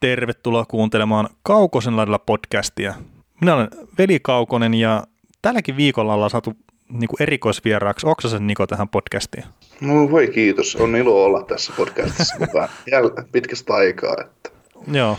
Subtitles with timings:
[0.00, 2.94] Tervetuloa kuuntelemaan Kaukosen laidalla podcastia.
[3.40, 5.04] Minä olen Veli Kaukonen ja
[5.42, 6.52] tälläkin viikolla ollaan saatu
[6.92, 9.44] niin kuin erikoisvieraaksi Oksasen Niko tähän podcastiin.
[9.80, 14.16] No voi kiitos, on ilo olla tässä podcastissa mukaan Jäl- pitkästä aikaa.
[14.20, 14.50] Että.
[14.92, 15.18] Joo,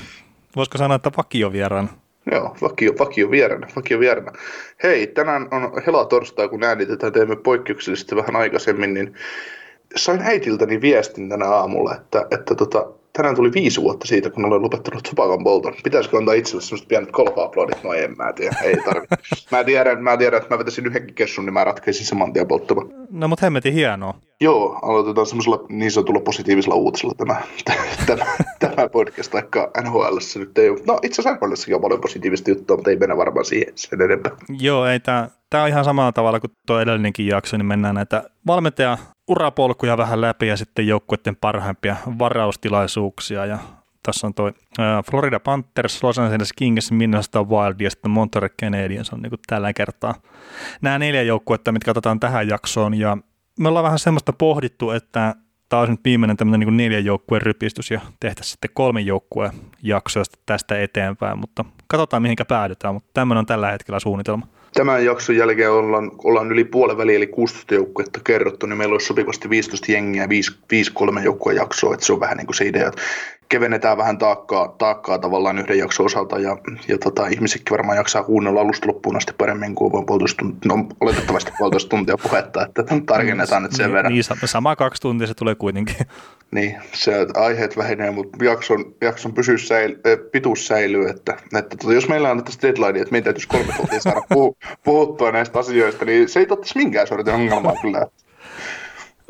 [0.56, 1.90] voisiko sanoa, että vakiovieraan?
[2.32, 4.32] Joo, vakio, vakio vieränä, vakio vieränä.
[4.84, 9.14] Hei, tänään on hela torstai, kun äänitetään, teemme poikkeuksellisesti vähän aikaisemmin, niin
[9.96, 14.62] sain äitiltäni viestin tänä aamulla, että, että tota, tänään tuli viisi vuotta siitä, kun olen
[14.62, 15.74] lopettanut tupakan polton.
[15.84, 17.84] Pitäisikö antaa itselle semmoista pienet kolpa-aplodit?
[17.84, 19.08] No en mä tiedä, ei tarvi.
[19.52, 22.88] Mä tiedän, mä tiedän, että mä vetäisin yhdenkin kessun, niin mä ratkaisin saman tien polttamaan.
[23.12, 24.14] No mutta hemmetin hienoa.
[24.42, 27.42] Joo, aloitetaan semmoisella niin sanotulla positiivisella uutisella tämä,
[28.08, 28.26] tämä,
[28.60, 30.80] tämä podcast, vaikka NHL nyt ei ole.
[30.88, 34.32] No itse asiassa NHL on paljon positiivista juttua, mutta ei mennä varmaan siihen sen enempää.
[34.60, 38.24] Joo, ei tämä, tämä on ihan samalla tavalla kuin tuo edellinenkin jakso, niin mennään näitä
[38.50, 38.98] valmentaja
[39.28, 43.46] urapolkuja vähän läpi ja sitten joukkueiden parhaimpia varaustilaisuuksia.
[43.46, 43.58] Ja
[44.04, 44.54] tässä on toi
[45.12, 49.74] Florida Panthers, Los Angeles Kings, Minnesota Wild ja sitten Montreal Canadiens on niin kuin tällä
[49.74, 50.16] kertaa
[50.82, 52.94] nämä neljä joukkuetta, mitkä otetaan tähän jaksoon.
[52.94, 53.18] Ja
[53.60, 55.36] me ollaan vähän semmoista pohdittu, että
[55.70, 59.52] tämä olisi nyt viimeinen tämmöinen niin neljän joukkueen rypistys ja tehtäisiin sitten kolmen joukkueen
[59.84, 64.48] jaksoja tästä eteenpäin, mutta katsotaan mihinkä päädytään, mutta tämmöinen on tällä hetkellä suunnitelma.
[64.74, 69.08] Tämän jakson jälkeen ollaan, ollaan yli puolen väliin, eli 16 joukkuetta kerrottu, niin meillä olisi
[69.08, 72.66] sopivasti 15 jengiä, 5, 5 kolmen joukkueen jaksoa, että se on vähän niin kuin se
[72.68, 73.02] idea, että
[73.50, 78.62] kevennetään vähän taakkaa, taakkaa tavallaan yhden jakson osalta ja, ja tota, ihmisetkin varmaan jaksaa kuunnella
[78.62, 83.64] alusta loppuun asti paremmin kuin vain puolitoista tuntia, no oletettavasti puolitoista tuntia puhetta, että tarkennetaan
[83.64, 84.14] nyt sen niin, verran.
[84.14, 85.96] Niin, sama kaksi tuntia se tulee kuitenkin.
[86.52, 89.96] Niin, se aiheet vähenee, mutta jakson, jakson pysyys säil,
[90.32, 94.00] pituus säilyy, että, että tota, jos meillä on tässä deadline, että meidän täytyisi kolme tuntia
[94.00, 98.06] saada puh, puhuttua näistä asioista, niin se ei tottaisi minkään sortin ongelmaa kyllä.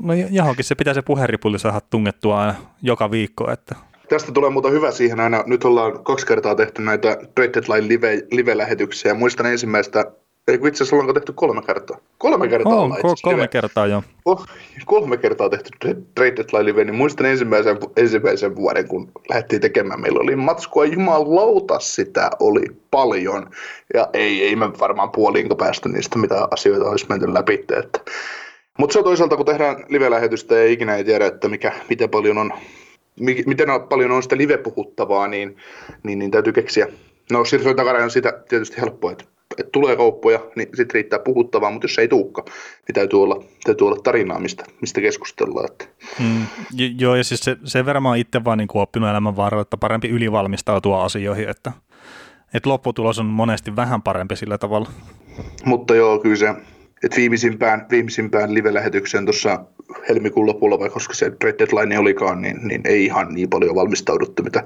[0.01, 3.75] No johonkin se pitää se puheripulli saada tungettua aina joka viikko, että
[4.09, 5.43] Tästä tulee muuta hyvä siihen aina.
[5.47, 9.13] Nyt ollaan kaksi kertaa tehty näitä Trade Deadline live, live-lähetyksiä.
[9.13, 10.05] Muistan ensimmäistä,
[10.47, 11.97] ei kun itse asiassa ollaanko tehty kolme kertaa.
[12.17, 14.03] Kolme kertaa oh, ollaan ko- kolme kertaa joo.
[14.25, 14.45] Oh,
[14.85, 15.69] kolme kertaa tehty
[16.15, 20.01] Trade Deadline live, niin muistan ensimmäisen, ensimmäisen vuoden, kun lähdettiin tekemään.
[20.01, 23.49] Meillä oli matskua jumalauta, sitä oli paljon.
[23.93, 27.65] Ja ei, ei me varmaan puoliinko päästä niistä, mitä asioita olisi menty läpi.
[27.79, 27.99] Että.
[28.77, 32.37] Mutta se on toisaalta, kun tehdään live-lähetystä ja ikinä ei tiedä, että mikä, miten paljon
[32.37, 32.53] on
[33.19, 35.57] miten paljon on sitä live-puhuttavaa, niin,
[36.03, 36.87] niin, niin täytyy keksiä.
[37.31, 39.25] No siirtojen takana on sitä tietysti helppoa, että,
[39.57, 42.45] että tulee kauppoja, niin sitten riittää puhuttavaa, mutta jos ei tuukka,
[42.87, 45.71] niin täytyy olla, täytyy olla tarinaa, mistä, mistä keskustellaan.
[45.71, 45.85] Että.
[46.19, 46.45] Mm,
[46.99, 49.61] joo, ja siis se, sen verran mä oon itse vaan niin kuin oppinut elämän varrella,
[49.61, 51.71] että parempi ylivalmistautua asioihin, että,
[52.53, 54.89] että lopputulos on monesti vähän parempi sillä tavalla.
[55.65, 56.49] Mutta joo, kyllä se,
[57.03, 59.65] että viimeisimpään, viimeisimpään live-lähetykseen tuossa
[60.09, 64.43] helmikuun lopulla, vai koska se Red Deadline olikaan, niin, niin ei ihan niin paljon valmistauduttu,
[64.43, 64.63] mitä,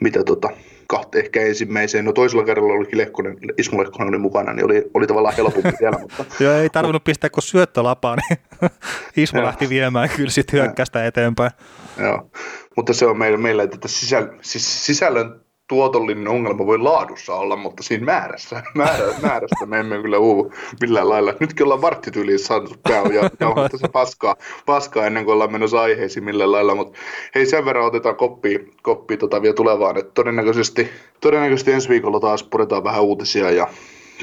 [0.00, 0.48] mitä tota,
[0.86, 2.04] kahta ehkä ensimmäiseen.
[2.04, 5.98] No toisella kerralla oli Lehkonen, Ismo Lehkonen oli mukana, niin oli, oli tavallaan helpompi vielä.
[6.02, 6.24] Mutta...
[6.40, 8.38] Joo, ei tarvinnut pistää kuin syöttölapaa, niin
[9.16, 11.50] Ismo lähti viemään kyllä sitten hyökkästä eteenpäin.
[11.98, 12.30] Joo,
[12.76, 17.82] mutta se on meillä, meillä että sisäl, siis sisällön tuotollinen ongelma voi laadussa olla, mutta
[17.82, 21.34] siinä määrässä, määrä, määrästä me emme kyllä uuvu millään lailla.
[21.40, 24.36] Nytkin ollaan varttityyliin saatu käy ja, ja on tässä paskaa,
[24.66, 26.98] paskaa ennen kuin ollaan menossa aiheisiin millään lailla, mutta
[27.34, 30.88] hei sen verran otetaan koppi, koppi tota vielä tulevaan, että todennäköisesti,
[31.20, 33.68] todennäköisesti ensi viikolla taas puretaan vähän uutisia ja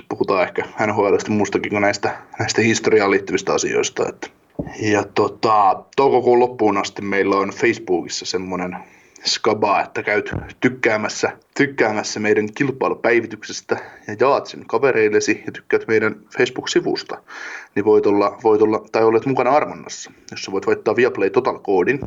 [0.09, 4.09] puhutaan ehkä NHLista muustakin kuin näistä, näistä historiaan liittyvistä asioista.
[4.09, 4.27] Että.
[4.81, 8.77] Ja tota, toukokuun loppuun asti meillä on Facebookissa semmoinen
[9.25, 13.77] skabaa, että käyt tykkäämässä, tykkäämässä meidän kilpailupäivityksestä
[14.07, 17.21] ja jaat sen kavereillesi ja tykkäät meidän Facebook-sivusta,
[17.75, 21.99] niin voit olla, voit olla tai olet mukana armonnassa, jossa voit voittaa Viaplay Total-koodin.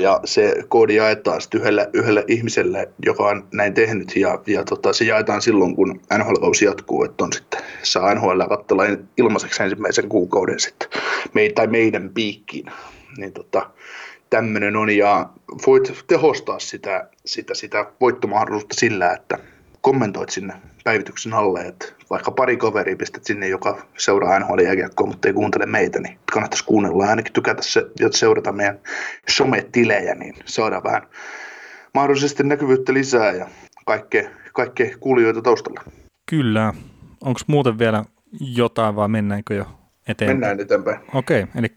[0.00, 5.04] ja se koodi jaetaan yhdelle, yhdelle ihmiselle, joka on näin tehnyt, ja, ja tota, se
[5.04, 8.82] jaetaan silloin, kun NHL-kausi jatkuu, että on sitten, saa NHL katsella
[9.16, 10.88] ilmaiseksi ensimmäisen kuukauden sitten,
[11.34, 12.66] me, tai meidän piikkiin.
[13.16, 13.70] Niin tota,
[14.30, 15.28] tämmöinen on ja
[15.66, 19.38] voit tehostaa sitä, sitä, sitä voittomahdollisuutta sillä, että
[19.80, 20.54] kommentoit sinne
[20.84, 25.66] päivityksen alle, että vaikka pari kaveria pistät sinne, joka seuraa NHL jääkiekkoa, mutta ei kuuntele
[25.66, 28.78] meitä, niin kannattaisi kuunnella ja ainakin tykätä se ja seurata meidän
[29.28, 31.02] sometilejä, niin saadaan vähän,
[31.94, 33.48] mahdollisesti näkyvyyttä lisää ja
[33.86, 35.80] kaikkea, kaikkea kuulijoita taustalla.
[36.30, 36.74] Kyllä.
[37.20, 38.04] Onko muuten vielä
[38.40, 39.66] jotain vai mennäänkö jo
[40.08, 40.38] eteenpäin?
[40.38, 41.00] Mennään eteenpäin.
[41.14, 41.68] Okei, eli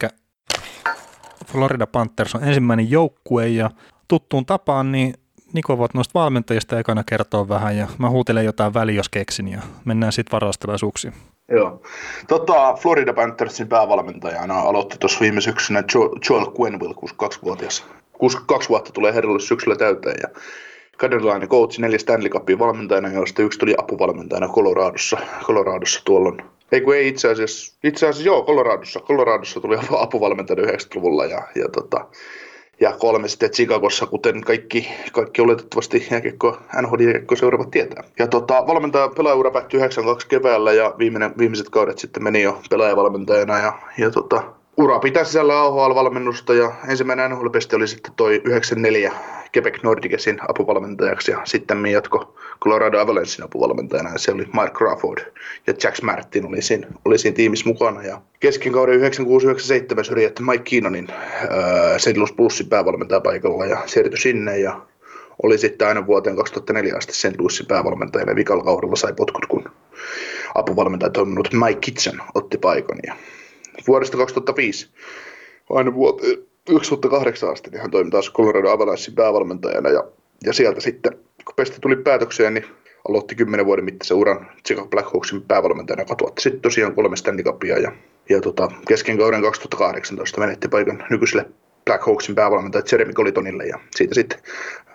[1.53, 3.69] Florida Panthers on ensimmäinen joukkue ja
[4.07, 5.13] tuttuun tapaan, niin
[5.53, 9.61] Niko voit noista valmentajista ekana kertoa vähän ja mä huutelen jotain väliä, jos keksin ja
[9.85, 11.13] mennään sitten varastelaisuuksiin.
[11.51, 11.81] Joo.
[12.27, 15.83] Tota, Florida Panthersin päävalmentajana aloitti tuossa viime syksynä
[16.29, 17.85] Joel Quenville, 62-vuotias.
[18.13, 20.41] 62 vuotta tulee herralle syksyllä täyteen ja
[20.97, 26.41] kanadalainen coach neljä Stanley Cupin valmentajana, joista yksi tuli apuvalmentajana Coloradossa, Coloradossa tuolloin.
[26.71, 28.99] Ei kun ei itse asiassa, itse asiassa joo, Coloradossa.
[28.99, 32.05] Coloradossa tuli apuvalmentajana 90-luvulla ja, ja tota,
[32.79, 38.03] ja kolme sitten Chicagossa, kuten kaikki, kaikki oletettavasti jääkiekko, NHL jääkiekko seuraavat tietää.
[38.19, 43.59] Ja tota, valmentaja pelaajaura päättyi 92 keväällä ja viimeinen, viimeiset kaudet sitten meni jo pelaajavalmentajana
[43.59, 44.43] ja, ja tota,
[44.77, 49.13] ura pitää sisällä AHL-valmennusta ja ensimmäinen nhl oli sitten toi 94
[49.57, 55.33] Quebec Nordicesin apuvalmentajaksi ja sitten jatko Colorado Avalanchein apuvalmentajana ja se oli Mark Crawford
[55.67, 58.99] ja Jack Martin oli siinä, oli siinä tiimissä mukana ja kesken kauden
[59.99, 61.17] 96-97 syrjätti Mike Keenanin äh,
[61.97, 62.17] St.
[62.17, 64.81] Louis Bluesin päävalmentajapaikalla ja siirtyi sinne ja
[65.43, 67.39] oli sitten aina vuoteen 2004 asti St.
[67.39, 69.63] Louisin päävalmentajana ja vikalla kaudella sai potkut, kun
[70.55, 73.15] apuvalmentaja toiminut Mike Kitchen otti paikan ja
[73.87, 74.89] vuodesta 2005
[75.69, 76.37] aina vuoteen
[76.67, 80.03] 2008 asti niin hän toimi taas Colorado Avalanchein päävalmentajana ja,
[80.45, 81.11] ja sieltä sitten,
[81.45, 82.65] kun pesti tuli päätökseen, niin
[83.09, 87.79] aloitti 10 vuoden mittaisen uran Chicago Blackhawksin päävalmentajana, joka tuotti sitten tosiaan kolme Stanley Cupia
[87.79, 87.91] ja,
[88.29, 91.45] ja tota, kesken kauden 2018 menetti paikan nykyiselle
[91.85, 94.39] Blackhawksin päävalmentaja Jeremy Collitonille ja siitä sitten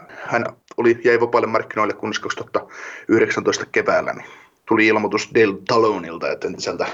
[0.08, 0.44] hän
[0.76, 4.26] oli, jäi vapaille markkinoille kunnes 2019 keväällä, niin
[4.68, 6.86] tuli ilmoitus Dale Talonilta, että entiseltä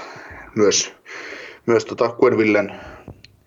[0.55, 0.93] myös,
[1.65, 2.71] myös tota Quenvillen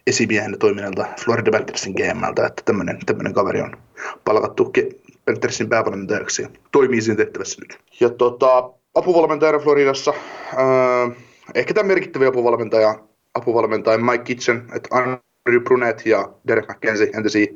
[0.06, 2.62] esimiehen toiminnalta Florida Panthersin GMltä, että
[3.06, 3.76] tämmöinen, kaveri on
[4.24, 4.72] palkattu
[5.24, 7.78] Panthersin päävalmentajaksi ja toimii siinä tehtävässä nyt.
[8.00, 10.14] Ja tota, apuvalmentajana Floridassa,
[10.52, 11.16] äh,
[11.54, 12.98] ehkä tämä merkittävä apuvalmentaja,
[13.34, 17.46] apuvalmentaja Mike Kitchen, että Andrew Brunet ja Derek McKenzie, entisiä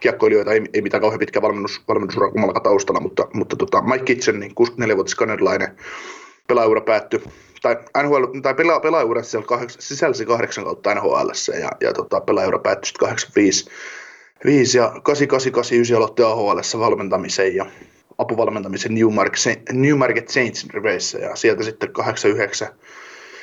[0.00, 4.40] kiekkoilijoita, ei, ei mitään kauhean pitkä valmennus, valmennusura kummallakaan taustalla, mutta, mutta tota, Mike Kitchen,
[4.40, 5.76] niin 64-vuotias kanadalainen,
[6.48, 7.20] pelaajaura päättyi,
[7.62, 9.22] tai, NHL, tai pela, pelaajaura
[9.68, 11.28] sisälsi kahdeksan kautta NHL
[11.60, 13.70] ja, ja tota, pelaajaura päättyi 85
[14.44, 17.66] 5 ja 8889 aloitti AHL valmentamisen ja
[18.18, 22.68] apuvalmentamisen Newmarket, Newmarket Saints riveissä ja sieltä sitten 89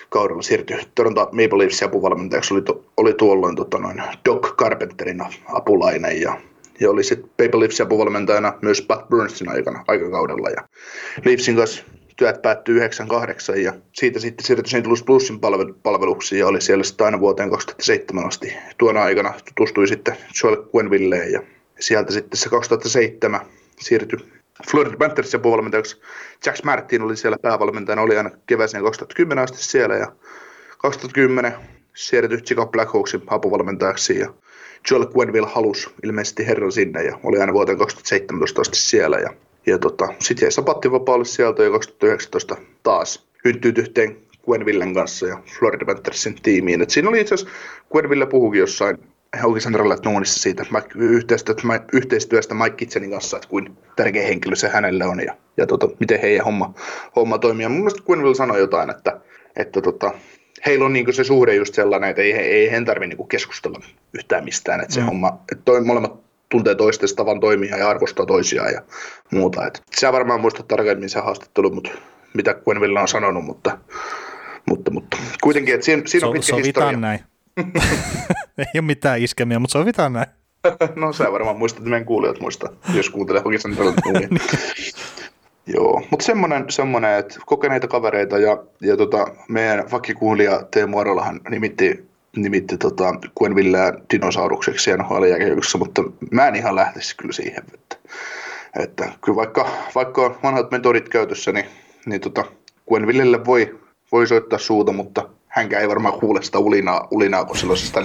[0.09, 6.21] kaudella siirtyi Toronto Maple Leafs apuvalmentajaksi, oli, to, oli tuolloin tota noin, Doc Carpenterin apulainen
[6.21, 6.41] ja,
[6.79, 10.67] ja oli sitten Maple Leafs apuvalmentajana myös Pat Burnsin aikana, aikakaudella ja
[11.25, 11.83] Leafsin kanssa
[12.17, 14.87] työt päättyi 98 ja siitä sitten siirtyi St.
[14.87, 15.39] Louis Plusin
[15.83, 18.53] palveluksiin ja oli siellä sitten aina vuoteen 2007 asti.
[18.77, 21.41] Tuona aikana tutustui sitten Joel Quenvilleen ja
[21.79, 23.41] sieltä sitten se 2007
[23.79, 24.19] siirtyi
[24.71, 26.01] Florida Panthersin puolivalmentajaksi.
[26.45, 30.11] Jack Martin oli siellä päävalmentajana, oli aina keväiseen 2010 asti siellä ja
[30.77, 31.53] 2010
[31.95, 34.33] siirtyi Chicago Blackhawksin apuvalmentajaksi ja
[34.91, 39.33] Joel Quenville halusi ilmeisesti herran sinne ja oli aina vuoteen 2017 asti siellä ja
[39.67, 45.85] ja tota, sitten jäi sapattivapaalle sieltä jo 2019 taas hyntyyt yhteen Gwenvillen kanssa ja Florida
[45.85, 46.81] Panthersin tiimiin.
[46.81, 47.55] Et siinä oli itse asiassa,
[47.91, 48.97] Gwenville puhukin jossain
[49.43, 50.65] Oikeastaan Noonissa siitä
[50.95, 55.89] yhteistyöstä, yhteistyöstä Mike Kitchenin kanssa, että kuin tärkeä henkilö se hänelle on ja, ja tota,
[55.99, 56.73] miten heidän homma,
[57.15, 57.63] homma toimii.
[57.63, 59.21] Ja mun mielestä Gwenville sanoi jotain, että,
[59.55, 60.11] että tota,
[60.65, 63.79] heillä on niinku se suhde just sellainen, että ei, ei heidän tarvitse niinku keskustella
[64.13, 64.81] yhtään mistään.
[64.81, 65.05] Että se mm.
[65.05, 68.81] homma, että toi, molemmat tuntee toisten tavan toimia ja arvostaa toisiaan ja
[69.31, 69.67] muuta.
[69.67, 71.89] Et sä varmaan muistat tarkemmin se haastattelu, mutta
[72.33, 73.77] mitä Gwenville on sanonut, mutta,
[74.69, 76.97] mutta, mutta kuitenkin, että siinä, siinä on pitkä historia.
[76.97, 77.19] näin.
[78.57, 80.27] Ei ole mitään iskemiä, mutta sovitaan näin.
[80.95, 83.93] no sä varmaan muistat, että meidän kuulijat muistaa, jos kuuntelee oikeastaan tällä
[85.73, 92.06] Joo, mutta semmoinen, semmoinen, että kokeneita kavereita ja, ja tota, meidän vakkikuulija Teemu Arolahan nimitti
[92.41, 95.23] nimitti tota Gwenvilleä dinosaurukseksi nhl
[95.77, 97.63] mutta mä en ihan lähtisi kyllä siihen.
[97.73, 97.97] Että,
[98.79, 101.65] että kyllä vaikka, vaikka on vanhat mentorit käytössä, niin,
[102.05, 102.43] niin tota
[102.89, 103.79] Gwenvillelle voi,
[104.11, 108.01] voi soittaa suuta, mutta hänkään ei varmaan kuule sitä ulinaa, ulinaa kun sillä on sitä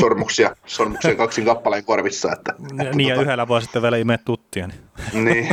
[0.00, 2.32] sormuksia, sormuksia kaksin kappaleen korvissa.
[2.32, 4.66] Että, että niin, ja tota, yhdellä voi sitten vielä imeä tuttia.
[4.66, 5.48] Niin, niin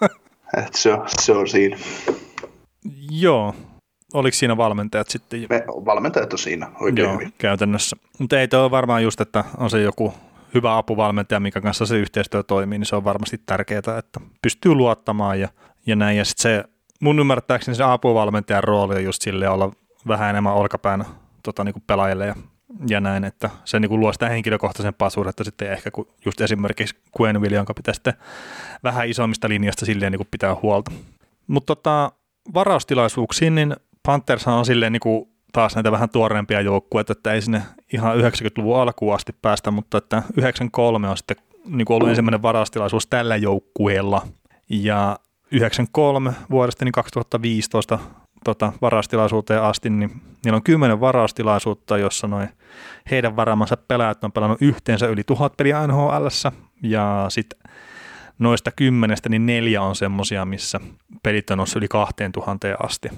[0.74, 1.76] se, on, se on siinä.
[3.10, 3.54] Joo,
[4.14, 5.46] oliko siinä valmentajat sitten?
[5.50, 7.32] Me, valmentajat on siinä oikein Joo, hyvin.
[7.38, 7.96] käytännössä.
[8.18, 10.14] Mutta ei ole varmaan just, että on se joku
[10.54, 15.40] hyvä apuvalmentaja, mikä kanssa se yhteistyö toimii, niin se on varmasti tärkeää, että pystyy luottamaan
[15.40, 15.48] ja,
[15.86, 16.18] ja näin.
[16.18, 16.64] Ja sitten se,
[17.00, 19.72] mun ymmärtääkseni se apuvalmentajan rooli on just sille olla
[20.08, 21.04] vähän enemmän olkapäänä
[21.42, 22.34] tota, niin kuin pelaajille ja
[22.88, 26.96] ja näin, että se niin kuin luo sitä henkilökohtaisempaa suhdetta sitten ehkä kuin just esimerkiksi
[27.20, 28.14] Quenville, jonka pitää sitten
[28.84, 30.90] vähän isommista linjasta silleen niin kuin pitää huolta.
[31.46, 32.12] Mutta tota,
[32.54, 37.62] varaustilaisuuksiin, niin Panthers on silleen niin kuin taas näitä vähän tuoreempia joukkueita, että ei sinne
[37.92, 43.06] ihan 90-luvun alkuun asti päästä, mutta että 93 on sitten niin kuin ollut ensimmäinen varaustilaisuus
[43.06, 44.26] tällä joukkueella.
[44.68, 45.18] Ja
[45.50, 47.98] 93 vuodesta niin 2015
[48.44, 50.10] tota, varastilaisuuteen asti, niin
[50.44, 52.48] niillä on kymmenen varastilaisuutta, jossa noin
[53.10, 56.26] heidän varaamansa pelaajat on pelannut yhteensä yli tuhat peliä NHL,
[56.82, 57.72] ja sitten
[58.38, 60.80] noista kymmenestä niin neljä on semmosia, missä
[61.22, 63.08] pelit on yli kahteen tuhanteen asti.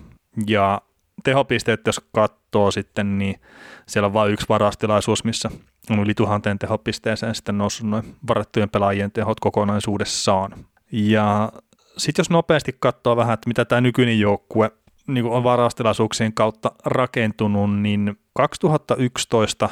[0.46, 0.82] Ja
[1.24, 3.40] tehopisteet, jos katsoo sitten, niin
[3.86, 5.50] siellä on vain yksi varastilaisuus, missä
[5.90, 10.52] on yli tuhanteen tehopisteeseen sitten noussut noin varattujen pelaajien tehot kokonaisuudessaan.
[10.92, 11.52] Ja
[11.96, 14.70] sitten jos nopeasti katsoo vähän, että mitä tämä nykyinen joukkue
[15.06, 19.68] niin on varastilaisuuksien kautta rakentunut, niin 2011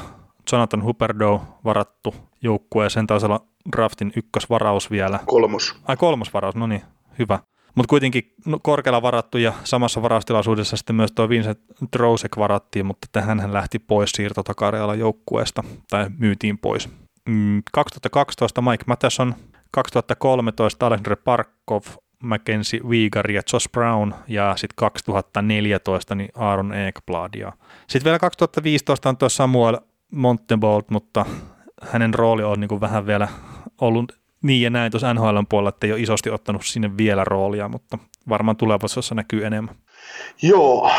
[0.51, 5.19] Jonathan Huberdeau varattu joukkueeseen taisi olla draftin ykkösvaraus vielä.
[5.25, 5.75] Kolmos.
[5.87, 6.81] Ai kolmosvaraus, no niin,
[7.19, 7.39] hyvä.
[7.75, 11.59] Mutta kuitenkin no, korkealla varattu ja samassa varaustilaisuudessa sitten myös tuo Vincent
[11.97, 16.89] Drosek varattiin, mutta tähän hän lähti pois siirtotakarealla joukkueesta tai myytiin pois.
[17.73, 19.35] 2012 mm, Mike Matheson,
[19.71, 21.81] 2013 Alexander Parkov,
[22.23, 27.51] Mackenzie Wieger ja Josh Brown ja sitten 2014 niin Aaron Ekblad.
[27.87, 29.77] Sitten vielä 2015 on tuo Samuel
[30.11, 31.25] Montebolt, mutta
[31.81, 33.27] hänen rooli on niin kuin vähän vielä
[33.81, 37.67] ollut niin ja näin tuossa NHL puolella, että ei ole isosti ottanut sinne vielä roolia,
[37.67, 37.97] mutta
[38.29, 39.75] varmaan tulevaisuudessa näkyy enemmän.
[40.41, 40.91] Joo,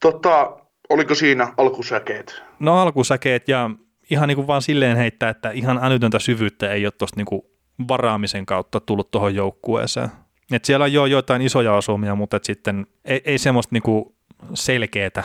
[0.00, 0.56] tota,
[0.88, 2.42] oliko siinä alkusäkeet?
[2.58, 3.70] No alkusäkeet ja
[4.10, 7.42] ihan niin kuin vaan silleen heittää, että ihan älytöntä syvyyttä ei ole tuosta niin
[7.88, 10.08] varaamisen kautta tullut tuohon joukkueeseen.
[10.52, 14.14] Et siellä on jo joitain isoja osumia, mutta et sitten ei, ei semmoista niinku
[14.54, 15.22] selkeää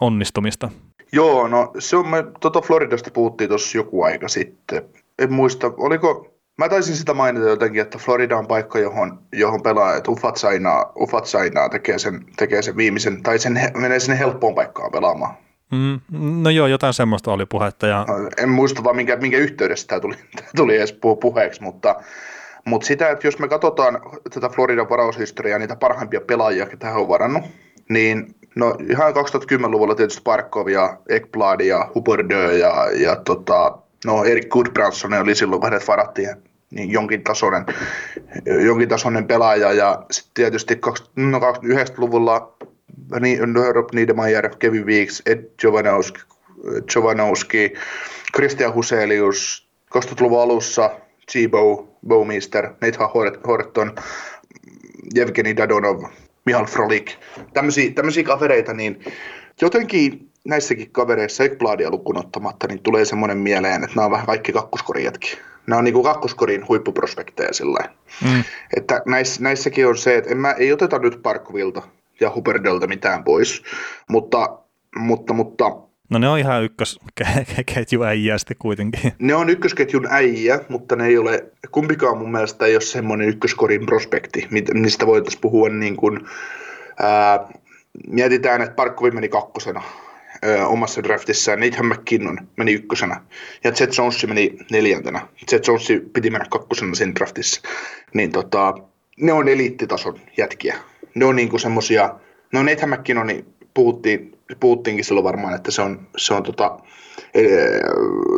[0.00, 0.70] onnistumista.
[1.12, 4.82] Joo, no se on, me tuota Floridasta puhuttiin tuossa joku aika sitten.
[5.18, 9.96] En muista, oliko, mä taisin sitä mainita jotenkin, että Florida on paikka, johon, johon pelaa,
[9.96, 14.54] että Ufat Sainaa, Ufat Sainaa tekee, sen, tekee sen viimeisen, tai sen, menee sinne helppoon
[14.54, 15.34] paikkaan pelaamaan.
[15.72, 16.00] Mm,
[16.42, 17.86] no joo, jotain semmoista oli puhetta.
[17.86, 18.06] Ja...
[18.36, 21.94] En muista vaan minkä, minkä yhteydessä tämä tuli, tämä tuli edes puheeksi, mutta,
[22.64, 24.00] mutta sitä, että jos me katsotaan
[24.34, 27.44] tätä Floridan varaushistoriaa, niitä parhaimpia pelaajia, ketä he on varannut,
[27.88, 34.48] niin no ihan 2010-luvulla tietysti Parkov ja Ekblad ja Huberdeau ja, ja tota, no Erik
[34.48, 36.36] Goodbranson oli silloin, kun hänet varattiin
[36.70, 37.66] niin jonkin tasoinen,
[38.66, 39.72] jonkin tasoinen pelaaja.
[39.72, 40.80] Ja sitten tietysti
[41.16, 42.56] no, 90-luvulla
[43.72, 46.20] Rob Niedermayer, Kevin Weeks, Ed Jovanowski,
[46.94, 47.72] Jovanowski
[48.36, 50.90] Christian Huselius, 2000-luvun alussa
[51.32, 53.10] G-Bow, Bowmister, Nathan
[53.46, 53.94] Horton,
[55.16, 56.02] Evgeni Dadonov,
[56.44, 57.12] Mihal Frolik,
[57.94, 59.04] tämmöisiä kavereita, niin
[59.60, 64.52] jotenkin näissäkin kavereissa, Ekbladia lukuun ottamatta, niin tulee semmoinen mieleen, että nämä on vähän kaikki
[64.52, 65.38] kakkoskorijatkin.
[65.66, 67.78] Nämä on niin kuin kakkoskorin huippuprospekteja sillä
[68.24, 68.44] mm.
[68.76, 71.82] Että näiss, näissäkin on se, että en mä, ei oteta nyt Parkkovilta
[72.20, 73.62] ja Huberdelta mitään pois,
[74.08, 74.58] mutta,
[74.96, 79.12] mutta, mutta No ne on ihan ykkösketjun äijä sitten kuitenkin.
[79.18, 83.86] Ne on ykkösketjun äijä, mutta ne ei ole, kumpikaan mun mielestä ei ole semmoinen ykköskorin
[83.86, 86.20] prospekti, mistä voitaisiin puhua niin kuin,
[87.02, 87.48] ää,
[88.06, 89.82] mietitään, että Parkkovi meni kakkosena
[90.66, 93.20] omassa draftissaan, Nathan McKinnon meni ykkösenä
[93.64, 95.26] ja Jet Jones meni neljäntenä.
[95.52, 97.60] Jet Jones piti mennä kakkosena siinä draftissa.
[98.14, 98.74] Niin tota,
[99.20, 100.76] ne on eliittitason jätkiä
[101.16, 102.14] ne on niinku semmosia,
[102.52, 106.78] no Nathan McKinnon, niin puhuttiin, puhuttiinkin silloin varmaan, että se on, se on tota,
[107.34, 107.42] e,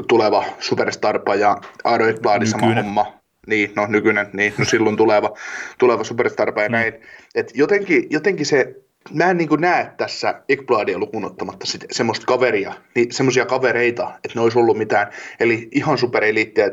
[0.09, 3.19] tuleva superstarpa ja Aaron Ekbladi sama homma.
[3.47, 5.35] Niin, no nykyinen, niin, no silloin tuleva,
[5.79, 6.73] tuleva superstarpa ja mm.
[6.73, 6.95] näin.
[7.35, 8.75] Et jotenkin, jotenkin se,
[9.13, 14.41] mä en niin näe tässä Ekbladia lukuun ottamatta semmoista kaveria, niin semmoisia kavereita, että ne
[14.41, 16.71] olisi ollut mitään, eli ihan supereliittiä.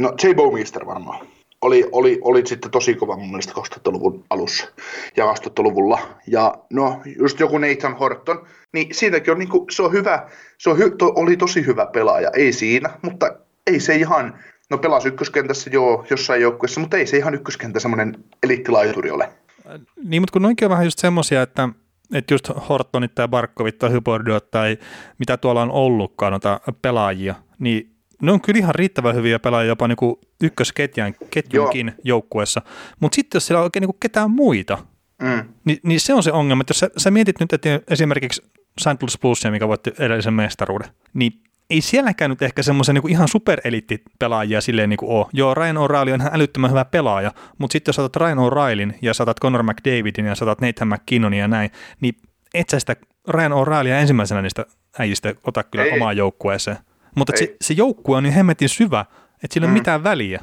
[0.00, 0.34] No J.
[0.34, 1.26] Bowmeister varmaan,
[1.62, 4.66] oli, oli, oli sitten tosi kova mun mielestä 2000-luvun alussa
[5.16, 5.98] ja 2000-luvulla.
[6.26, 10.28] Ja no, just joku Nathan Horton, niin siitäkin on, niin kuin, se on hyvä,
[10.58, 14.38] se on hy, to, oli tosi hyvä pelaaja, ei siinä, mutta ei se ihan,
[14.70, 19.28] no pelasi ykköskentässä joo jossain joukkueessa, mutta ei se ihan ykköskentä semmoinen eliittilaituri ole.
[20.04, 21.68] Niin, mutta kun noinkin on vähän just semmoisia, että
[22.14, 24.78] että just Hortonit tai Barkovit tai Hybordiot tai
[25.18, 29.88] mitä tuolla on ollutkaan noita pelaajia, niin ne on kyllä ihan riittävän hyviä pelaajia jopa
[29.88, 29.96] niin
[30.42, 32.62] ykkösketjun ketjunkin joukkueessa,
[33.00, 34.78] mutta sitten jos siellä on oikein niin ketään muita,
[35.22, 35.54] mm.
[35.64, 38.42] niin, niin, se on se ongelma, että jos sä, sä mietit nyt että esimerkiksi
[38.80, 39.02] St.
[39.02, 41.32] Louis Bluesia, mikä voitti edellisen mestaruuden, niin
[41.70, 45.26] ei sielläkään nyt ehkä semmoisen niin ihan supereliittipelaajia silleen niin kuin ole.
[45.32, 49.14] Joo, Ryan O'Reilly on ihan älyttömän hyvä pelaaja, mutta sitten jos saatat Ryan O'Reillyn ja
[49.14, 51.70] saatat Conor McDavidin ja saatat Nathan McKinnonin ja näin,
[52.00, 52.14] niin
[52.54, 52.96] et sä sitä
[53.28, 54.66] Ryan O'Reillya ensimmäisenä niistä
[54.98, 55.92] äijistä ota kyllä Ei.
[55.92, 56.76] omaan joukkueeseen.
[57.14, 59.04] Mutta se, se joukkue on niin hemmetin syvä,
[59.44, 59.72] että sillä ei Mm.
[59.74, 60.40] ole mitään väliä.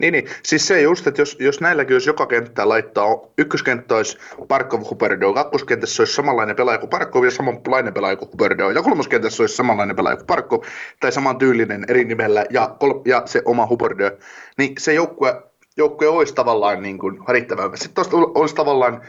[0.00, 3.06] Niin, niin, siis se just, että jos, jos näilläkin olisi joka kenttää laittaa,
[3.38, 4.18] ykköskenttä olisi
[4.48, 9.42] Parkov Huberdo, kakkoskentässä olisi samanlainen pelaaja kuin Parkov ja samanlainen pelaaja kuin Huberdo, ja kolmoskentässä
[9.42, 10.62] olisi samanlainen pelaaja kuin Parkov,
[11.00, 14.10] tai samantyylinen eri nimellä, ja, kol- ja se oma Huberdo,
[14.58, 15.42] niin se joukkue,
[15.76, 17.70] joukkue olisi tavallaan niin kuin riittävän.
[17.74, 19.02] Sitten olisi tavallaan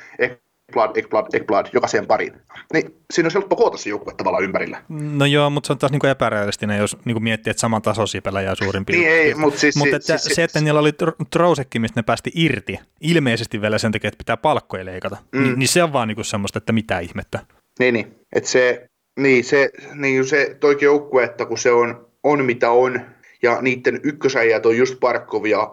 [0.70, 2.34] Ekblad, Ekblad, Ekblad jokaiseen pariin.
[2.74, 4.84] Niin siinä olisi helppo koota se joukkue tavallaan ympärillä.
[4.90, 8.56] No joo, mutta se on taas niinku epärealistinen, jos niinku miettii, että saman tasoisia pelaajia
[8.56, 9.28] suurin Niin piirtein.
[9.28, 9.76] ei, mutta siis...
[9.76, 13.62] Mutta siis, että siis, se, että niillä oli Tr- Trousekki, mistä ne päästi irti, ilmeisesti
[13.62, 15.44] vielä sen takia, että pitää palkkoja leikata, mm.
[15.44, 17.40] niin, niin se on vaan niinku semmoista, että mitä ihmettä.
[17.80, 18.16] Niin, niin.
[18.36, 18.86] Et se,
[19.20, 23.02] niin, se, niin se toikin joukkue, että kun se on, on mitä on,
[23.44, 25.70] ja niiden ykkösäijät on just Parkov ja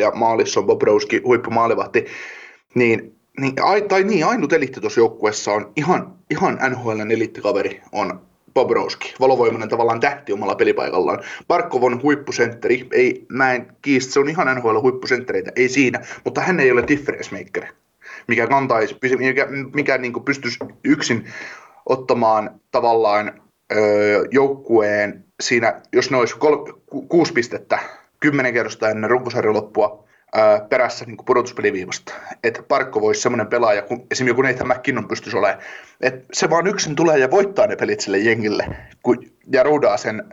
[0.00, 2.06] ja maalissa on Bobrovski, huippumaalivahti,
[2.74, 8.20] niin, niin, ai, tai niin, ainut elitti tuossa joukkueessa on ihan, ihan NHLn elittikaveri on
[8.54, 11.22] Bobrovski, valovoimainen tavallaan tähti omalla pelipaikallaan.
[11.48, 16.40] Parkov on huippusentteri, ei, mä en kiistä, se on ihan NHL huippusenttereitä, ei siinä, mutta
[16.40, 17.66] hän ei ole difference maker
[18.28, 21.24] mikä kantaisi, mikä, mikä niin kuin pystyisi yksin
[21.86, 23.42] ottamaan tavallaan
[23.72, 26.56] öö, joukkueen siinä, jos ne olisi kol,
[26.86, 27.78] ku, kuusi pistettä
[28.20, 30.04] kymmenen kerrosta ennen runkosarjan loppua
[30.68, 32.14] perässä niin pudotuspeliviivasta.
[32.44, 35.62] Että Parkko voisi semmoinen pelaaja, kun esimerkiksi joku Nathan McKinnon pystyisi olemaan,
[36.00, 38.68] että se vaan yksin tulee ja voittaa ne pelit sille jengille
[39.02, 40.24] kun, ja roudaa sen,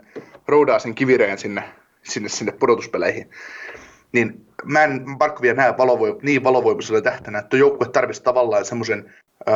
[0.46, 1.62] roudaa sen kivireen sinne,
[2.02, 3.30] sinne, sinne pudotuspeleihin
[4.12, 9.14] niin mä en Barkovia näe valovoim- niin valovoimaisella tähtänä, että joukkue tarvitsisi tavallaan semmoisen,
[9.48, 9.54] öö,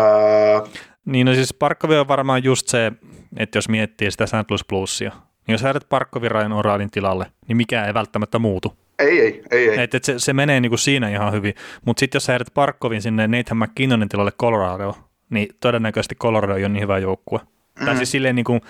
[1.04, 2.92] Niin no siis Parkkovi on varmaan just se,
[3.36, 4.70] että jos miettii sitä St.
[4.72, 8.76] Louis niin jos sä Parkkovin Ryan Oralin tilalle, niin mikään ei välttämättä muutu.
[8.98, 9.82] Ei, ei, ei, ei.
[9.82, 13.02] Et, et se, se menee niinku siinä ihan hyvin, mutta sitten jos sä heidät Parkkovin
[13.02, 14.94] sinne Nathan McKinnonin tilalle Colorado,
[15.30, 17.40] niin todennäköisesti Colorado ei ole niin hyvä joukkue.
[17.80, 17.86] Mm.
[17.86, 18.60] Tai siis silleen niin kuin,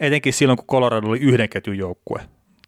[0.00, 2.20] etenkin silloin, kun Colorado oli yhden ketjun joukkue,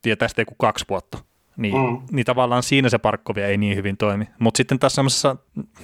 [0.07, 1.19] ja tästä ei kuin kaksi vuotta,
[1.59, 1.99] niin, mm.
[2.11, 4.29] Niin tavallaan siinä se Parkkovi ei niin hyvin toimi.
[4.39, 5.37] Mutta sitten tässä semmoisessa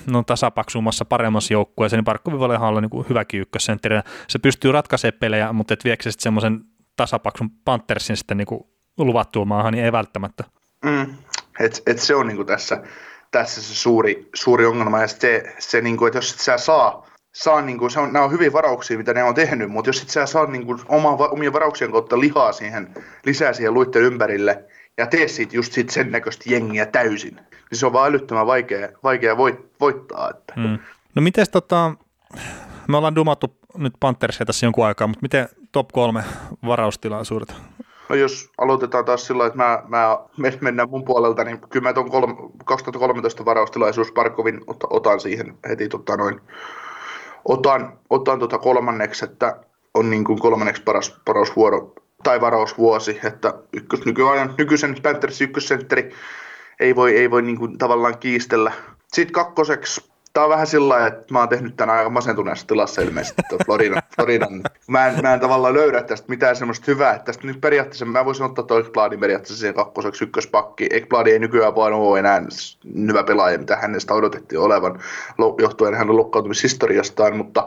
[0.07, 3.96] no, tasapaksummassa, paremmassa joukkueessa, niin Parkkovi voi olla niin kuin hyväkin ykkössentteri.
[4.29, 6.61] Se pystyy ratkaisemaan pelejä, mutta et viekö se sitten semmoisen
[6.96, 8.61] tasapaksun Panthersin sitten niin kuin
[8.99, 10.44] luvattua maahan, niin ei välttämättä.
[10.85, 11.14] Mm.
[11.61, 12.83] Et, et se on niinku tässä,
[13.31, 17.62] tässä se suuri, suuri ongelma, ja se, se niinku, että jos et sä saa, saa
[17.62, 20.27] niinku, se on, nämä on hyviä varauksia, mitä ne on tehnyt, mutta jos et sä
[20.27, 22.94] saa niinku oma, omien varauksien kautta lihaa siihen,
[23.27, 24.64] lisää siihen luitten ympärille,
[24.99, 28.88] ja tee siitä just sit sen näköistä jengiä täysin, niin se on vaan älyttömän vaikea,
[29.03, 30.31] vaikea voit, voittaa.
[30.31, 30.53] Että.
[30.57, 30.79] Mm.
[31.14, 31.94] No miten tota,
[32.88, 36.25] me ollaan dumattu nyt Panthersia tässä jonkun aikaa, mutta miten top kolme
[36.66, 37.55] varaustilaisuudet?
[38.09, 42.11] No jos aloitetaan taas sillä että mä, mä, me mennään mun puolelta, niin kyllä mä
[42.11, 46.40] kolme, 2013 varaustilaisuus Parkovin ot, otan siihen heti tota noin,
[47.45, 49.61] otan, otan tota kolmanneksi, että
[49.95, 56.11] on niin kuin kolmanneksi paras, paras vuoro tai varausvuosi, että ykkös, nykyajan, nykyisen Panthersin ykkössentteri
[56.81, 58.73] ei voi, ei voi niin kuin tavallaan kiistellä.
[59.12, 63.03] Sitten kakkoseksi, tää on vähän sillä lailla, että mä oon tehnyt tänään aika masentuneessa tilassa
[63.03, 64.03] ilmeisesti tuon Floridan.
[64.16, 64.62] Floridan.
[64.88, 68.25] Mä, en, mä en tavallaan löydä tästä mitään semmoista hyvää, että tästä nyt periaatteessa, mä
[68.25, 70.87] voisin ottaa toi Ekbladin periaatteessa siihen kakkoseksi ykköspakki.
[70.90, 72.42] Ekblad ei nykyään vaan ole enää
[73.07, 75.01] hyvä pelaaja, mitä hänestä odotettiin olevan,
[75.59, 77.66] johtuen hänen loukkaantumishistoriastaan, mutta,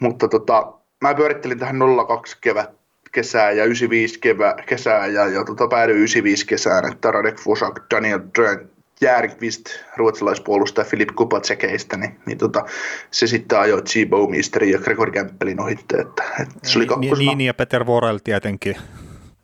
[0.00, 2.70] mutta tota, mä pyörittelin tähän 02 kevät,
[3.12, 8.20] kesää ja 95 kevä, kesää ja, ja tota, päädyin 95 kesään, että Radek Fosak, Daniel
[8.38, 8.71] Drön,
[9.02, 9.64] Järkvist,
[9.96, 12.64] ruotsalaispuolustaja Filip Kupatsekeistä, niin, niin tota,
[13.10, 14.08] se sitten ajoi G.
[14.08, 17.34] Bowmeisterin ja Gregor Kämppelin ohitte, että, että se oli Niin, kakkosena.
[17.34, 18.76] niin, ja Peter Vorel tietenkin,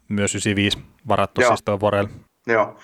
[0.08, 1.56] myös 95 varattu Joo.
[1.56, 2.06] siis Vorel.
[2.46, 2.78] Joo.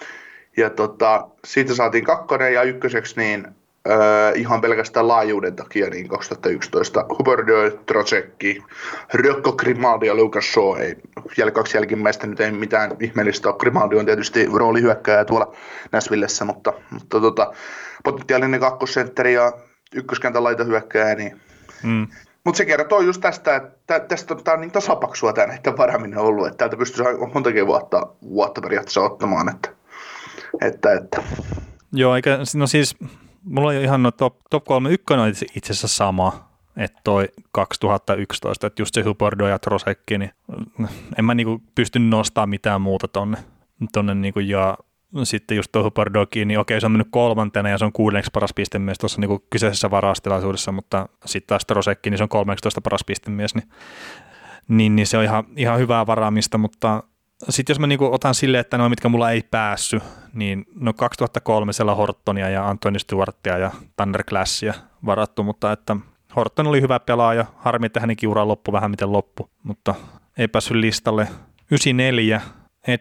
[0.56, 3.46] Ja tota, siitä saatiin kakkonen ja ykköseksi niin
[3.88, 8.62] öö, ihan pelkästään laajuuden takia niin 2011 Huberdeau, Trocekki,
[9.14, 10.80] Rökko Grimaldi ja Lucas Shaw.
[10.80, 10.96] Ei,
[11.36, 13.56] jäl, kaksi jälkimmäistä nyt ei mitään ihmeellistä ole.
[13.58, 15.54] Grimaldi on tietysti roolihyökkääjä tuolla
[15.92, 17.52] Näsvillessä, mutta, mutta tota,
[18.04, 19.52] potentiaalinen kakkosentteri ja
[19.94, 21.40] ykköskentän laitahyökkääjä, niin
[21.82, 22.06] Mm.
[22.44, 25.76] mutta se kertoo just tästä, että tä- tästä on, tää on niin tasapaksua tämä näiden
[25.76, 29.68] varaminen ollut, että täältä pystyisi aika montakin vuotta, vuotta periaatteessa ottamaan, että,
[30.62, 31.22] että, että.
[31.92, 32.96] Joo, eikä, no siis
[33.44, 37.28] mulla on jo ihan no top, top 3 ykkönen on itse asiassa sama, että toi
[37.52, 40.30] 2011, että just se Huberdo ja Trosekki, niin
[41.18, 43.38] en mä niinku pysty nostamaan mitään muuta tonne,
[43.92, 44.78] tonne niinku ja
[45.24, 48.54] sitten just tuo Huberdokin, niin okei se on mennyt kolmantena ja se on kuudenneksi paras
[48.54, 53.54] pistemies tuossa niinku kyseisessä varastilaisuudessa, mutta sitten taas Trosekki, niin se on 13 paras pistemies,
[53.54, 53.68] niin,
[54.68, 57.02] niin, niin se on ihan, ihan hyvää varaamista, mutta
[57.48, 60.02] sitten jos mä niinku otan silleen, että ne mitkä mulla ei päässyt,
[60.32, 64.74] niin no 2003 siellä Hortonia ja Anthony Stewartia ja Tanner Classia
[65.06, 65.96] varattu, mutta että
[66.36, 69.94] Horton oli hyvä pelaaja, harmi, että hänenkin ura loppu vähän miten loppu, mutta
[70.38, 71.28] ei päässyt listalle.
[71.70, 72.40] 94,
[72.88, 73.00] Ed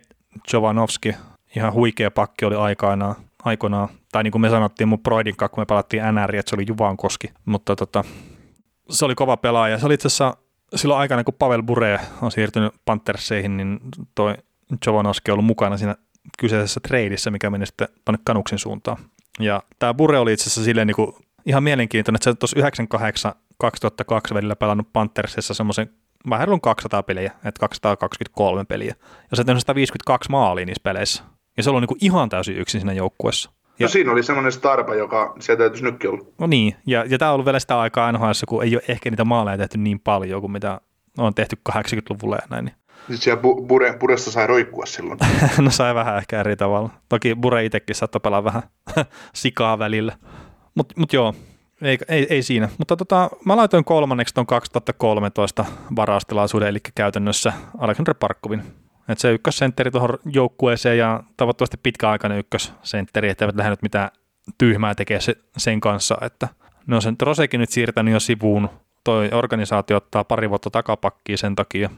[0.54, 1.16] Jovanovski,
[1.56, 3.90] ihan huikea pakki oli aikoinaan, aikoinaan.
[4.12, 6.66] tai niin kuin me sanottiin mun Broidin kanssa, kun me pelattiin NR, että se oli
[6.68, 8.04] Juvankoski, mutta tota,
[8.90, 9.78] se oli kova pelaaja.
[9.78, 10.38] Se oli itse asiassa
[10.76, 13.80] silloin aikana, kun Pavel Bure on siirtynyt Pantherseihin, niin
[14.16, 14.36] toi
[14.86, 15.96] Jovanovski on ollut mukana siinä
[16.40, 18.98] kyseisessä treidissä, mikä meni sitten tuonne Kanuksin suuntaan.
[19.40, 21.14] Ja tämä Bure oli itse asiassa silleen niin
[21.46, 25.90] ihan mielenkiintoinen, että se tuossa 98 2002 välillä pelannut Panthersissa semmoisen
[26.30, 28.96] vähän on 200 peliä, että 223 peliä.
[29.32, 31.24] Ja se on 152 maalia niissä peleissä.
[31.58, 33.52] Ja se on niin ihan täysin yksin siinä joukkueessa.
[33.80, 36.26] Ja, no siinä oli semmoinen starpa, joka sieltä täytyisi nytkin olla.
[36.40, 39.10] No niin, ja, ja tämä on ollut vielä sitä aikaa NHL, kun ei ole ehkä
[39.10, 40.82] niitä maaleja tehty niin paljon kuin mitä
[41.18, 42.66] on tehty 80-luvulla ja näin.
[42.66, 42.76] Niin.
[42.98, 45.20] Sitten siellä Bure, Buressa sai roikkua silloin.
[45.62, 46.90] no sai vähän ehkä eri tavalla.
[47.10, 48.64] Toki Bure itsekin saattoi pelaa vähän
[49.34, 50.18] sikaa välillä.
[50.76, 51.34] Mutta mut joo,
[51.82, 52.70] ei, ei, ei siinä.
[52.78, 58.64] Mutta tota, mä laitoin kolmanneksi tuon 2013 varaustilaisuuden, eli käytännössä Alexander Parkkovin.
[59.10, 64.10] Et se ykkössentteri tuohon joukkueeseen ja toivottavasti pitkäaikainen ykkössentteri, että eivät lähde mitään
[64.58, 66.48] tyhmää tekee se, sen kanssa, että
[66.88, 68.70] ne on sen Trosekin nyt siirtänyt jo sivuun.
[69.04, 71.90] Toi organisaatio ottaa pari vuotta takapakkiin sen takia,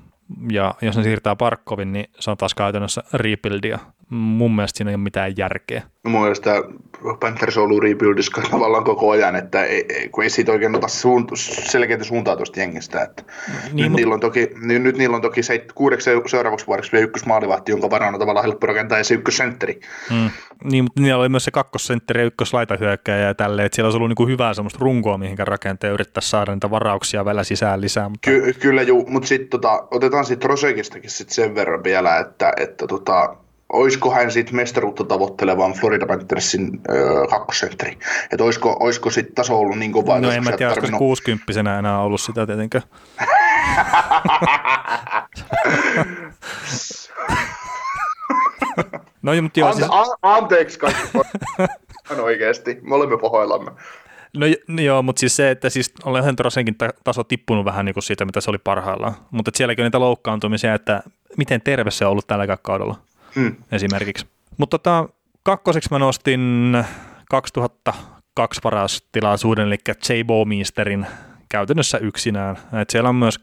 [0.52, 3.80] ja jos ne siirtää Parkkovin, niin se on taas käytännössä rebuildia.
[4.10, 5.82] Mun mielestä siinä ei ole mitään järkeä.
[6.04, 6.52] No mun mielestä
[7.20, 10.88] Panthers on ollut rebuildissa tavallaan koko ajan, että ei, ei, kun ei siitä oikein ota
[10.88, 11.36] suunt-
[11.72, 13.02] selkeitä suuntaa tuosta jengistä.
[13.02, 13.96] Että niin, nyt, mutta...
[13.96, 17.90] niillä on toki, niin, nyt niillä on toki se, kuudeksi seuraavaksi vuodeksi vielä ykkösmaalivahti, jonka
[17.90, 19.80] varaan on tavallaan helppo rakentaa, ja se ykkössentteri.
[20.12, 20.30] Mm.
[20.64, 24.10] Niin, mutta niillä oli myös se kakkosentteri ja ykköslaitahyökkäjä ja tälleen, että siellä olisi ollut
[24.10, 28.10] niin kuin hyvää semmoista runkoa, mihinkä rakentaa ja yrittää saada niitä varauksia vielä sisään lisää.
[28.10, 28.30] Mutta...
[28.30, 32.88] Ky- kyllä juu, mutta sitten tota, otetaan sitten Rosekistakin sit sen verran vielä, että, että
[32.88, 33.36] tota,
[33.74, 37.98] olisiko hän sitten mestaruutta tavoittelevan Florida Panthersin öö, kakkosentteri.
[38.32, 40.20] Että olisiko, olisiko sitten taso ollut niin kovaa.
[40.20, 42.84] No en mä tiedä, olisiko 60 enää ollut sitä tietenkään.
[49.22, 49.88] no mutta joo, An- siis...
[49.92, 51.02] an- anteeksi kaikki.
[52.12, 53.72] on oikeasti, me olemme pahoillamme.
[54.38, 58.04] No, no joo, mutta siis se, että siis olen Hentrosenkin taso tippunut vähän niin kuin
[58.04, 59.14] siitä, mitä se oli parhaillaan.
[59.32, 61.04] Mutta sielläkin on niitä loukkaantumisia, että
[61.38, 62.96] miten terve se on ollut tällä kaudella
[63.36, 63.56] mm.
[63.72, 64.26] esimerkiksi.
[64.58, 65.10] Mutta tota,
[65.44, 66.74] kakkoseksi mä nostin
[67.30, 68.62] 2002
[69.12, 70.24] tilaisuuden, eli J.
[70.26, 71.08] Bowmeisterin
[71.50, 72.58] käytännössä yksinään.
[72.82, 73.40] Et siellä on myös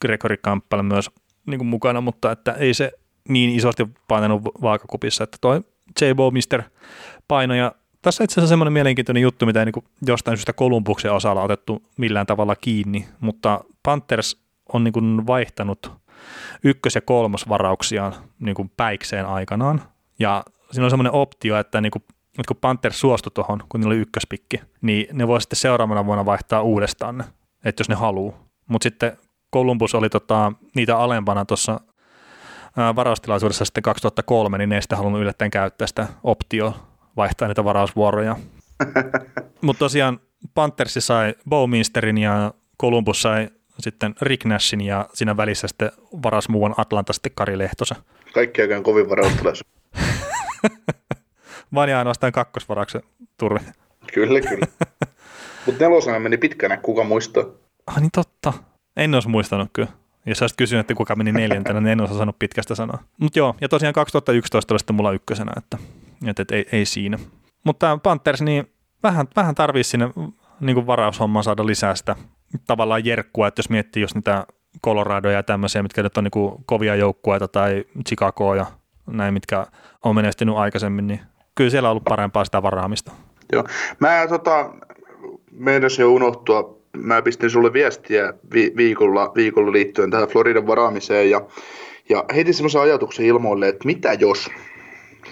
[0.00, 1.10] Gregory Campbell myös
[1.46, 2.92] niin kuin mukana, mutta että ei se
[3.28, 5.60] niin isosti painanut vaakakupissa, että toi
[6.00, 6.04] J.
[6.16, 6.62] Bowmeister
[7.28, 11.42] paino ja tässä itse asiassa semmoinen mielenkiintoinen juttu, mitä ei niin jostain syystä Kolumbuksen osalla
[11.42, 15.92] otettu millään tavalla kiinni, mutta Panthers on niin vaihtanut
[16.64, 19.82] ykkös- ja kolmosvarauksiaan niin kuin päikseen aikanaan.
[20.18, 23.92] Ja siinä on semmoinen optio, että, niin kuin, että kun Panther suostui tuohon, kun niillä
[23.92, 27.24] oli ykköspikki, niin ne voi sitten seuraavana vuonna vaihtaa uudestaan ne,
[27.64, 28.38] että jos ne haluaa.
[28.66, 29.16] Mutta sitten
[29.54, 31.80] Columbus oli tota, niitä alempana tuossa
[32.96, 36.74] varaustilaisuudessa sitten 2003, niin ne ei sitten halunnut yllättäen käyttää sitä optio
[37.16, 38.36] vaihtaa niitä varausvuoroja.
[39.60, 40.20] Mutta tosiaan
[40.54, 46.74] Panthersi sai Bowminsterin ja Columbus sai sitten Rick Nashin ja siinä välissä sitten varas muuan
[46.76, 47.94] Atlanta sitten Kari Lehtosa.
[48.32, 49.72] Kaikki aikaan kovin varaustilaisuus.
[51.74, 53.02] Vain ja ainoastaan kakkosvarauksen
[53.38, 53.60] turve.
[54.14, 54.66] Kyllä, kyllä.
[55.66, 57.44] Mutta nelosena meni pitkänä, kuka muistaa?
[57.86, 58.52] Ah niin totta.
[58.96, 59.88] En olisi muistanut kyllä.
[60.26, 62.98] Jos olisit kysynyt, että kuka meni neljäntenä, niin en olisi osannut pitkästä sanoa.
[63.20, 65.78] Mutta joo, ja tosiaan 2011 oli sitten mulla ykkösenä, että,
[66.26, 67.18] että, että ei, ei siinä.
[67.64, 70.10] Mutta Panthers, niin vähän, vähän tarvii sinne
[70.60, 72.16] niin varaushomman saada lisää sitä
[72.66, 74.46] tavallaan jerkkua, että jos miettii jos niitä
[74.84, 78.66] Coloradoja ja tämmöisiä, mitkä nyt on niin kovia joukkueita tai Chicagoa ja
[79.06, 79.66] näin, mitkä
[80.04, 81.20] on menestynyt aikaisemmin, niin
[81.54, 83.12] kyllä siellä on ollut parempaa sitä varaamista.
[83.52, 83.64] Joo.
[84.00, 84.70] Mä tota,
[85.88, 91.40] se jo unohtua, mä pistin sulle viestiä vi- viikolla, viikolla liittyen tähän Floridan varaamiseen ja,
[92.08, 94.50] ja heitin semmoisen ajatuksen ilmoille, että mitä jos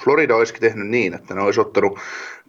[0.04, 1.98] Florida olisikin tehnyt niin, että ne olisi ottanut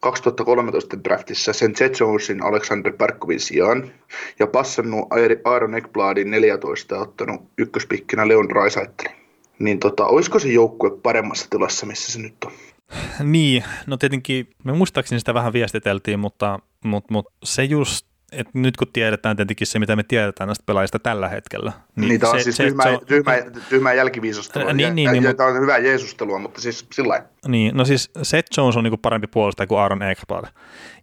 [0.01, 3.91] 2013 draftissa sen Jet Jonesin Alexander Parkovin sijaan
[4.39, 5.07] ja passannut
[5.45, 9.15] Aaron Ekbladin 14 ja ottanut ykköspikkinä Leon Raisaittelin.
[9.59, 12.51] Niin tota, olisiko se joukkue paremmassa tilassa, missä se nyt on?
[13.23, 18.77] Niin, no tietenkin, me muistaakseni sitä vähän viestiteltiin, mutta, mutta, mutta se just et nyt
[18.77, 21.71] kun tiedetään tietenkin se, mitä me tiedetään näistä pelaajista tällä hetkellä.
[21.95, 23.37] Niin, niin tämä on se, siis se, tyhmää, se on, tyhmää,
[23.69, 24.73] tyhmää jälkiviisastelua.
[24.73, 28.11] Niin, niin, ja, niin, ja, tämä on hyvää jeesustelua, mutta siis sillä Niin, no siis
[28.21, 30.45] Seth Jones on niinku parempi puolustaja kuin Aaron Ekblad.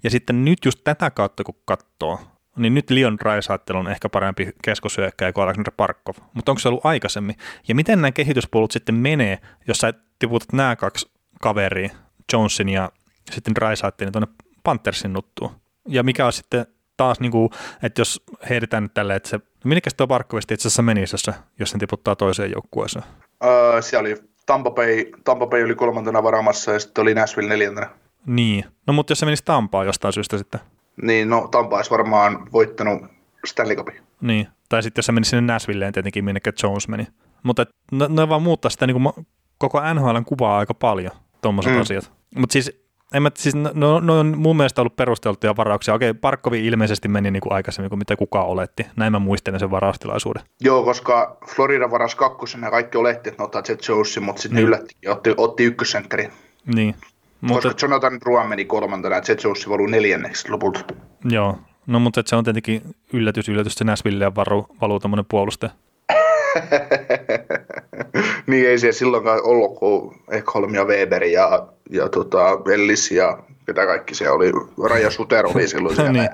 [0.03, 2.21] Ja sitten nyt just tätä kautta, kun katsoo,
[2.57, 6.15] niin nyt Leon Draisaitl on ehkä parempi keskusyökkäjä kuin Alexander Parkov.
[6.35, 7.37] Mutta onko se ollut aikaisemmin?
[7.69, 9.39] Ja miten nämä kehityspolut sitten menee,
[9.69, 11.11] jos sä tiputat nämä kaksi
[11.41, 11.91] kaveria,
[12.33, 12.93] Jonesin ja
[13.31, 14.29] sitten Draisaitlin tuonne
[14.65, 15.51] Panthersin nuttuun?
[15.89, 16.67] Ja mikä on sitten
[16.99, 17.51] taas, niin kuin,
[17.83, 21.33] että jos heitetään nyt tälleen, että se, minnekäs tuo Barkovista itse asiassa menisi, jos, se,
[21.59, 23.05] jos sen tiputtaa toiseen joukkueeseen?
[23.45, 27.91] Öö, siellä oli Tampa Bay, Tampa Bay oli kolmantena varamassa ja sitten oli Nashville neljäntenä.
[28.27, 30.61] Niin, no mutta jos se menisi Tampaan jostain syystä sitten.
[31.03, 33.03] Niin, no Tampa olisi varmaan voittanut
[33.47, 33.95] Stanley Cupin.
[34.21, 37.07] Niin, tai sitten jos se menisi sinne Nashvilleen tietenkin, minne Jones meni.
[37.43, 39.27] Mutta ne, ne vaan muuttaa sitä niin kuin
[39.59, 41.81] koko NHLn kuvaa aika paljon, tuommoiset mm.
[41.81, 42.13] asiat.
[42.37, 45.95] Mutta siis en mä, siis no, no, on mun mielestä ollut perusteltuja varauksia.
[45.95, 48.87] Okei, Parkkovi ilmeisesti meni niin kuin aikaisemmin kuin mitä kukaan oletti.
[48.97, 50.43] Näin mä muistelen sen varaustilaisuuden.
[50.61, 54.57] Joo, koska Florida varas kakkosen ja kaikki oletti, että ne ottaa Jet Jonesin, mutta sitten
[54.57, 54.67] niin.
[54.67, 56.33] yllätti ja otti, otti ykkössentterin.
[56.75, 56.95] Niin.
[57.41, 57.69] Mutta...
[57.69, 60.81] Koska Jonathan Drouin meni kolmantena ja Jet Jones valuu neljänneksi lopulta.
[61.25, 65.73] Joo, no mutta se on tietenkin yllätys, yllätys, se Nashvilleen varu, valuu tämmöinen puolustaja.
[68.47, 73.87] niin ei se silloinkaan ollut kuin Ekholm ja Weber ja, ja tota, Ellis ja ketä
[73.87, 74.53] kaikki se oli.
[74.91, 76.13] Raja Suter oli silloin siellä.
[76.13, 76.31] niin.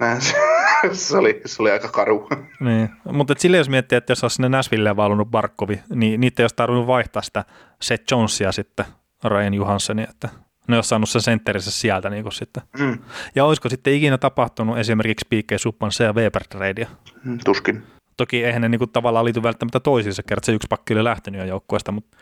[0.92, 2.28] se, oli, se oli aika karu.
[2.60, 2.88] niin.
[3.04, 6.56] Mutta sille jos miettii, että jos olisi sinne Nashvilleen valunut Barkovi, niin niitä ei olisi
[6.56, 7.44] tarvinnut vaihtaa sitä
[7.82, 8.84] Seth Jonesia sitten
[9.24, 10.28] Ryan Johanssonia, että
[10.68, 12.62] ne olisi saanut sen sentterissä sieltä niin kuin sitten.
[12.78, 12.98] Mm.
[13.34, 15.52] Ja olisiko sitten ikinä tapahtunut esimerkiksi P.K.
[15.56, 16.88] Suppan ja Weber tradea?
[17.24, 17.82] Mm, tuskin.
[18.20, 21.40] Toki eihän ne niin kuin tavallaan liity välttämättä toisiinsa, kerran se yksi pakki oli lähtenyt
[21.40, 22.16] jo joukkueesta, mutta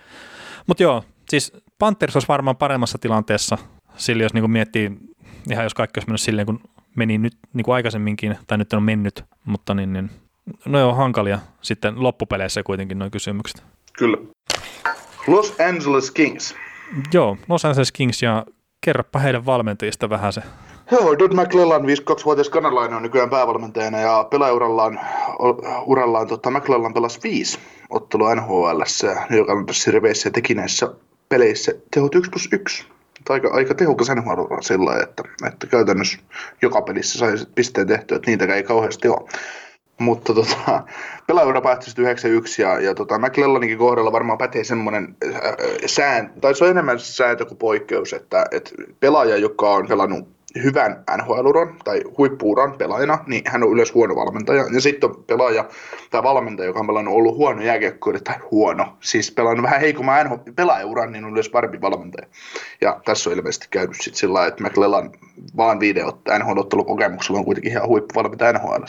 [0.66, 3.58] mut joo, siis Panthers olisi varmaan paremmassa tilanteessa,
[3.96, 4.92] sillä jos niin kuin miettii,
[5.50, 6.60] ihan jos kaikki olisi mennyt silleen, kun
[6.96, 10.10] meni nyt niin kuin aikaisemminkin, tai nyt on mennyt, mutta niin, niin
[10.64, 13.64] no joo, hankalia sitten loppupeleissä kuitenkin nuo kysymykset.
[13.98, 14.16] Kyllä.
[15.26, 16.54] Los Angeles Kings.
[17.12, 18.46] Joo, Los Angeles Kings ja
[18.80, 20.42] kerropa heidän valmentajista vähän se.
[20.90, 25.00] Joo, Doug McClellan, 52-vuotias kanadalainen on nykyään päävalmentajana ja pelaajaurallaan
[25.86, 27.58] urallaan, tota, McClellan pelasi viisi
[27.90, 28.82] ottelua NHL,
[29.30, 29.52] joka
[29.86, 30.94] riveissä ja teki näissä
[31.28, 32.86] peleissä tehot 1 plus 1.
[33.28, 36.18] Aika, aika tehokas NHL sillä että, että käytännössä
[36.62, 39.28] joka pelissä sai pisteen tehtyä, että niitä ei kauheasti ole.
[39.98, 40.84] Mutta tota,
[41.26, 45.40] pelaajuura päättyi 91 ja, ja tota, McClellaninkin kohdalla varmaan pätee semmoinen äh,
[45.86, 48.70] sään, tai se on enemmän sääntö kuin poikkeus, että, että
[49.00, 54.64] pelaaja, joka on pelannut hyvän NHL-uran tai huippuuran pelaajana, niin hän on yleensä huono valmentaja.
[54.74, 55.64] Ja sitten on pelaaja
[56.10, 60.50] tai valmentaja, joka on pelannut ollut huono jääkiekkoille, tai huono, siis pelannut vähän heikomman NHL
[60.56, 62.26] pelaajauran, niin on yleensä parempi valmentaja.
[62.80, 65.10] Ja tässä on ilmeisesti käynyt sitten sillä että McLellan
[65.56, 66.06] vaan viiden
[66.38, 68.82] NHL-ottelukokemuksella on kuitenkin ihan huippuvalmentaja NHL.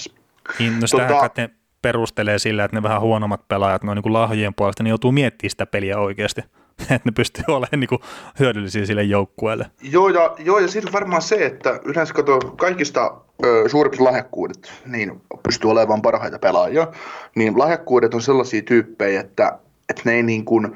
[0.60, 1.50] Niin, no sitä tota, ne
[1.82, 5.65] perustelee sillä, että ne vähän huonommat pelaajat, noin niin lahjojen puolesta, niin joutuu miettimään sitä
[5.65, 6.41] peliä oikeasti.
[6.82, 8.02] että ne pystyy olemaan niin kuin
[8.39, 9.65] hyödyllisiä sille joukkueelle.
[9.82, 15.22] Joo, ja, joo, ja sitten varmaan se, että yleensä kato kaikista ö, suurimmat lahjakkuudet, niin
[15.44, 16.88] pystyy olemaan parhaita pelaajia,
[17.36, 20.76] niin lahjakkuudet on sellaisia tyyppejä, että, että ne ei niin kuin,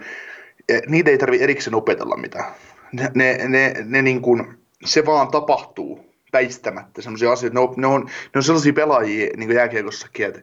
[0.70, 2.52] e, niitä ei tarvitse erikseen opetella mitään.
[2.92, 7.54] Ne, ne, ne, ne niin kuin, se vaan tapahtuu väistämättä sellaisia asioita.
[7.54, 10.42] Ne on, ne on, ne on sellaisia pelaajia niin jääkiekossakin, että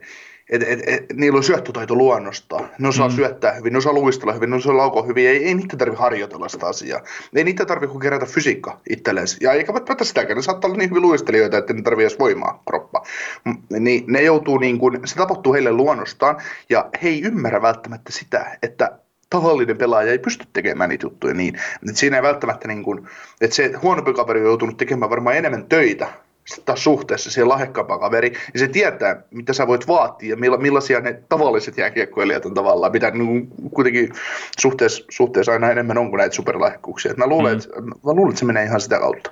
[0.50, 2.60] et, et, et, niillä on syöttötaito luonnosta.
[2.78, 3.14] Ne osaa mm.
[3.14, 5.28] syöttää hyvin, ne osaa luistella hyvin, ne osaa laukoa hyvin.
[5.28, 7.00] Ei, ei niitä tarvitse harjoitella sitä asiaa.
[7.34, 9.26] Ei niitä tarvitse kuin kerätä fysiikka itselleen.
[9.40, 10.36] Ja eikä välttämättä sitäkään.
[10.36, 13.02] Ne saattaa olla niin hyvin luistelijoita, että ne tarvitse edes voimaa kroppa.
[13.70, 16.36] Niin ne joutuu niin kuin, se tapahtuu heille luonnostaan.
[16.70, 18.98] Ja he ei ymmärrä välttämättä sitä, että
[19.30, 21.54] tavallinen pelaaja ei pysty tekemään niitä juttuja niin.
[21.54, 23.08] Että siinä ei välttämättä niin kuin,
[23.40, 26.08] että se huonompi kaveri on joutunut tekemään varmaan enemmän töitä
[26.64, 31.22] taas suhteessa siihen lahjakkaampaan kaveri, ja se tietää, mitä sä voit vaatia, ja millaisia ne
[31.28, 34.12] tavalliset jääkiekkoilijat on tavallaan, mitä niin kuitenkin
[34.60, 37.14] suhteessa, suhteessa aina enemmän on kuin näitä superlahjakkuuksia.
[37.16, 37.58] Mä luulen, mm.
[37.58, 39.30] että, mä luulen, että se menee ihan sitä kautta.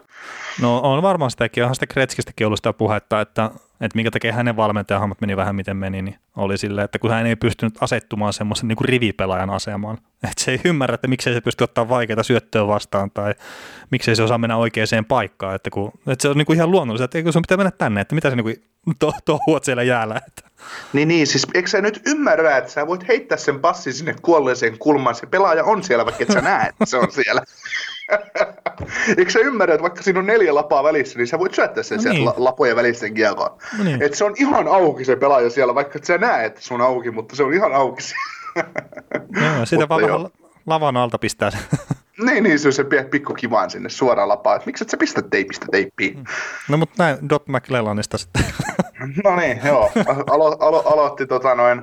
[0.63, 3.51] No on varmaan sitäkin, onhan sitä Kretskistäkin ollut sitä puhetta, että,
[3.81, 7.27] että minkä takia hänen valmentajahammat meni vähän miten meni, niin oli sille, että kun hän
[7.27, 9.99] ei pystynyt asettumaan semmoisen niin kuin rivipelaajan asemaan,
[10.31, 13.35] että se ei ymmärrä, että miksei se pysty ottaa vaikeita syöttöä vastaan tai
[13.91, 17.05] miksei se osaa mennä oikeaan paikkaan, että, kun, että se on niin kuin ihan luonnollista,
[17.05, 18.63] että eikö sun pitää mennä tänne, että mitä se niin kuin
[19.25, 20.21] to, siellä jäällä.
[20.27, 20.51] Että.
[20.93, 24.79] Niin, niin, siis eikö sä nyt ymmärrä, että sä voit heittää sen passin sinne kuolleeseen
[24.79, 27.43] kulmaan, se pelaaja on siellä, vaikka et sä näe, että se on siellä.
[29.19, 31.97] Eikö sä ymmärrä, että vaikka siinä on neljä lapaa välissä, niin sä voit syöttää sen
[31.97, 32.33] no sieltä niin.
[32.37, 33.59] lapojen välisten kiekoon.
[33.79, 34.03] No niin.
[34.03, 36.81] Että se on ihan auki se pelaaja siellä, vaikka et sä näe, että se on
[36.81, 38.03] auki, mutta se on ihan auki.
[39.45, 40.29] Joo, sitä vaan vähän
[40.67, 41.59] lavan alta pistää se.
[42.27, 45.23] niin, niin, se on se pikku kivaan sinne suoraan lapaan, että miksi et sä pistä
[45.23, 46.25] teipistä teippiin.
[46.69, 48.45] No mutta näin Dot McLellanista sitten.
[49.25, 49.91] no niin, joo.
[50.31, 51.83] Alo, alo, aloitti tota noin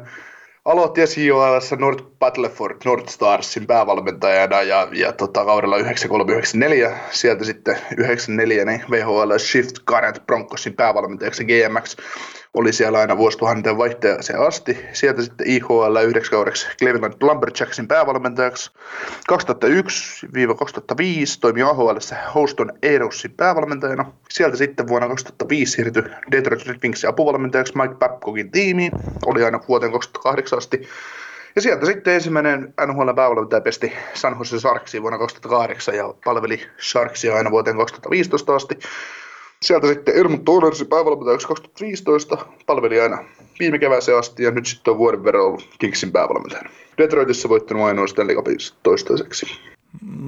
[0.65, 8.65] aloitti SJOL Nord Battleford Nord Starsin päävalmentajana ja, ja tota, kaudella 9394 sieltä sitten 94
[8.65, 11.95] niin VHL Shift Current Broncosin päävalmentajaksi GMX
[12.55, 14.85] oli siellä aina vuosituhanteen vaihteeseen asti.
[14.93, 18.71] Sieltä sitten IHL yhdeksi kaudeksi Cleveland Lumberjacksin päävalmentajaksi.
[19.31, 19.37] 2001-2005
[21.41, 21.97] toimi AHL
[22.35, 24.11] Houston Aerosin päävalmentajana.
[24.29, 28.91] Sieltä sitten vuonna 2005 siirtyi Detroit Red Wingsin apuvalmentajaksi Mike Babcockin tiimiin.
[29.25, 30.87] Oli aina vuoteen 2008 asti.
[31.55, 37.35] Ja sieltä sitten ensimmäinen NHL päävalmentaja pesti San Jose Sharksiin vuonna 2008 ja palveli Sharksia
[37.35, 38.79] aina vuoteen 2015 asti.
[39.65, 43.17] Sieltä sitten Elmut Tonersi päivävalmentajaksi 2015, palveli aina
[43.59, 46.69] viime kevääseen asti ja nyt sitten on vuoden verran ollut Kingsin päävalmentajana.
[46.97, 48.35] Detroitissa voittanut ainoa Stanley
[48.83, 49.45] toistaiseksi.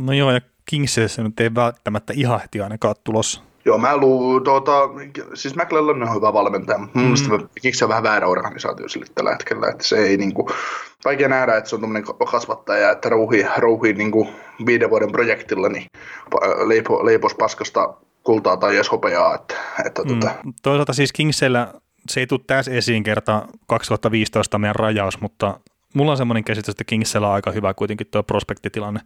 [0.03, 3.41] No joo, ja Kingsissa nyt ei välttämättä ihan heti ainakaan tulossa.
[3.65, 4.89] Joo, mä luulen, tuota,
[5.33, 7.49] siis McLellan on hyvä valmentaja, mutta mun mm.
[7.61, 10.49] Kings on vähän väärä organisaatio sille tällä hetkellä, että se ei niinku,
[11.05, 14.27] vaikea nähdä, että se on tuommoinen kasvattaja, että rouhii, rouhii niinku
[14.65, 15.85] viiden vuoden projektilla, niin
[16.65, 17.93] leipo, leipos paskasta
[18.27, 19.35] kultaa tai edes hopeaa.
[19.35, 20.19] Että, että mm.
[20.19, 20.35] tota.
[20.61, 21.73] Toisaalta siis Kingsellä
[22.09, 25.59] se ei tule tässä esiin kerta 2015 meidän rajaus, mutta
[25.93, 28.99] mulla on semmoinen käsitys, että Kingsellä on aika hyvä kuitenkin tuo prospektitilanne.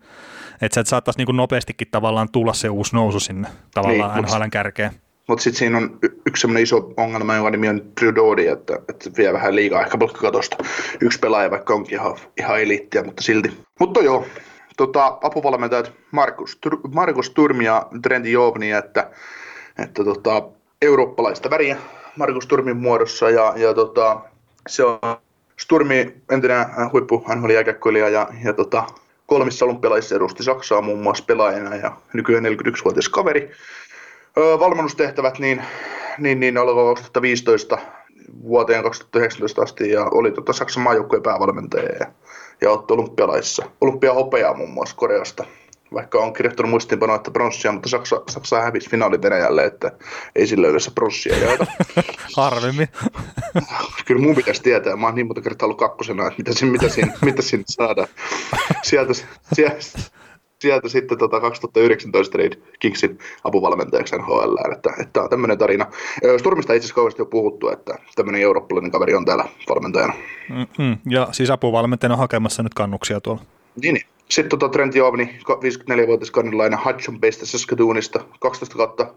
[0.62, 4.92] Että se saattaisi niin nopeastikin tavallaan tulla se uusi nousu sinne tavallaan niin, NHLn kärkeen.
[5.28, 9.10] Mutta sitten siinä on yksi semmoinen iso ongelma, jonka nimi on Drew Doody, että, että
[9.18, 10.58] vie vähän liikaa ehkä palkkakatosta.
[11.02, 13.58] Yksi pelaaja, vaikka onkin ihan, ihan eliittiä, mutta silti.
[13.80, 14.26] Mutta joo,
[14.78, 16.60] tota, apuvalmentajat Markus,
[16.94, 19.12] Markus Turmi ja Trent Jovni, että,
[19.80, 20.44] että tota,
[20.82, 21.78] eurooppalaista väriä
[22.16, 24.22] Markus Turmin muodossa ja, ja tota,
[24.68, 25.00] se on
[25.60, 27.50] Sturmi entinen huippu nhl
[27.96, 28.84] ja, ja tota,
[29.26, 33.52] kolmissa olympialaisissa edusti Saksaa muun muassa pelaajana ja nykyään 41-vuotias kaveri.
[34.38, 35.64] Öö, valmennustehtävät niin,
[36.18, 37.78] niin, niin alkoi 2015
[38.44, 42.08] vuoteen 2019 asti ja oli tota Saksan maajoukkueen päävalmentaja ja
[42.62, 43.66] ja otti olympialaissa.
[43.82, 45.46] Olympiahopeaa muun muassa Koreasta,
[45.94, 49.92] vaikka on kirjoittanut muistiinpanoa, että pronssia, mutta Saksa, Saksa hävisi finaali Venäjälle, että
[50.36, 51.66] ei sillä yleensä pronssia jaeta.
[52.38, 52.88] Harvemmin.
[54.06, 56.90] Kyllä mun pitäisi tietää, mä oon niin monta kertaa ollut kakkosena, että mitä, siinä, mitä,
[56.90, 58.08] siinä, mitä siinä saadaan.
[58.84, 59.14] Sieltä,
[59.54, 60.00] sieltä,
[60.62, 65.86] sieltä sitten tota 2019 Reid Kingsin apuvalmentajaksi NHL, että, että tämä on tämmöinen tarina.
[66.38, 70.14] Sturmista itse asiassa kauheasti jo puhuttu, että tämmöinen eurooppalainen kaveri on täällä valmentajana.
[70.50, 70.98] Mm-hmm.
[71.10, 73.42] Ja siis apuvalmentajana hakemassa nyt kannuksia tuolla.
[73.82, 74.06] Niin, niin.
[74.30, 79.14] Sitten tota Trent Jovni, 54-vuotias kannilainen Hudson Baystä Saskatoonista, 12 kautta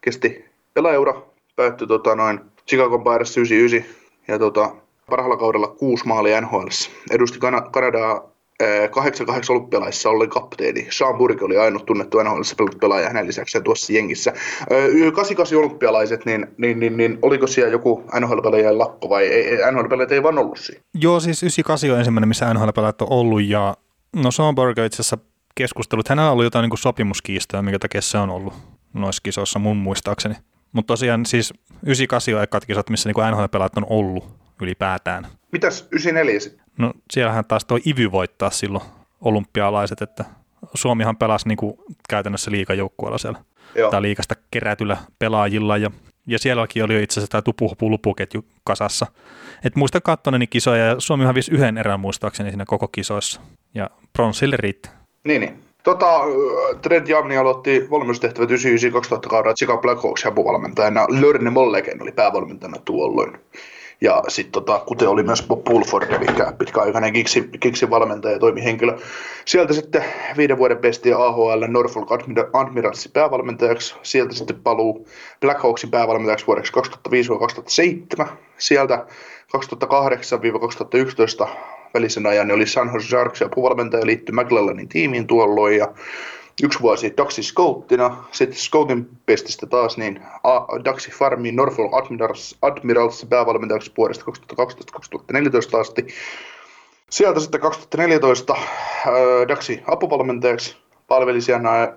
[0.00, 1.22] kesti pelaajaura,
[1.56, 3.94] päättyi tota noin Chicago Bears 99
[4.28, 4.74] ja tota,
[5.10, 6.66] parhaalla kaudella kuusi maalia NHL.
[7.10, 8.33] Edusti Kan- Kanadaa
[8.90, 10.86] 88 olympialaisissa oli kapteeni.
[10.90, 12.40] Sean Burke oli ainut tunnettu nhl
[12.80, 14.32] pelaaja hänen lisäkseen tuossa jengissä.
[15.14, 20.22] 88 olympialaiset, niin, niin, niin, niin oliko siellä joku NHL-pelaajien lakko vai ei, NHL-pelaajat ei
[20.22, 20.80] vaan ollut siinä?
[20.94, 23.76] Joo, siis 98 on ensimmäinen, missä NHL-pelaajat on ollut ja
[24.16, 25.18] no Sean Burke itse asiassa
[25.54, 28.54] keskustelut, hänellä oli jotain niin sopimuskiistoja, mikä takia se on ollut
[28.92, 30.34] noissa kisoissa mun muistaakseni.
[30.72, 31.54] Mutta tosiaan siis
[31.86, 34.24] 98 on ekat kisat, missä niin NHL-pelaajat on ollut
[34.62, 35.26] ylipäätään.
[35.52, 36.63] Mitäs 94 sitten?
[36.78, 38.84] No siellähän taas toi Ivy voittaa silloin
[39.20, 40.24] olympialaiset, että
[40.74, 41.76] Suomihan pelasi niin kuin
[42.08, 43.38] käytännössä liikajoukkueella siellä
[43.74, 43.90] Joo.
[43.90, 45.90] tai liikasta kerätyllä pelaajilla ja,
[46.26, 49.06] ja sielläkin oli itse asiassa tämä tupuhupu lupuketju kasassa.
[49.64, 53.40] Et muista kattoneeni kisoja ja Suomi hävisi yhden erän muistaakseni siinä koko kisoissa
[53.74, 54.88] ja pronssille riitti.
[55.24, 55.64] Niin, niin.
[55.82, 56.20] Tota,
[56.82, 58.54] Trent Jamni aloitti valmennustehtävät 99-2000
[59.28, 61.06] kaudella Chicago Blackhawks apuvalmentajana.
[61.08, 63.38] Lörne Molleken oli päävalmentajana tuolloin.
[64.00, 66.26] Ja sitten tota, kuten oli myös Bob Pulford, eli
[66.58, 68.96] pitkäaikainen kiksi, kiksi valmentaja ja toimihenkilö.
[69.44, 70.04] Sieltä sitten
[70.36, 72.08] viiden vuoden pesti AHL Norfolk
[72.52, 73.94] Admiralsin päävalmentajaksi.
[74.02, 75.08] Sieltä sitten paluu
[75.40, 76.72] Blackhawksin päävalmentajaksi vuodeksi
[78.22, 78.26] 2005-2007.
[78.58, 79.06] Sieltä
[81.44, 81.48] 2008-2011
[81.94, 85.88] välisen ajan oli San Jose Sharks ja puvalmentaja liittyi McLellanin tiimiin tuolloin ja
[86.62, 90.20] yksi vuosi Daxi Scouttina, sitten Scoutin pestistä taas niin
[90.84, 94.24] Daxi Farmiin Norfolk Admirals, Admirals päävalmentajaksi vuodesta
[95.76, 96.06] 2012-2014 asti.
[97.10, 98.62] Sieltä sitten 2014 äh,
[99.48, 100.76] Daxi apuvalmentajaksi
[101.08, 101.40] palveli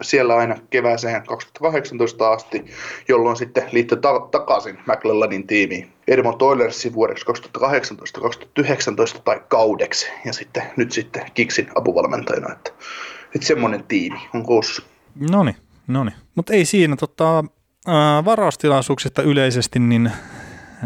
[0.02, 2.66] siellä, aina kevääseen 2018 asti,
[3.08, 7.26] jolloin sitten liittyi ta- takaisin McLellanin tiimiin Edmont Oilersin vuodeksi
[7.58, 12.54] 2018-2019 tai kaudeksi ja sitten nyt sitten Kiksin apuvalmentajana.
[12.54, 12.72] Että
[13.36, 14.82] että semmoinen tiimi on koossa.
[15.30, 15.56] No niin,
[15.88, 16.06] no.
[16.36, 17.44] Mutta ei siinä tota,
[17.88, 20.12] ää, varaustilaisuuksista yleisesti, niin,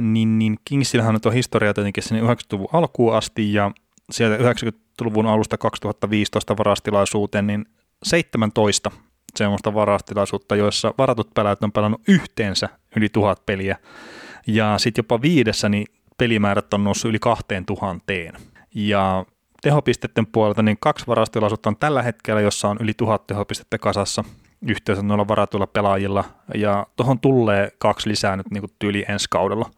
[0.02, 3.72] niin, niin Kingsillähän nyt on historia tietenkin sinne 90-luvun alkuun asti ja
[4.12, 7.66] sieltä 90-luvun alusta 2015 varastilaisuuteen, niin
[8.04, 8.92] 17
[9.36, 13.78] semmoista varastilaisuutta, joissa varatut pelaajat on pelannut yhteensä yli tuhat peliä.
[14.48, 15.88] Ja sitten jopa viidessä niin
[16.18, 18.34] pelimäärät on noussut yli kahteen tuhanteen.
[18.76, 19.26] Ja
[19.62, 24.24] tehopisteiden puolelta, niin kaksi varastilaisuutta on tällä hetkellä, jossa on yli tuhat tehopistettä kasassa
[24.68, 26.24] yhteensä noilla varatuilla pelaajilla,
[26.56, 29.70] ja tuohon tulee kaksi lisää nyt niin kuin tyyli ensi kaudella.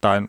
[0.00, 0.20] tai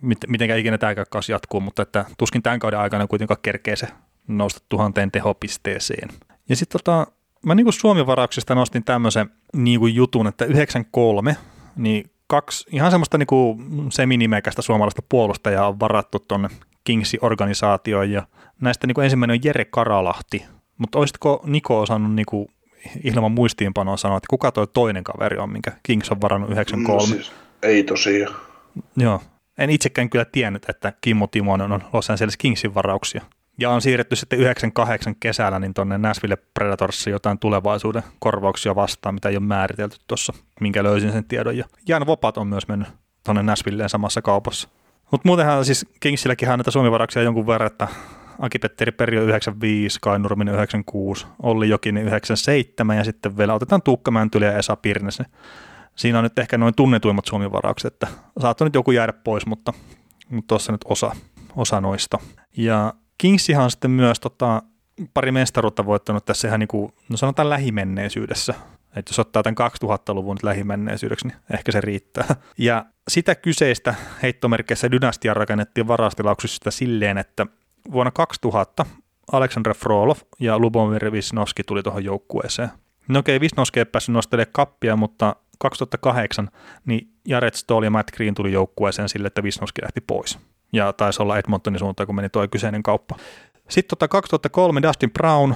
[0.00, 0.94] mit, mitenkä ikinä tämä
[1.28, 3.88] jatkuu, mutta että tuskin tämän kauden aikana kuitenkaan kerkee se
[4.28, 6.08] nousta tuhanteen tehopisteeseen.
[6.48, 7.06] Ja sitten tota,
[7.46, 11.36] mä niin kuin Suomi-varauksista nostin tämmöisen niin kuin jutun, että 93,
[11.76, 13.58] niin kaksi ihan semmoista niin kuin
[13.92, 16.48] seminimekästä suomalaista puolustajaa on varattu tuonne
[16.86, 18.26] Kingsi-organisaatioon, ja
[18.60, 20.44] näistä niin kuin ensimmäinen on Jere Karalahti,
[20.78, 22.48] mutta olisitko Niko osannut niin kuin
[23.04, 27.00] ilman muistiinpanoa sanoa, että kuka toi toinen kaveri on, minkä Kings on varannut 93?
[27.00, 27.32] No siis,
[27.62, 28.34] ei tosiaan.
[28.96, 29.22] Joo.
[29.58, 33.22] En itsekään kyllä tiennyt, että Kimmo Timonen on Los Angeles Kingsin varauksia.
[33.58, 39.28] Ja on siirretty sitten 98 kesällä niin tuonne Nashville Predatorsiin jotain tulevaisuuden korvauksia vastaan, mitä
[39.28, 41.56] ei ole määritelty tuossa, minkä löysin sen tiedon.
[41.56, 42.88] Ja Jan Vopat on myös mennyt
[43.24, 44.68] tuonne Nashvilleen samassa kaupassa.
[45.10, 47.88] Mutta muutenhan siis Kingsilläkin näitä suomivarauksia jonkun verran, että
[48.38, 54.44] Aki-Petteri Perio 95, Kai Nurminen 96, Olli Jokinen 97 ja sitten vielä otetaan Tuukka Mäntyli
[54.44, 55.22] ja Esa Pirnes.
[55.96, 58.06] Siinä on nyt ehkä noin tunnetuimmat suomivaraukset, että
[58.40, 59.72] saattoi nyt joku jäädä pois, mutta
[60.46, 61.12] tuossa nyt osa,
[61.56, 62.18] osa noista.
[62.56, 64.62] Ja Kingsihan sitten myös tota,
[65.14, 68.54] pari mestaruutta voittanut tässä ihan niin kuin, no sanotaan lähimenneisyydessä.
[68.96, 72.36] Että jos ottaa tämän 2000-luvun nyt lähimenneisyydeksi, niin ehkä se riittää.
[72.58, 77.46] Ja sitä kyseistä heittomerkeissä dynastia rakennettiin varastilauksista silleen, että
[77.92, 78.86] vuonna 2000
[79.32, 82.68] Aleksandr Frolov ja Lubomir Visnoski tuli tuohon joukkueeseen.
[83.08, 86.48] No okei, Visnoski ei päässyt nostelemaan kappia, mutta 2008
[86.84, 90.38] niin Jared Stoll ja Matt Green tuli joukkueeseen sille, että Visnoski lähti pois.
[90.72, 93.16] Ja taisi olla Edmontonin suuntaan, kun meni tuo kyseinen kauppa.
[93.68, 95.54] Sitten tota 2003 Dustin Brown,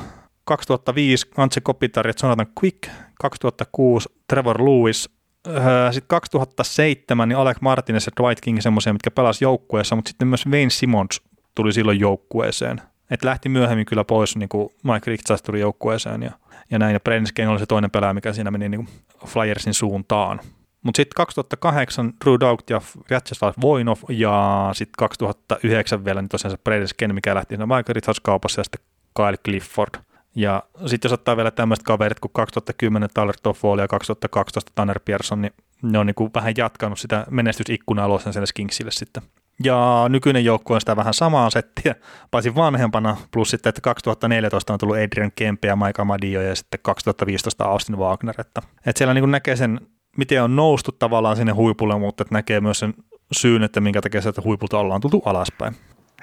[0.50, 2.90] 2005 Antse Kopitar Jonathan Quick,
[3.20, 5.10] 2006 Trevor Lewis,
[5.46, 10.28] öö, sitten 2007 niin Alec Martinez ja Dwight King semmoisia, mitkä pelasivat joukkueessa, mutta sitten
[10.28, 11.22] myös Wayne Simmons
[11.54, 12.80] tuli silloin joukkueeseen.
[13.10, 16.30] Et lähti myöhemmin kyllä pois, niin kuin Mike Richards tuli joukkueeseen ja,
[16.70, 16.92] ja näin.
[16.92, 18.88] Ja Brensken oli se toinen pelaaja, mikä siinä meni niin
[19.26, 20.40] Flyersin suuntaan.
[20.82, 22.80] Mutta sitten 2008 Drew Doubt ja
[23.10, 28.20] Vyacheslav Voinov ja sitten 2009 vielä niin tosiaan se Bredesken, mikä lähti siinä Mike Richards
[28.20, 28.80] kaupassa ja sitten
[29.16, 30.09] Kyle Clifford.
[30.40, 35.42] Ja sitten jos ottaa vielä tämmöiset kaverit kuin 2010 Tyler Toffoli ja 2012 Tanner Pearson,
[35.42, 39.22] niin ne on niin kuin vähän jatkanut sitä menestysikkunaa Los Angeles Kingsille sitten.
[39.64, 41.94] Ja nykyinen joukkue on sitä vähän samaa settiä,
[42.30, 46.80] paitsi vanhempana, plus sitten, että 2014 on tullut Adrian Kempe ja Mike Amadio ja sitten
[46.82, 49.80] 2015 Austin Wagner, että, että siellä niin näkee sen,
[50.16, 52.94] miten on noustu tavallaan sinne huipulle, mutta että näkee myös sen
[53.32, 55.74] syyn, että minkä takia sieltä huipulta ollaan tultu alaspäin.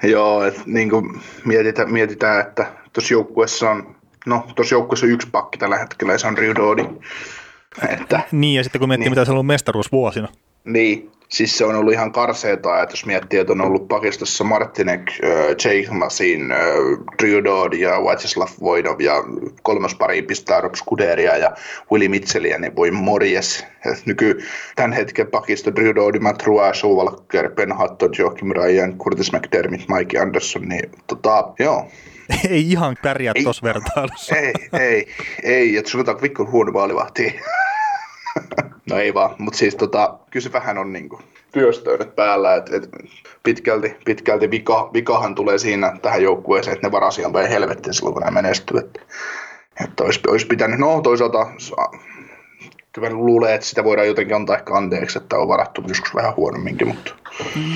[0.02, 3.96] Joo, että niin kuin mietitään, mietitään, että tuossa joukkueessa on,
[4.28, 6.84] no tuossa joukkueessa on yksi pakki tällä hetkellä ja se on Riudodi.
[7.88, 9.12] Että, niin, ja sitten kun miettii, niin.
[9.12, 10.28] mitä se on ollut mestaruusvuosina.
[10.64, 15.00] Niin, Siis se on ollut ihan karseeta, että jos miettii, että on ollut pakistossa Martinek,
[15.10, 19.14] äh, Jake Masin, äh, Dodd ja Wacslav Voidov ja
[19.62, 21.52] kolmas pari pistää Rob Scuderia ja
[21.92, 23.66] Willie Mitchellia, niin voi morjes.
[24.06, 24.38] nyky
[24.76, 29.88] tämän hetken pakisto Drew Dodd, Matt Rua, Joe Walker, Ben Hutton, Joachim Ryan, Curtis McDermott,
[29.88, 31.88] Mike Anderson, niin tota, joo.
[32.50, 34.36] Ei ihan pärjää tuossa vertailussa.
[34.36, 35.08] Ei, ei,
[35.42, 36.04] ei, että sulla
[36.38, 37.40] on huono vaalivahti.
[38.90, 41.20] No ei vaan, mutta siis tota, kyllä se vähän on niinku
[41.52, 42.88] työstöydet päällä, että et
[43.42, 48.22] pitkälti, pitkälti vika, vikahan tulee siinä tähän joukkueeseen, että ne varasi ihan helvettiin silloin, kun
[48.22, 48.78] ne menestyy.
[48.78, 49.00] Että,
[49.84, 51.46] että olisi, olisi pitänyt, no toisaalta
[52.92, 56.88] kyllä luulee, että sitä voidaan jotenkin antaa ehkä anteeksi, että on varattu joskus vähän huonomminkin.
[56.88, 57.14] Mutta,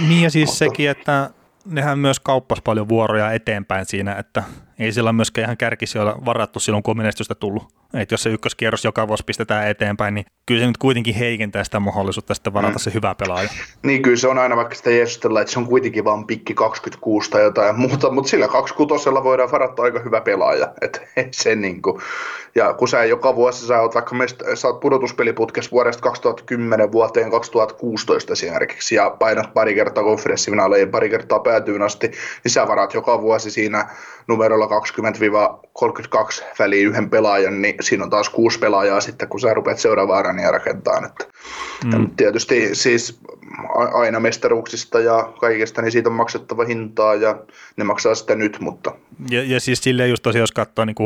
[0.09, 1.31] niin ja siis mutta, sekin, että
[1.65, 4.43] nehän myös kauppas paljon vuoroja eteenpäin siinä, että
[4.83, 7.63] ei sillä myöskään ihan kärkisijoilla varattu silloin, kun on menestystä tullut.
[7.95, 11.81] Et jos se ykköskierros joka vuosi pistetään eteenpäin, niin kyllä se nyt kuitenkin heikentää sitä
[11.81, 12.79] mahdollisuutta sitten varata mm.
[12.79, 13.49] se hyvä pelaaja.
[13.83, 14.91] Niin kyllä se on aina vaikka sitä
[15.41, 19.83] että se on kuitenkin vain pikki 26 tai jotain muuta, mutta sillä 26 voidaan varata
[19.83, 20.73] aika hyvä pelaaja.
[20.83, 22.03] Et, se niin kuin.
[22.55, 27.31] Ja kun sä joka vuosi sä oot vaikka mest, sä oot pudotuspeliputkessa vuodesta 2010 vuoteen
[27.31, 32.07] 2016 esimerkiksi ja painat pari kertaa konferenssivinaaleihin, pari kertaa päätyyn asti,
[32.45, 33.89] niin sä varat joka vuosi siinä
[34.29, 39.79] numerolla 20-32 väliin yhden pelaajan, niin siinä on taas kuusi pelaajaa sitten, kun sä rupeat
[39.79, 41.07] seuraavaa rania rakentaa.
[41.07, 41.25] Että,
[41.85, 42.11] mm.
[42.17, 43.21] Tietysti siis
[43.95, 47.39] aina mestaruuksista ja kaikesta, niin siitä on maksettava hintaa ja
[47.77, 48.95] ne maksaa sitä nyt, mutta...
[49.31, 50.97] Ja, ja siis silleen just tosiaan, jos katsoo niin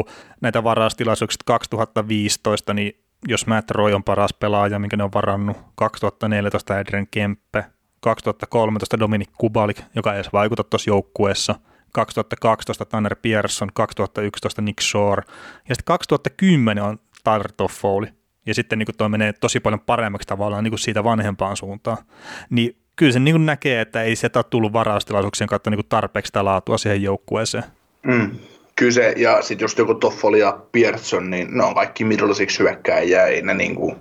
[0.40, 6.74] näitä varaustilaisuuksia 2015, niin jos Matt Roy on paras pelaaja, minkä ne on varannut, 2014
[6.74, 7.64] Adrian Kempe,
[8.00, 11.54] 2013 Dominic Kubalik, joka ei edes vaikuta tuossa joukkueessa–
[11.96, 15.22] 2012 Tanner Pearson, 2011 Nick Shore
[15.68, 18.06] ja sitten 2010 on Tyler Toffoli.
[18.46, 21.98] Ja sitten niin tuo menee tosi paljon paremmaksi tavallaan niin siitä vanhempaan suuntaan.
[22.50, 26.44] Niin kyllä se niin näkee, että ei sieltä ole tullut varaustilaisuuksien kautta niin tarpeeksi sitä
[26.44, 27.64] laatua siihen joukkueeseen.
[28.02, 28.30] Mm.
[28.76, 33.26] Kyllä se, ja sitten just joku Toffoli ja Pearson, niin ne on kaikki middleisiksi hyökkääjiä,
[33.26, 33.96] ei ne niin kuin,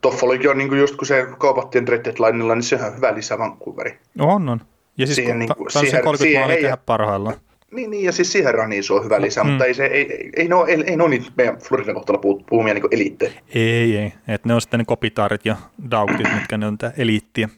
[0.00, 3.38] Toffolikin on niin kuin just kun se kaupattiin trade deadlinella, niin sehän on hyvä lisä
[3.38, 3.98] Vancouveri.
[4.18, 4.60] On, on.
[4.98, 7.36] Ja siis Siihen niin, siihen, siihen- 30 siihen maalia tehdä parhaillaan.
[7.70, 9.50] Niin, niin, ja siis siihen raniin se on hyvä lisä, Mm.
[9.50, 12.20] mutta ei, se, ei, ei, ei, ole, ei, ei ne ole niitä meidän Floridan kohtalla
[12.20, 13.32] puhu- puhumia niin eliittejä.
[13.54, 14.12] Ei, ei.
[14.28, 15.56] Et ne on sitten ne kopitaarit ja
[15.90, 17.48] daugtit, mitkä ne on tätä eliittiä.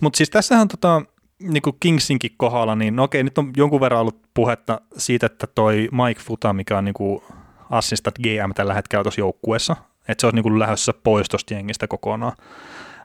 [0.00, 1.02] Mutta siis tässähän on tota,
[1.42, 5.46] niin kuin Kingsinkin kohdalla, niin no okei, nyt on jonkun verran ollut puhetta siitä, että
[5.46, 7.22] toi Mike Futa, mikä on niin kuin
[7.70, 9.76] assistant GM tällä hetkellä tuossa joukkueessa,
[10.08, 12.32] että se olisi niin kuin lähdössä pois tuosta jengistä kokonaan.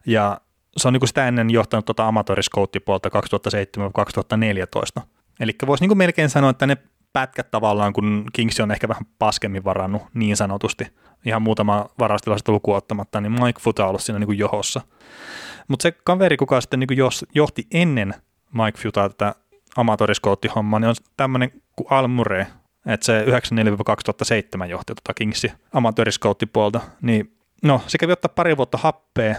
[0.05, 0.41] Ja
[0.78, 3.09] se on niin kuin sitä ennen johtanut tuota amatööriskouttipuolta
[4.99, 5.01] 2007-2014.
[5.39, 6.78] Eli voisi niin kuin melkein sanoa, että ne
[7.13, 10.88] pätkät tavallaan, kun Kings on ehkä vähän paskemmin varannut niin sanotusti,
[11.26, 14.82] ihan muutama varastilaista lukuun ottamatta, niin Mike Futa on ollut siinä niin kuin johossa.
[15.67, 16.97] Mutta se kaveri, kuka sitten niin kuin
[17.36, 18.13] johti ennen
[18.53, 19.36] Mike Futaa tätä
[19.78, 22.45] amatööriskouttihommaa, niin on tämmöinen kuin Al Murray,
[22.86, 29.36] että se 94-2007 johti tuota Kingsin amatööriskouttipuolta, niin no, se kävi ottaa pari vuotta happea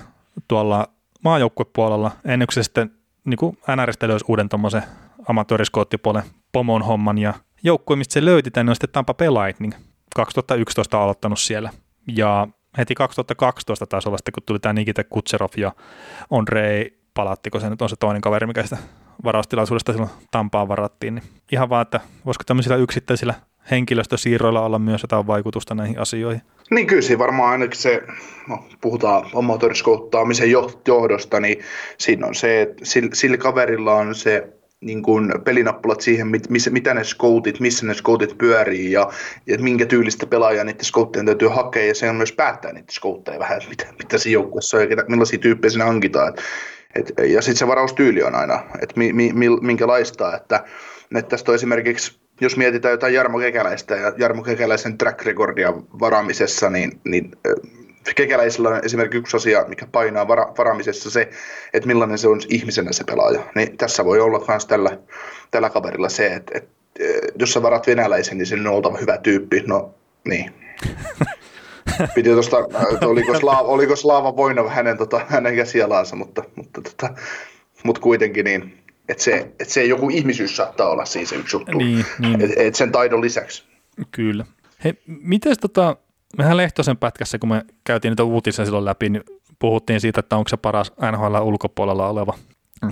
[0.48, 0.88] tuolla
[1.24, 2.90] maajoukkuepuolella, ennen kuin se sitten
[3.24, 4.82] niin kuin NRistä löysi uuden tuommoisen
[5.28, 6.22] amatööriskoottipuolen
[6.52, 9.74] pomon homman, ja joukkue, mistä se löyti tänne, on sitten Tampa Bay Lightning,
[10.16, 11.70] 2011 aloittanut siellä,
[12.16, 12.48] ja
[12.78, 15.72] heti 2012 taisi olla sitten, kun tuli tämä Nikita Kutserov ja
[16.30, 18.76] Andrei Palattiko se nyt on se toinen kaveri, mikä sitä
[19.24, 23.34] varaustilaisuudesta silloin Tampaan varattiin, niin ihan vaan, että voisiko tämmöisillä yksittäisillä
[23.70, 26.42] henkilöstösiirroilla olla myös jotain vaikutusta näihin asioihin.
[26.70, 28.02] Niin kyllä siinä varmaan ainakin se,
[28.48, 31.58] no, puhutaan amatööriskouttaamisen jo- johdosta, niin
[31.98, 34.48] siinä on se, että sillä, sillä kaverilla on se
[34.80, 39.10] niin kuin pelinappulat siihen, mit, missä, mitä ne scoutit, missä ne scoutit pyörii ja,
[39.46, 43.38] ja minkä tyylistä pelaajaa niiden scouttien täytyy hakea ja se on myös päättää niitä scoutteja
[43.38, 46.28] vähän, että mitä, mitä siinä joukkueessa on ja ketä, millaisia tyyppejä siinä hankitaan.
[46.28, 46.38] Et,
[46.94, 50.64] et, ja sitten se varaustyyli on aina, että mi, mi, minkälaista, että,
[51.14, 56.70] että tästä on esimerkiksi jos mietitään jotain Jarmo Kekäläistä ja Jarmo Kekäläisen track recordia varaamisessa,
[56.70, 57.54] niin, niin ö,
[58.14, 61.30] Kekäläisellä on esimerkiksi yksi asia, mikä painaa vara, varaamisessa se,
[61.74, 63.40] että millainen se on ihmisenä se pelaaja.
[63.54, 64.98] Niin tässä voi olla myös tällä,
[65.50, 66.70] tällä kaverilla se, että, että
[67.00, 69.62] ö, jos sä varat venäläisen, niin sen on oltava hyvä tyyppi.
[69.66, 70.52] No niin.
[72.14, 72.58] Piti tuosta,
[72.92, 77.14] että oliko, Slaava, oliko Slaava Voinov hänen, tota, hänen käsialaansa, mutta, mutta, tota,
[77.84, 81.78] mutta kuitenkin niin, että se, että se joku ihmisyys saattaa olla siis se yksi juttu.
[81.78, 82.40] Niin, niin.
[82.40, 83.64] Et, et sen taidon lisäksi.
[84.10, 84.44] Kyllä.
[84.84, 85.96] Hei, miten tota,
[86.38, 89.22] mehän Lehtosen pätkässä, kun me käytiin niitä uutisia silloin läpi, niin
[89.58, 92.34] puhuttiin siitä, että onko se paras NHL ulkopuolella oleva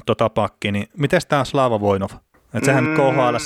[0.07, 2.11] tota pakki, niin miten tämä Slava Voinov?
[2.55, 2.95] Et sehän mm.
[2.95, 3.37] KHL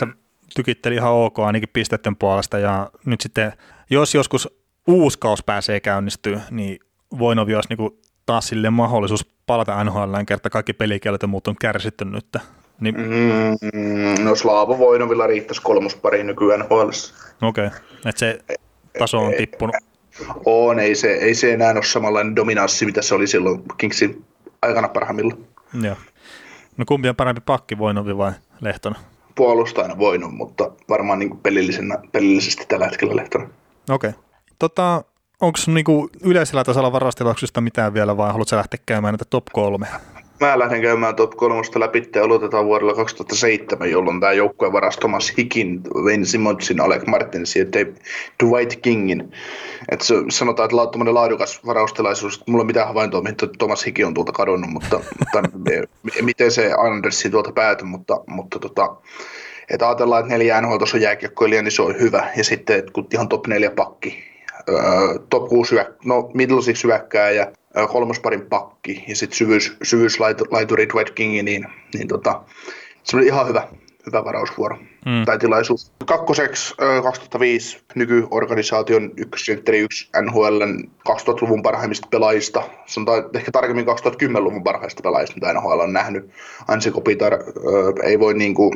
[0.54, 3.52] tykitteli ihan ok ainakin pistetten puolesta ja nyt sitten,
[3.90, 4.48] jos joskus
[4.86, 6.78] uusi kaus pääsee käynnistyä, niin
[7.18, 12.04] Voinovi olisi niinku taas sille mahdollisuus palata NHLään kerta kaikki pelikielet ja muut on kärsitty
[12.04, 12.36] nyt.
[12.80, 17.14] Niin, Mm, no Slaavo Voinovilla riittäisi kolmospari nykyään HLS.
[17.42, 17.78] Okei, okay.
[18.06, 18.38] että se
[18.98, 19.76] taso on tippunut.
[20.44, 24.24] On, ei se, ei se enää ole samanlainen dominanssi, mitä se oli silloin Kingsin
[24.62, 25.38] aikana parhaimmillaan.
[25.82, 25.96] Joo.
[26.76, 29.00] No kumpi on parempi pakki, Voinovi vai Lehtonen?
[29.34, 33.48] Puolustajana voinut, mutta varmaan niin pelillisenä, pelillisesti tällä hetkellä Lehtona.
[33.90, 34.10] Okei.
[34.10, 34.22] Okay.
[34.58, 35.04] Tota,
[35.40, 39.86] onko niinku yleisellä tasolla varastilauksista mitään vielä vai haluatko lähteä käymään näitä top kolme?
[40.40, 45.32] Mä lähden käymään top kolmosta läpi ja aloitetaan vuodella 2007, jolloin tämä joukkue varasi Thomas
[45.38, 47.86] Hickin, Wayne Simonsin, Alec Martinsin ja
[48.44, 49.32] Dwight Kingin.
[49.88, 54.14] Et se, sanotaan, että tommonen laadukas varaustilaisuus, mulla ei mitään havaintoa, mihin Thomas Hicki on
[54.14, 55.42] tuolta kadonnut, mutta, mutta
[56.22, 58.96] miten se Andersin tuolta päätyi, mutta, mutta tota,
[59.70, 62.30] että ajatellaan, että neljä NHL on jääkiekkoilija, niin se on hyvä.
[62.36, 64.35] Ja sitten, kun ihan top neljä pakki,
[65.30, 67.52] top 6 hyök, no middle six hyökkää ja
[67.88, 72.42] kolmosparin pakki ja sitten syvyys, syvyyslaituri Dwight Kingi, niin, niin tota,
[73.02, 73.68] se oli ihan hyvä,
[74.06, 75.24] hyvä varausvuoro mm.
[75.24, 75.92] tai tilaisuus.
[76.06, 85.02] Kakkoseksi öö, 2005 nykyorganisaation ykkössentteri yksi NHLn 2000-luvun parhaimmista pelaajista, sanotaan ehkä tarkemmin 2010-luvun parhaista
[85.02, 86.30] pelaajista, mitä NHL on nähnyt.
[86.68, 88.74] Ansi Kopitar öö, ei voi niinku,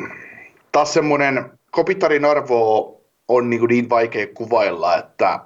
[0.73, 2.97] taas semmoinen Kopitarin arvo
[3.29, 5.41] on niin, kuin niin vaikea kuvailla, että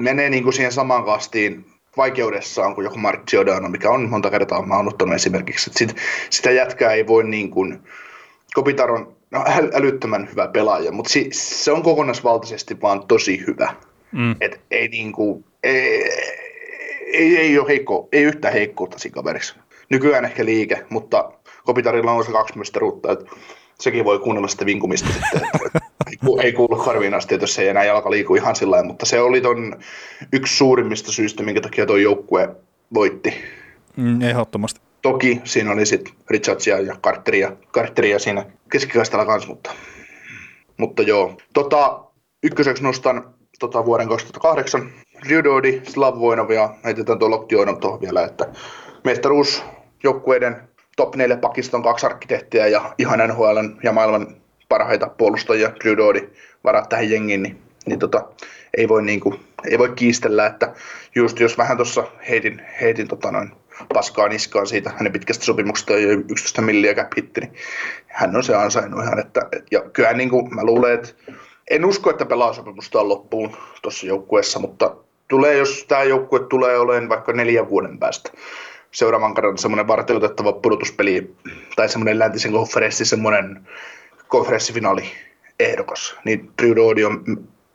[0.00, 1.64] menee niin kuin siihen samaan kastiin
[1.96, 5.70] vaikeudessaan kuin joku Mark Giordano, mikä on monta kertaa mä oon ottanut esimerkiksi.
[5.70, 5.96] Että sit,
[6.30, 7.78] sitä jätkää ei voi niin kuin,
[8.54, 13.74] Kopitar on no, äl- älyttömän hyvä pelaaja, mutta si, se on kokonaisvaltaisesti vaan tosi hyvä.
[14.12, 14.36] Mm.
[14.40, 16.10] Et ei, niin kuin, ei,
[17.12, 19.56] ei, ei ole heikko, ei yhtään heikkoutta siinä kaverissa.
[19.90, 21.32] Nykyään ehkä liike, mutta
[21.64, 23.24] Kopitarilla on se kaksi mestaruutta, että
[23.80, 25.40] sekin voi kuunnella sitä vinkumista sitten.
[26.06, 29.40] Ei, ei kuulu korviin asti, jos ei enää jalka liiku ihan sillä mutta se oli
[29.40, 29.76] ton
[30.32, 32.56] yksi suurimmista syistä, minkä takia tuo joukkue
[32.94, 33.34] voitti.
[33.96, 34.80] Mm, ehdottomasti.
[35.02, 39.70] Toki siinä oli sitten Richardsia ja Carteria, Carteria siinä keskikaistalla kanssa, mutta,
[40.76, 41.36] mutta joo.
[41.54, 42.04] Tota,
[42.42, 44.90] ykköseksi nostan tota, vuoden 2008
[45.28, 48.46] Ryudodi, Slavvoinov ja heitetään tuo Loktionov tuohon vielä, että
[49.04, 49.62] mestaruus
[50.04, 50.69] joukkueiden
[51.00, 54.36] top 4 pakiston kaksi arkkitehtiä ja ihan NHL ja maailman
[54.68, 56.28] parhaita puolustajia Ryudodi
[56.64, 58.24] varat tähän jengiin, niin, niin tota,
[58.76, 59.34] ei, voi niinku,
[59.70, 60.74] ei voi kiistellä, että
[61.14, 63.50] just jos vähän tuossa heitin, heitin tota noin
[63.94, 67.52] paskaa niskaan siitä hänen pitkästä sopimuksesta ja 11 milliä cap niin
[68.06, 69.40] hän on se ansainnut ihan, että,
[69.70, 71.08] ja kyllä niin kuin mä luulen, että
[71.70, 74.96] en usko, että pelaa sopimusta on loppuun tuossa joukkueessa, mutta
[75.28, 78.30] tulee, jos tämä joukkue tulee olemaan vaikka neljän vuoden päästä
[78.90, 81.34] seuraavan kerran semmoinen varteutettava pudotuspeli
[81.76, 83.68] tai semmoinen läntisen konferenssi, semmoinen
[84.28, 85.04] konferenssifinaali
[85.60, 87.24] ehdokas, niin Trudodi on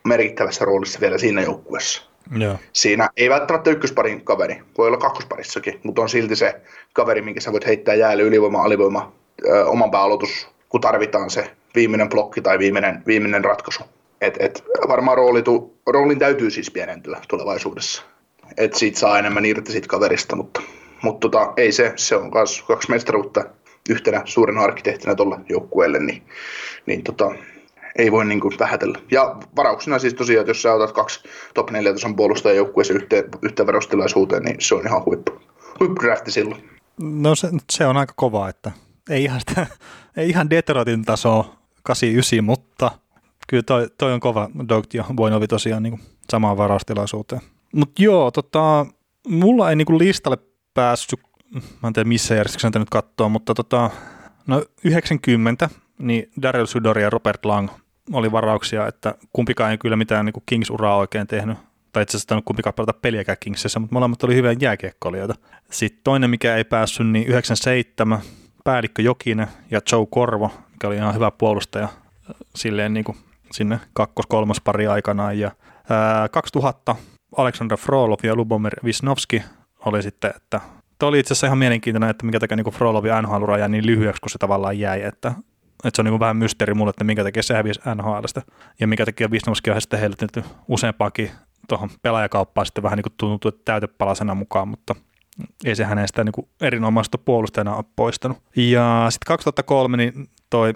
[0.04, 2.02] merkittävässä roolissa vielä siinä joukkueessa.
[2.38, 2.58] Joo.
[2.72, 6.60] Siinä ei välttämättä ykkösparin kaveri, voi olla kakkosparissakin, mutta on silti se
[6.92, 9.12] kaveri, minkä sä voit heittää jäälle ylivoima, alivoima,
[9.48, 13.82] ö, oman pääaloitus, kun tarvitaan se viimeinen blokki tai viimeinen, viimeinen ratkaisu.
[14.20, 18.02] Et, et varmaan rooli tu, roolin täytyy siis pienentyä tulevaisuudessa.
[18.56, 20.62] Et siitä saa enemmän irti siitä kaverista, mutta,
[21.06, 23.44] mutta tota, ei se, se on myös kaksi mestaruutta
[23.90, 26.22] yhtenä suurena arkkitehtinä tuolle joukkueelle, niin,
[26.86, 27.30] niin tota,
[27.98, 28.98] ei voi niin kuin vähätellä.
[29.10, 31.20] Ja varauksena siis tosiaan, että jos sä otat kaksi
[31.54, 35.32] top 4 tason puolustajan joukkueeseen yhteen, yhteen verostilaisuuteen, niin se on ihan huippu.
[35.80, 36.70] Huippudrafti silloin.
[37.00, 38.72] No se, se on aika kova, että
[39.10, 39.66] ei ihan, sitä,
[40.16, 42.90] ei ihan Detroitin taso 89, mutta
[43.48, 46.00] kyllä toi, toi on kova Dogt ja Voinovi tosiaan niin
[46.30, 47.42] samaan varaustilaisuuteen.
[47.74, 48.86] Mutta joo, tota,
[49.28, 50.38] mulla ei niin listalle
[50.76, 51.20] päässyt,
[51.82, 53.90] mä en tiedä missä järjestyksessä nyt katsoa, mutta tota,
[54.46, 57.68] no 90, niin Daryl Sudor ja Robert Lang
[58.12, 61.58] oli varauksia, että kumpikaan ei kyllä mitään niin Kings-uraa oikein tehnyt,
[61.92, 65.34] tai itse asiassa kumpikaan pelata peliäkään Kingsissä, mutta molemmat oli hyviä jääkiekkoilijoita.
[65.70, 68.20] Sitten toinen, mikä ei päässyt, niin 97,
[68.64, 71.88] Päällikkö Jokinen ja Joe Korvo, mikä oli ihan hyvä puolustaja
[72.54, 73.18] silleen niin kuin
[73.52, 75.38] sinne kakkos-kolmas pari aikanaan.
[75.38, 75.50] Ja
[75.90, 76.96] ää, 2000
[77.36, 79.42] Aleksandr Frolov ja Lubomir Visnovski
[79.86, 80.60] oli sitten, että
[80.98, 84.20] Tämä oli itse asiassa ihan mielenkiintoinen, että minkä takia niin Frolovin nhl jäi niin lyhyeksi,
[84.20, 85.34] kun se tavallaan jäi, että
[85.84, 88.42] että se on niin vähän mysteeri mulle, että minkä takia se hävisi NHLstä
[88.80, 91.30] ja minkä takia Wisnomski on sitten heitetty useampaankin
[91.68, 94.94] tuohon pelaajakauppaan sitten vähän niin kuin tuntuu, täytepalasena mukaan, mutta
[95.64, 98.38] ei se hänestä niin erinomaista puolustajana ole poistanut.
[98.56, 100.74] Ja sitten 2003 niin toi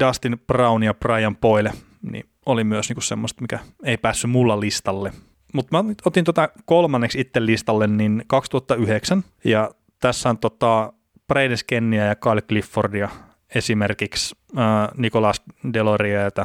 [0.00, 1.72] Dustin Brown ja Brian Poile
[2.02, 5.12] niin oli myös niin kuin semmoista, mikä ei päässyt mulla listalle.
[5.52, 9.70] Mutta mä otin tota kolmanneksi itse listalle niin 2009 ja
[10.00, 10.92] tässä on tota
[11.28, 13.08] Braden Skennia ja Kyle Cliffordia
[13.54, 15.42] esimerkiksi äh, Nicolas
[15.72, 16.40] Delorieta,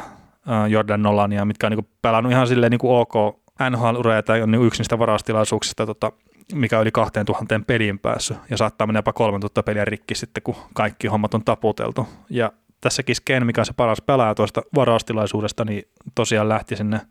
[0.50, 4.52] äh, Jordan Nolania, mitkä on niin kuin pelannut ihan silleen niin kuin ok NHL-ureita on
[4.52, 6.12] niin yksi niistä varaustilaisuuksista, tota,
[6.54, 11.08] mikä oli 2000 peliin päässyt ja saattaa mennä jopa 3000 peliä rikki sitten, kun kaikki
[11.08, 12.08] hommat on taputeltu.
[12.30, 12.52] Ja
[12.82, 15.84] tässäkin Sken, mikä on se paras pelaaja tuosta varaustilaisuudesta, niin
[16.16, 17.02] tosiaan lähti sinne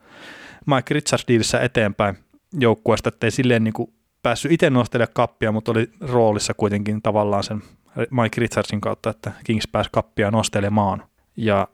[0.67, 2.19] Mike Richards diilissä eteenpäin
[2.53, 3.93] joukkueesta, ettei silleen niin kuin
[4.23, 7.63] päässyt itse nostelemaan kappia, mutta oli roolissa kuitenkin tavallaan sen
[8.11, 11.03] Mike Richardsin kautta, että Kings pääsi kappia nostelemaan.
[11.37, 11.69] Ja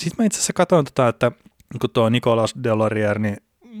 [0.00, 1.32] sitten mä itse asiassa katsoin tota, että
[1.80, 3.36] kun tuo Nicolas Delorier, niin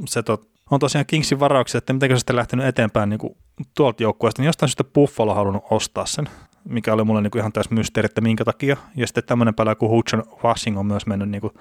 [0.08, 3.36] se tot, on tosiaan Kingsin varauksia, että miten se sitten lähtenyt eteenpäin niin kuin
[3.76, 6.28] tuolta joukkueesta, niin jostain syystä Buffalo halunnut ostaa sen,
[6.68, 8.76] mikä oli mulle niin kuin ihan täys mysteeri, että minkä takia.
[8.96, 11.52] Ja sitten tämmöinen pelaaja kuin Hudson Washing on myös mennyt niin kuin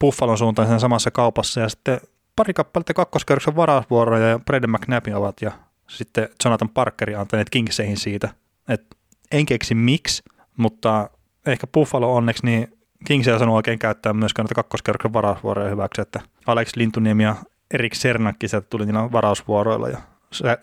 [0.00, 2.00] Buffalon suuntaan sen samassa kaupassa, ja sitten
[2.38, 5.52] pari kappaletta kakkoskerroksen varausvuoroja ja Braden McNabbin ovat ja
[5.88, 8.28] sitten Jonathan Parkeri antaneet Kingseihin siitä,
[8.68, 8.96] että
[9.32, 10.22] en keksi miksi,
[10.56, 11.10] mutta
[11.46, 12.68] ehkä Buffalo onneksi, niin
[13.06, 17.36] Kings ei osannut oikein käyttää myöskään näitä kakkoskerroksen varausvuoroja hyväksi, että Alex Lintuniemi ja
[17.74, 19.98] Erik Sernakki sieltä tuli niillä varausvuoroilla ja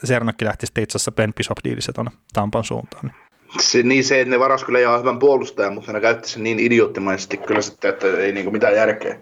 [0.03, 3.05] Sernakki lähti sitten itse asiassa Ben Bishop-diilissä tuonne Tampan suuntaan.
[3.05, 3.15] Niin.
[3.59, 6.59] Se, niin se, että ne varas kyllä ihan hyvän puolustajan, mutta ne käytti sen niin
[6.59, 9.17] idioottimaisesti kyllä sitten, että ei niinku mitään järkeä.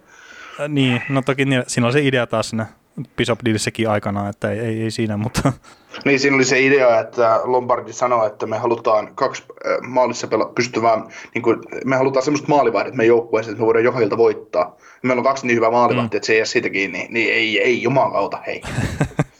[0.60, 2.66] Äh, niin, no toki niin, siinä on se idea taas siinä
[3.18, 5.54] Bishop Dealssäkin aikanaan, että ei, ei, ei siinä, mutta...
[6.06, 10.54] Niin, siinä oli se idea, että Lombardi sanoi, että me halutaan kaksi äh, maalissa pela-
[10.56, 14.78] pystyvää, niin kuin, me halutaan semmoista maalivahdit meidän joukkueeseen, että me voidaan joka ilta voittaa.
[15.04, 16.18] Meillä on kaksi niin hyvää maalivahtia, mm.
[16.18, 18.62] että se ei jää siitä kiinni, niin ei, ei jumalauta, hei.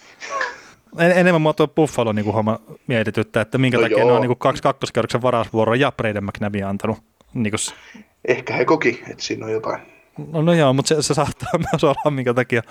[1.00, 4.08] en, enemmän mua tuo Buffalo niin kuin homma mietityttää, että minkä no takia joo.
[4.08, 6.98] ne on niin kuin kaksi kakkoskerroksen varausvuoroa ja Braden McNabbin antanut.
[7.34, 8.04] Niin kuin...
[8.28, 9.93] Ehkä he koki, että siinä on jotain.
[10.32, 12.62] No, no joo, mutta se, se saattaa myös olla, minkä takia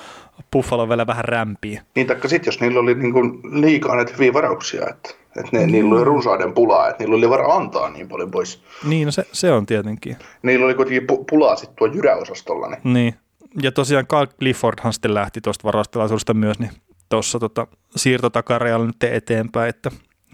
[0.52, 1.80] Buffalo vielä vähän rämpii.
[1.94, 5.66] Niin, taikka sitten jos niillä oli niin kuin liikaa näitä hyviä varauksia, että, että ne,
[5.66, 5.72] mm.
[5.72, 8.62] niillä oli runsaiden pulaa, että niillä oli varaa antaa niin paljon pois.
[8.84, 10.16] Niin, no se, se on tietenkin.
[10.42, 12.68] Niillä oli kuitenkin pu- pulaa sitten tuo jyräosastolla.
[12.68, 12.80] Niin.
[12.84, 13.14] niin.
[13.62, 16.70] Ja tosiaan Carl Cliffordhan sitten lähti tuosta varaustilaisuudesta myös, niin
[17.08, 17.66] tuossa tota,
[17.96, 19.90] siirtotakarjalla nyt eteenpäin, että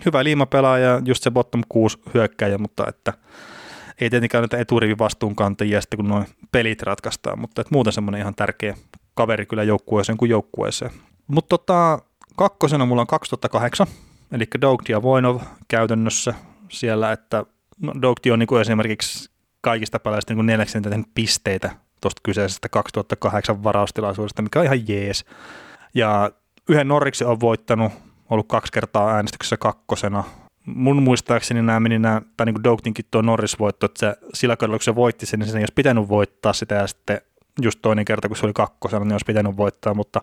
[0.07, 3.13] hyvä liimapelaaja, just se bottom 6 hyökkäjä, mutta että–
[4.01, 8.35] ei tietenkään näitä eturivin vastuunkantajia sitten, kun noin pelit ratkaistaan, mutta että muuten semmoinen ihan
[8.35, 8.77] tärkeä
[9.15, 10.91] kaveri kyllä joukkueeseen kuin joukkueeseen.
[11.27, 11.99] Mutta tota,
[12.37, 13.87] kakkosena mulla on 2008,
[14.33, 16.35] eli Dough ja Voinov käytännössä
[16.69, 17.45] siellä, että
[17.81, 19.31] no, Dough on niin esimerkiksi
[19.61, 20.79] kaikista peleistä niin neljäksi
[21.15, 21.71] pisteitä
[22.01, 25.25] tuosta kyseisestä 2008 varaustilaisuudesta, mikä on ihan jees.
[25.95, 26.31] Ja
[26.69, 27.93] yhden Norriksi on voittanut,
[28.31, 30.25] ollut kaksi kertaa äänestyksessä kakkosena.
[30.75, 34.79] Mun muistaakseni nämä meni nämä, tai niin kuin Dougtinkin tuo Norris-voitto, että se, sillä kaudella
[34.79, 37.21] kun se voitti sen, niin se ei olisi pitänyt voittaa sitä ja sitten
[37.63, 40.23] just toinen kerta, kun se oli kakkosena, niin olisi pitänyt voittaa, mutta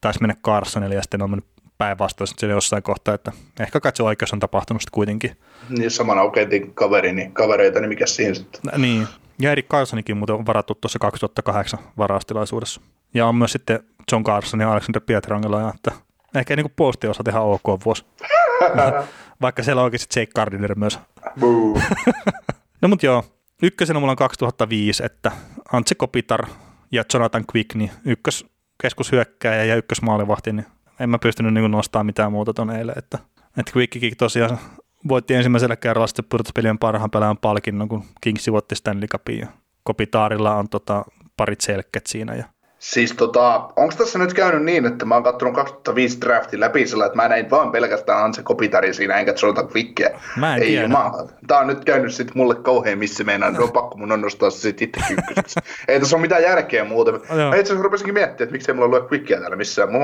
[0.00, 1.46] taisi mennä Carsonille ja sitten on mennyt
[1.78, 5.36] päinvastoin sitten jossain kohtaa, että ehkä katso oikeus on tapahtunut sitten kuitenkin.
[5.68, 8.60] Niin saman agentin kaveri, niin kavereita, niin mikä siinä sitten?
[8.76, 9.08] Niin,
[9.38, 12.80] ja Erik Carsonikin muuten on varattu tuossa 2008 varaustilaisuudessa.
[13.14, 13.80] Ja on myös sitten
[14.12, 15.92] John Carson ja Alexander Pietrangelo, että
[16.34, 18.04] ehkä niin posti osa tehdä ok vuosi.
[19.40, 20.98] Vaikka siellä onkin sitten Jake Gardiner myös.
[22.82, 23.24] no mut joo,
[23.62, 25.32] ykkösenä mulla on 2005, että
[25.72, 26.46] Antse Kopitar
[26.92, 28.46] ja Jonathan Quick, niin ykkös
[28.82, 30.66] keskushyökkäjä ja ykkösmaalivahti, niin
[31.00, 33.18] en mä pystynyt niin nostamaan mitään muuta ton eilen, että,
[33.58, 34.58] että Quickikin tosiaan
[35.08, 39.46] voitti ensimmäisellä kerralla sitten pudotuspelien parhaan pelaajan palkinnon, kun Kings voitti Stanley Cupin ja
[39.82, 41.04] Kopitaarilla on tota,
[41.36, 42.44] parit selkket siinä ja
[42.78, 47.06] Siis tota, onko tässä nyt käynyt niin, että mä oon katsonut 2005 draftin läpi sillä,
[47.06, 50.10] että mä näin vaan pelkästään Anse Kopitari siinä, enkä Jonathan Quickia.
[50.36, 50.82] Mä en Ei tiedä.
[50.82, 51.28] jumala.
[51.46, 54.58] Tää on nyt käynyt sit mulle kauhean missä meinaan, on pakko mun on nostaa se
[54.58, 55.60] sit itse ykköseksi.
[55.88, 57.14] ei tässä ole mitään järkeä muuten.
[57.14, 57.20] Joo.
[57.50, 59.92] Mä itse asiassa rupesinkin miettimään, että miksei mulla lue Quickia täällä missään.
[59.92, 59.98] Mä,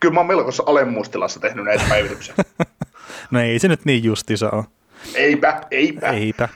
[0.00, 2.34] kyllä mä oon melkoisessa alemmuustilassa tehnyt näitä päivityksiä.
[3.30, 4.64] no ei se nyt niin justiisa ole.
[5.14, 6.08] eipä, eipä.
[6.10, 6.48] Eipä.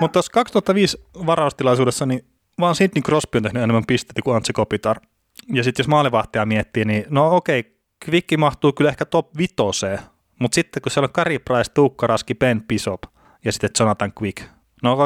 [0.00, 2.24] Mutta tuossa 2005 varaustilaisuudessa, niin
[2.60, 5.00] vaan Sidney Crosby on tehnyt enemmän pisteitä kuin Antse Kopitar.
[5.52, 9.98] Ja sitten jos maalivahtia miettii, niin no okei, Kvikki mahtuu kyllä ehkä top vitoseen,
[10.38, 13.02] mutta sitten kun siellä on Kari Price, Tuukka Raski, Ben Pisop
[13.44, 14.42] ja sitten Jonathan Quick,
[14.82, 14.96] no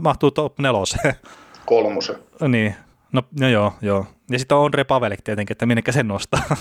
[0.00, 1.14] mahtuu top neloseen.
[1.66, 2.16] Kolmosen.
[2.48, 2.74] niin,
[3.12, 4.06] no, no joo, joo.
[4.30, 6.42] Ja sitten on Andre Pavelik tietenkin, että minnekä sen nostaa.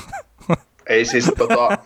[0.89, 1.77] Ei siis tota,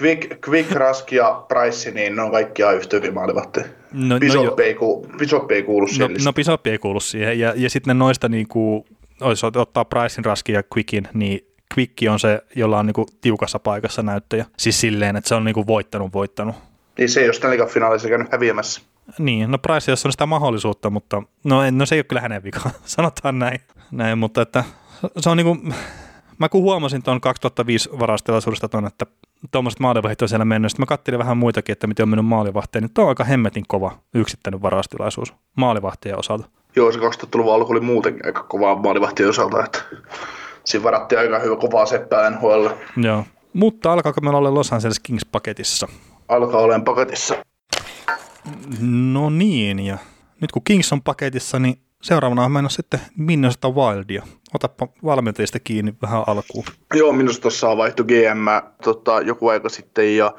[0.00, 3.66] Quick, Quick Rask ja Price, niin ne on kaikki yhtä hyviä maalivahteja.
[3.92, 4.56] No, no, Pisop, joo.
[4.58, 7.38] ei, ku, Pisop ei kuulu no, siihen no Pisoppi ei kuulu siihen.
[7.38, 8.84] Ja, ja sitten noista niin kuin,
[9.20, 11.46] olisi ottaa Pricein, Raskin ja Quickin, niin
[11.76, 14.46] Quick on se, jolla on niin kuin, tiukassa paikassa näyttöjä.
[14.56, 16.56] Siis silleen, että se on niin kuin, voittanut, voittanut.
[16.98, 18.80] Niin se ei ole Stanley Cup-finaalissa käynyt häviämässä.
[19.18, 22.20] Niin, no Price, jos on sitä mahdollisuutta, mutta no, en, no se ei ole kyllä
[22.20, 23.60] hänen vika, sanotaan näin.
[23.90, 24.64] näin mutta että
[25.18, 25.74] se on niin kuin,
[26.40, 29.06] mä kun huomasin tuon 2005 varastilaisuudesta tuon, että
[29.50, 32.82] tuommoiset maalivahdit on siellä mennyt, sitten mä katselin vähän muitakin, että miten on mennyt maalivahteen,
[32.82, 36.48] niin tuo on aika hemmetin kova yksittäinen varastilaisuus maalivahtien osalta.
[36.76, 39.82] Joo, se 2000-luvun alku oli muutenkin aika kovaa maalivahtien osalta, että
[40.64, 42.66] siinä varattiin aika hyvä kovaa seppää NHL.
[42.96, 43.24] Joo.
[43.52, 45.88] Mutta alkaako meillä olla Los Angeles Kings paketissa?
[46.28, 47.34] Alkaa olemaan paketissa.
[48.80, 49.98] No niin, ja
[50.40, 54.22] nyt kun Kings on paketissa, niin seuraavana on mennä sitten Minnesota Wildia.
[54.54, 56.64] Otapa valmentajista kiinni vähän alkuun.
[56.94, 60.34] Joo, minusta tuossa vaihtui GM tota, joku aika sitten ja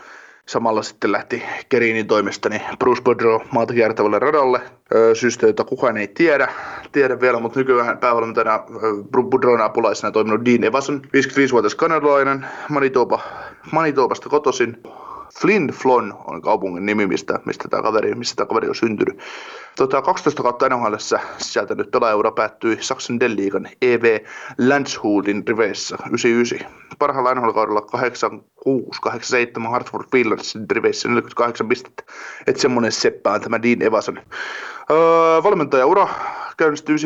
[0.46, 4.62] samalla sitten lähti Kerinin toimesta niin Bruce Boudreau maata kiertävälle radalle.
[5.14, 6.48] Syystä, jota kukaan ei tiedä,
[6.92, 8.64] tiedä vielä, mutta nykyään päävalmentajana
[9.12, 13.20] Boudreau'n apulaisena toiminut Dean Evason, 55-vuotias kanadalainen, Manitoba,
[13.72, 14.78] Manitobasta kotoisin.
[15.40, 18.14] Flynn Flon on kaupungin nimi, mistä, mistä tämä kaveri,
[18.48, 19.20] kaveri on syntynyt.
[19.76, 20.96] Tota, 12 kautta nhl
[21.38, 24.20] sieltä nyt pelaajaura päättyi Saksan Deliigan EV
[24.68, 26.60] Landshuttin riveissä 99.
[27.00, 27.88] Parhaalla NHL-kaudella
[29.66, 32.04] 86-87 Hartford Wheelersin riveissä 48 pistettä.
[32.48, 34.20] Että semmonen seppä on tämä Dean Evason.
[34.92, 36.08] Öö, valmentajaura
[36.58, 37.00] käynnistyi 98-99,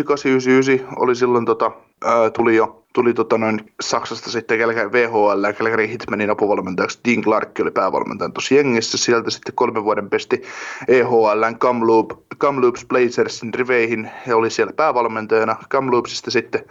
[0.96, 1.72] oli silloin tota,
[2.06, 7.60] öö, tuli jo tuli tota noin Saksasta sitten Calgary VHL, Calgary Hitmanin apuvalmentajaksi Dean Clark
[7.62, 8.98] oli päävalmentaja tuossa jengissä.
[8.98, 10.44] Sieltä sitten kolmen vuoden pesti
[10.88, 15.56] EHL Kamloop, Kamloops Blazersin riveihin ja oli siellä päävalmentajana.
[15.70, 16.66] Kamloopsista sitten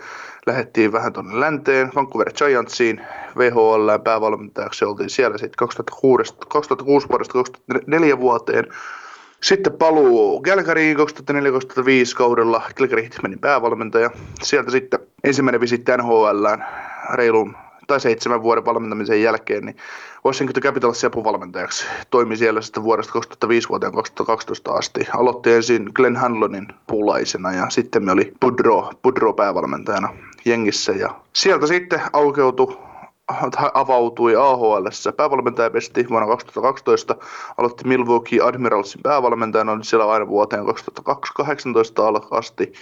[0.46, 3.00] lähdettiin vähän tuonne länteen, Vancouver Giantsiin,
[3.38, 8.64] VHL päävalmentajaksi oltiin siellä sitten 2006, 2006 vuodesta 2004 vuoteen.
[9.44, 11.00] Sitten paluu Calgaryin 2004-2005
[12.16, 14.10] kaudella Calgary Hitmanin päävalmentaja.
[14.42, 16.46] Sieltä sitten ensimmäinen visitti NHL
[17.14, 19.76] reilun tai seitsemän vuoden valmentamisen jälkeen, niin
[20.26, 21.86] Washington Capitalsin apuvalmentajaksi.
[22.10, 25.00] Toimi siellä sitten vuodesta 2005 vuoteen 2012 asti.
[25.16, 30.08] Aloitti ensin Glenn Hanlonin puulaisena ja sitten me oli Budro, Budro päävalmentajana
[30.44, 30.92] jengissä.
[30.92, 32.76] Ja sieltä sitten aukeutui
[33.74, 37.16] avautui AHL päävalmentajapesti vuonna 2012,
[37.58, 42.72] aloitti Milwaukee Admiralsin päävalmentajana, oli siellä aina vuoteen 2018 asti,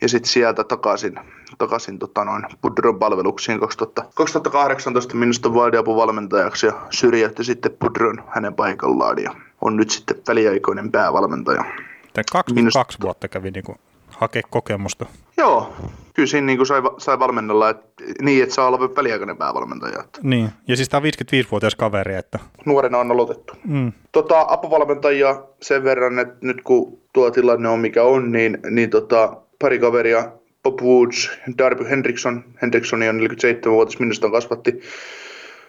[0.00, 1.14] ja sitten sieltä takaisin,
[1.58, 9.22] takaisin tota noin, Budron palveluksiin 2000, 2018 minusta Wildiapuvalmentajaksi ja syrjäytti sitten Budron hänen paikallaan
[9.22, 11.64] ja on nyt sitten väliaikoinen päävalmentaja.
[12.12, 13.64] Tämä 22 vuotta kävi niin
[14.10, 15.06] hakea kokemusta.
[15.40, 15.72] Joo,
[16.14, 17.76] kyllä siinä niin kuin sai, sai valmennella et,
[18.22, 20.00] niin, että saa olla väliaikainen päävalmentaja.
[20.00, 20.20] Että.
[20.22, 22.38] Niin, ja siis tämä on 55-vuotias kaveri, että...
[22.64, 23.52] Nuorena on aloitettu.
[23.66, 23.92] Mm.
[24.12, 29.36] Tota, apuvalmentajia sen verran, että nyt kun tuo tilanne on mikä on, niin, niin tota,
[29.58, 30.32] pari kaveria,
[30.62, 34.80] Bob Woods, Darby Hendrickson, Hendricksoni on 47-vuotias, minusta kasvatti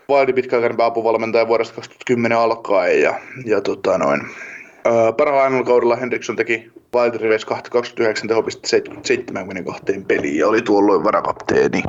[0.09, 4.21] Wildin pitkäaikainen apuvalmentaja vuodesta 2010 alkaen ja, ja tota noin,
[5.17, 11.83] parhaalla kaudella Hendrickson teki Wild Rivers 29 tehopista 72 peliin ja oli tuolloin varakapteeni.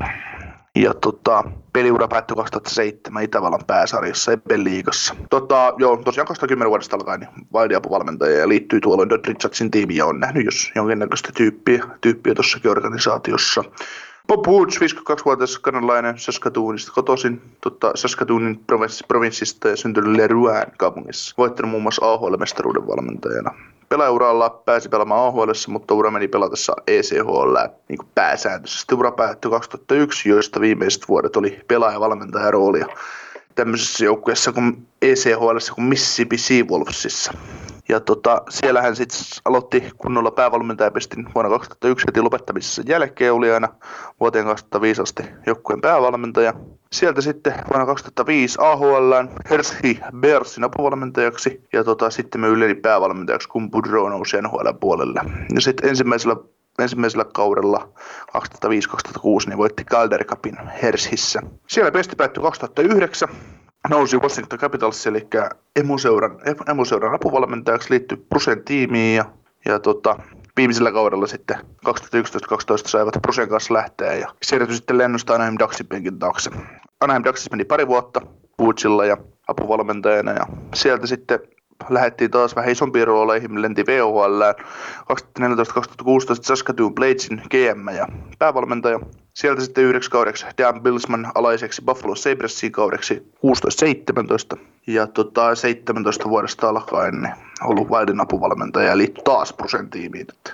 [0.76, 5.14] Ja tota, peliura päättyi 2007 Itävallan pääsarjassa Ebben-liigassa.
[5.30, 9.98] Tota, joo, tosiaan 2010 vuodesta alkaen niin Wildin apuvalmentaja ja liittyy tuolloin Dod Richardsin tiimiin
[9.98, 13.64] ja on nähnyt jos jonkinnäköistä tyyppiä, tyyppiä tuossakin organisaatiossa.
[14.28, 21.34] Bob Woods, 52-vuotias kanalainen Saskatoonista kotoisin, tota, Saskatoonin provinssista, provinssista ja syntynyt Lerouen kaupungissa.
[21.38, 23.54] Voittanut muun muassa AHL-mestaruuden valmentajana.
[23.88, 27.56] Pelaajauralla pääsi pelaamaan AHL, mutta ura meni pelatessa ECHL
[27.88, 28.94] niin pääsääntöisesti.
[28.94, 32.86] Ura päättyi 2001, joista viimeiset vuodet oli pelaajavalmentaja roolia
[33.54, 37.32] tämmöisessä joukkueessa kuin ECHL kuin Mississippi Seawolvesissa.
[37.88, 43.68] Ja tota, siellä hän sitten aloitti kunnolla päävalmentajapistin vuonna 2001 heti lopettamisessa jälkeen, oli aina
[44.20, 46.54] vuoteen 2005 asti joukkueen päävalmentaja.
[46.92, 49.12] Sieltä sitten vuonna 2005 AHL
[49.50, 55.20] Hershey Bearsin apuvalmentajaksi ja tota, sitten me yleni päävalmentajaksi, kun Boudreau nousi NHL puolelle.
[55.54, 56.36] Ja sitten ensimmäisellä
[56.78, 57.88] ensimmäisellä kaudella
[58.36, 58.38] 2005-2006
[59.46, 61.40] niin voitti Calder Cupin Hersissä.
[61.66, 63.28] Siellä pesti päättyi 2009
[63.88, 65.28] nousi Washington Capitals, eli
[65.76, 69.24] emuseuran, emuseuran apuvalmentajaksi liittyi Prusen tiimiin ja,
[69.64, 70.16] ja tota,
[70.56, 71.90] viimeisellä kaudella sitten 2011-2012
[72.86, 76.50] saivat Prusen kanssa lähteä ja siirtyi sitten lennosta Anaheim Ducksin penkin taakse.
[77.00, 78.20] Anaheim Ducksissa meni pari vuotta
[78.60, 79.16] Woodsilla ja
[79.48, 81.40] apuvalmentajana ja sieltä sitten
[81.88, 84.42] lähdettiin taas vähän isompiin rooleihin, lenti VOHL
[85.40, 88.08] 2014-2016 Saskatoon Bladesin GM ja
[88.38, 89.00] päävalmentaja.
[89.34, 93.32] Sieltä sitten yhdeksi kaudeksi Dan Bilsman alaiseksi Buffalo Sabresin kaudeksi
[94.56, 94.58] 16-17.
[94.86, 100.26] Ja tota, 17 vuodesta alkaen niin ollut Wildin apuvalmentaja ja liittyi taas prosentiimiin.
[100.30, 100.52] Että,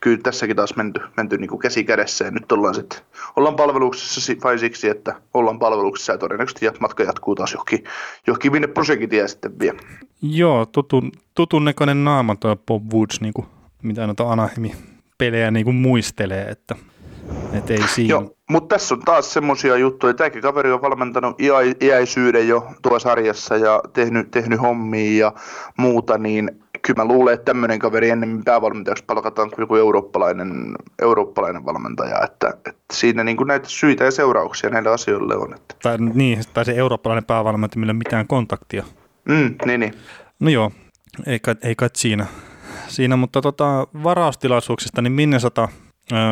[0.00, 3.00] kyllä tässäkin taas menty, menty niin käsi kädessä ja nyt ollaan sitten
[3.36, 7.84] ollaan palveluksessa vain siksi, että ollaan palveluksessa ja todennäköisesti matka jatkuu taas johonkin,
[8.26, 9.74] johonkin minne prosenkin tie sitten vie.
[10.22, 13.46] Joo, tutun, tutun näköinen naama tuo Bob Woods, niin kuin,
[13.82, 14.74] mitä noita Anaheimin
[15.18, 16.76] pelejä niin kuin muistelee, että
[17.52, 18.10] et ei siinä.
[18.10, 20.14] Joo, mutta tässä on taas semmoisia juttuja.
[20.14, 21.36] Tämäkin kaveri on valmentanut
[21.82, 25.32] iäisyyden jo tuossa sarjassa ja tehnyt, tehnyt hommia ja
[25.78, 26.50] muuta, niin
[26.82, 32.20] kyllä mä luulen, että tämmöinen kaveri ennemmin päävalmentajaksi palkataan kuin joku eurooppalainen, eurooppalainen valmentaja.
[32.24, 35.54] Että, että siinä niin kuin näitä syitä ja seurauksia näille asioille on.
[35.54, 35.74] Että.
[35.82, 38.84] Tai, niin, tai se eurooppalainen päävalmentaja, millä mitään kontaktia.
[39.28, 39.94] Mm, niin, niin.
[40.40, 40.72] No joo,
[41.26, 42.26] ei kai, ei kai siinä.
[42.88, 43.16] siinä.
[43.16, 45.68] Mutta tota, varaustilaisuuksista, niin Minnesota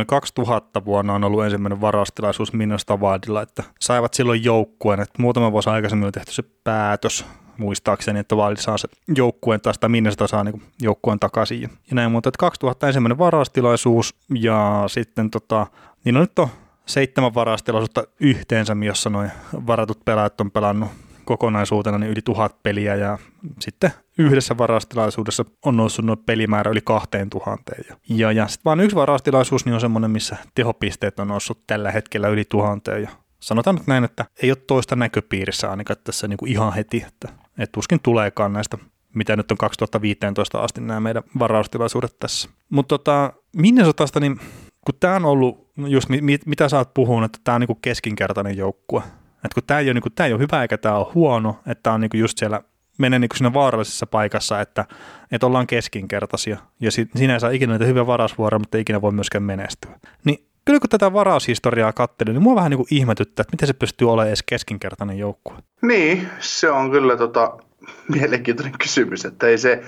[0.06, 5.70] 2000 vuonna on ollut ensimmäinen varastilaisuus Minnesota Wildilla, että saivat silloin joukkueen, että muutama vuosi
[5.70, 7.26] aikaisemmin oli tehty se päätös,
[7.58, 12.12] muistaakseni, että Wild saa se joukkueen tai sitä Minnesota saa niin joukkueen takaisin ja näin,
[12.12, 15.66] mutta että 2000 ensimmäinen varastilaisuus ja sitten tota,
[16.04, 16.48] niin on nyt on
[16.86, 19.30] seitsemän varastilaisuutta yhteensä, jossa noin
[19.66, 20.90] varatut pelaajat on pelannut
[21.30, 23.18] kokonaisuutena niin yli tuhat peliä ja
[23.60, 27.84] sitten yhdessä varastilaisuudessa on noussut noin pelimäärä yli kahteen tuhanteen.
[28.08, 32.28] Ja, ja sitten vaan yksi varastilaisuus niin on semmoinen, missä tehopisteet on noussut tällä hetkellä
[32.28, 33.02] yli tuhanteen.
[33.02, 33.08] Ja
[33.40, 37.28] sanotaan nyt näin, että ei ole toista näköpiirissä ainakaan tässä niin kuin ihan heti, että,
[37.58, 38.78] että tuskin tuleekaan näistä
[39.14, 42.48] mitä nyt on 2015 asti nämä meidän varaustilaisuudet tässä.
[42.70, 44.40] Mutta tota, Minnesotasta, niin
[44.84, 48.56] kun tämä on ollut, just mit, mitä sä oot puhunut, että tämä on niin keskinkertainen
[48.56, 49.02] joukkue,
[49.44, 51.58] että kun tämä ei, ole, niin kuin, tämä ei ole hyvä eikä tämä ole huono,
[51.66, 52.62] että tämä on niin kuin just siellä
[52.98, 54.84] menee niin siinä vaarallisessa paikassa, että,
[55.32, 59.02] että ollaan keskinkertaisia ja sit, siinä ei saa ikinä niitä hyviä varausvuoroja, mutta ei ikinä
[59.02, 59.90] voi myöskään menestyä.
[60.24, 63.72] Niin kyllä kun tätä varaushistoriaa katselin, niin mua vähän niin kuin ihmetyttää, että miten se
[63.72, 65.54] pystyy olemaan edes keskinkertainen joukkue.
[65.82, 67.56] Niin, se on kyllä tota,
[68.14, 69.82] mielenkiintoinen kysymys, että ei se,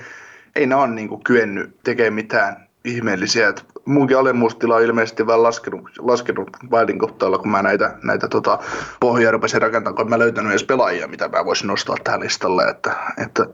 [0.55, 3.47] ei ne ole niin kuin kyennyt tekemään mitään ihmeellisiä.
[3.47, 8.59] Että munkin alemmuustila on ilmeisesti vähän laskenut, laskenut Wildin kohtaalla, kun mä näitä, näitä tota,
[8.99, 12.63] pohjia rupesin rakentamaan, kun mä löytänyt edes pelaajia, mitä mä voisin nostaa tähän listalle.
[12.63, 13.45] Että, että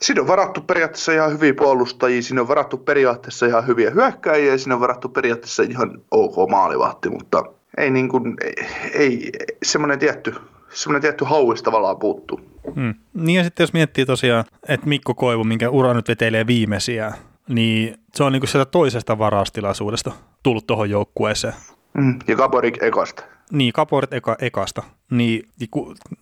[0.00, 4.74] Siinä on varattu periaatteessa ihan hyviä puolustajia, siinä on varattu periaatteessa ihan hyviä hyökkäjiä siinä
[4.74, 7.44] on varattu periaatteessa ihan ok maalivahti, mutta
[7.78, 8.36] ei, niin kuin,
[8.92, 10.34] ei, ei semmoinen tietty,
[10.68, 12.40] semmoinen tietty hauis tavallaan puuttuu.
[12.74, 12.94] Hmm.
[13.14, 17.12] Niin ja sitten jos miettii tosiaan, että Mikko Koivu, minkä ura nyt vetelee viimeisiä,
[17.48, 21.54] niin se on niinku sieltä toisesta varaustilaisuudesta tullut tuohon joukkueeseen.
[21.94, 23.22] Mm, ja Kaporik ekasta.
[23.52, 24.82] Niin, Kaporit eka, ekasta.
[25.10, 25.48] Niin,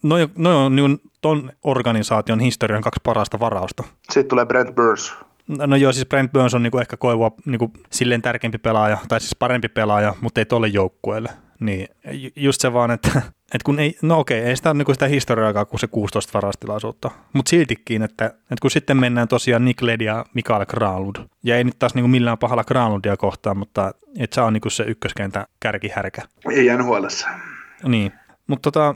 [0.02, 3.84] noin noi on niin ton organisaation historian kaksi parasta varausta.
[4.10, 5.14] Sitten tulee Brent Burns
[5.48, 9.36] No joo, siis Brent Burns on niinku ehkä Koivua niinku silleen tärkeämpi pelaaja, tai siis
[9.38, 11.30] parempi pelaaja, mutta ei tolle joukkueelle.
[11.60, 13.22] Niin ju- just se vaan, että,
[13.54, 17.10] että kun ei, no okei, ei sitä ole niinku sitä historiaa kuin se 16 varastilaisuutta,
[17.32, 21.64] mutta siltikin, että, että kun sitten mennään tosiaan Nick Led ja Mikael Granlund, ja ei
[21.64, 26.22] nyt taas niinku millään pahalla Granlundia kohtaan, mutta että se on niinku se ykköskentä kärkihärkä.
[26.50, 27.28] Ei NHLssä.
[27.84, 28.12] Niin,
[28.46, 28.94] mutta tota,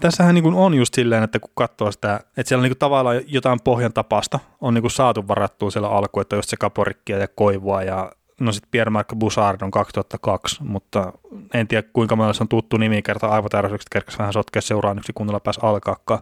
[0.00, 3.58] tässähän niin on just silleen, että kun katsoo sitä, että siellä on niin tavallaan jotain
[3.64, 8.12] pohjan tapasta on niin saatu varattua siellä alkuun, että just se kaporikkia ja koivua ja
[8.40, 11.12] no sitten Pierre-Marc Boussard on 2002, mutta
[11.54, 15.12] en tiedä kuinka monella se on tuttu nimi, kerta aivotärjestykset kerkesi vähän sotkea seuraan yksi
[15.12, 16.20] kunnolla pääsi alkaakaan,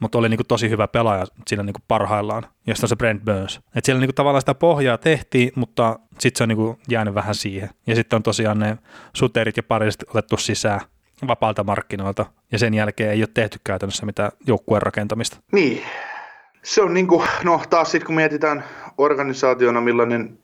[0.00, 2.96] mutta oli niin kuin tosi hyvä pelaaja siinä niin kuin parhaillaan, ja sitten on se
[2.96, 3.60] Brent Burns.
[3.74, 7.14] Et siellä niin kuin tavallaan sitä pohjaa tehtiin, mutta sitten se on niin kuin jäänyt
[7.14, 7.70] vähän siihen.
[7.86, 8.78] Ja sitten on tosiaan ne
[9.12, 10.80] suterit ja pariset otettu sisään,
[11.28, 15.36] vapaalta markkinoilta, ja sen jälkeen ei ole tehty käytännössä mitään joukkueen rakentamista.
[15.52, 15.82] Niin,
[16.66, 18.64] se on niin kuin, no taas sitten kun mietitään
[18.98, 20.38] organisaationa, millainen,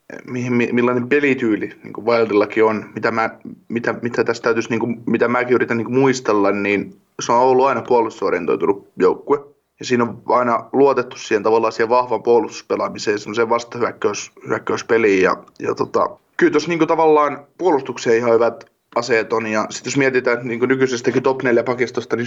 [0.73, 3.31] millainen pelityyli niin kuin Wildillakin on, mitä, mä,
[3.69, 7.39] mitä, mitä tästä täytyisi, niin kuin, mitä mäkin yritän niin kuin muistella, niin se on
[7.39, 9.39] ollut aina puolustusorientoitunut joukkue.
[9.81, 15.23] Ja siinä on aina luotettu siihen tavallaan siihen vahvan puolustuspelaamiseen, semmoiseen vastahyökkäyspeliin.
[15.23, 19.47] Ja, ja tota, kyllä tuossa niin tavallaan puolustukseen ihan hyvät aseet on.
[19.47, 22.27] Ja sitten jos mietitään niin nykyisestäkin top 4 pakistosta, niin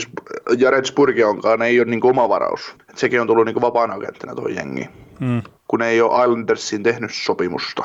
[0.57, 2.75] Jared Spurgionkaan ei ole niin oma varaus.
[2.89, 4.89] Et sekin on tullut niin vapaana agenttina tuo jengi.
[5.19, 5.41] Mm.
[5.67, 7.83] Kun ei ole Islandersiin tehnyt sopimusta,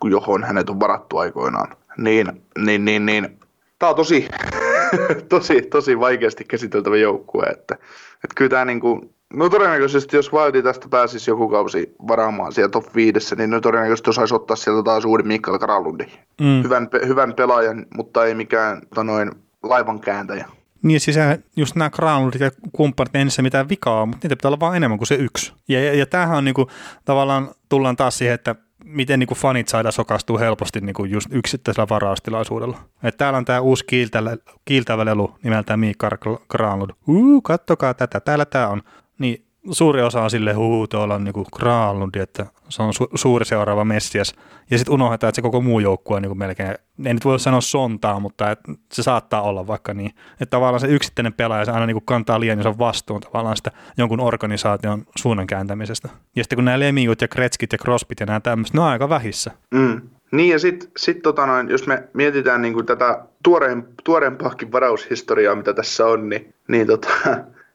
[0.00, 1.76] kun johon hänet on varattu aikoinaan.
[1.98, 2.26] Niin,
[2.58, 3.38] niin, niin, niin.
[3.78, 4.28] Tämä on tosi,
[5.28, 7.44] tosi, tosi vaikeasti käsiteltävä joukkue.
[7.44, 7.74] Että,
[8.14, 12.68] että kyllä tämä niin kuin, No todennäköisesti, jos Wildi tästä pääsisi joku kausi varaamaan siellä
[12.68, 16.04] top 5, niin no todennäköisesti osaisi ottaa sieltä taas uuden Mikael Karalundi.
[16.40, 16.62] Mm.
[16.62, 19.30] Hyvän, hyvän pelaajan, mutta ei mikään tota noin,
[19.62, 20.46] laivan kääntäjä.
[20.82, 21.16] Niin siis
[21.56, 24.98] just nämä Granlundit ja kumppanit, ei niissä mitään vikaa mutta niitä pitää olla vaan enemmän
[24.98, 25.52] kuin se yksi.
[25.68, 26.70] Ja, ja, ja tämähän on niinku,
[27.04, 28.54] tavallaan, tullaan taas siihen, että
[28.84, 32.78] miten niinku fanit saada sokastua helposti niinku just yksittäisellä varaustilaisuudella.
[33.02, 36.90] Et täällä on tämä uusi kiiltävä, kiiltävä lelu nimeltään Mikael Granlund.
[37.08, 38.82] Uu, kattokaa tätä, täällä tämä on
[39.20, 43.44] niin suuri osa on sille huu, tuolla on niinku Kraalund, että se on su- suuri
[43.44, 44.34] seuraava Messias.
[44.70, 47.60] Ja sitten unohdetaan, että se koko muu joukkue on niinku melkein, ei nyt voi sanoa
[47.60, 48.58] sontaa, mutta et
[48.92, 50.10] se saattaa olla vaikka niin.
[50.32, 54.20] Että tavallaan se yksittäinen pelaaja, se aina niinku kantaa liian ison vastuun tavallaan sitä jonkun
[54.20, 56.08] organisaation suunnan kääntämisestä.
[56.36, 59.08] Ja sitten kun nämä Lemiut ja Kretskit ja Crosbyt ja nämä tämmöiset, ne on aika
[59.08, 59.50] vähissä.
[59.70, 60.00] Mm.
[60.32, 65.74] Niin ja sitten sit, tota noin, jos me mietitään niinku tätä tuoreen, tuoreempaakin varaushistoriaa, mitä
[65.74, 67.08] tässä on, niin, niin tota,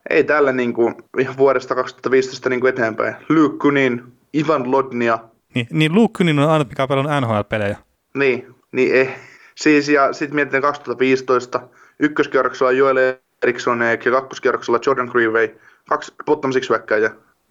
[0.09, 3.15] ei tällä niin kuin, ihan vuodesta 2015 niin kuin eteenpäin.
[3.29, 4.03] Luke Kunin,
[4.37, 5.19] Ivan Lodnia.
[5.53, 7.77] Niin, niin Luke Kunin on aina, mikä on pelannut NHL-pelejä.
[8.13, 9.19] Niin, niin eh.
[9.55, 11.61] Siis ja sitten mietitään 2015,
[11.99, 12.97] ykköskierroksella Joel
[13.43, 15.49] Eriksson ja kakkoskierroksella Jordan Greenway,
[15.89, 16.69] kaksi bottom six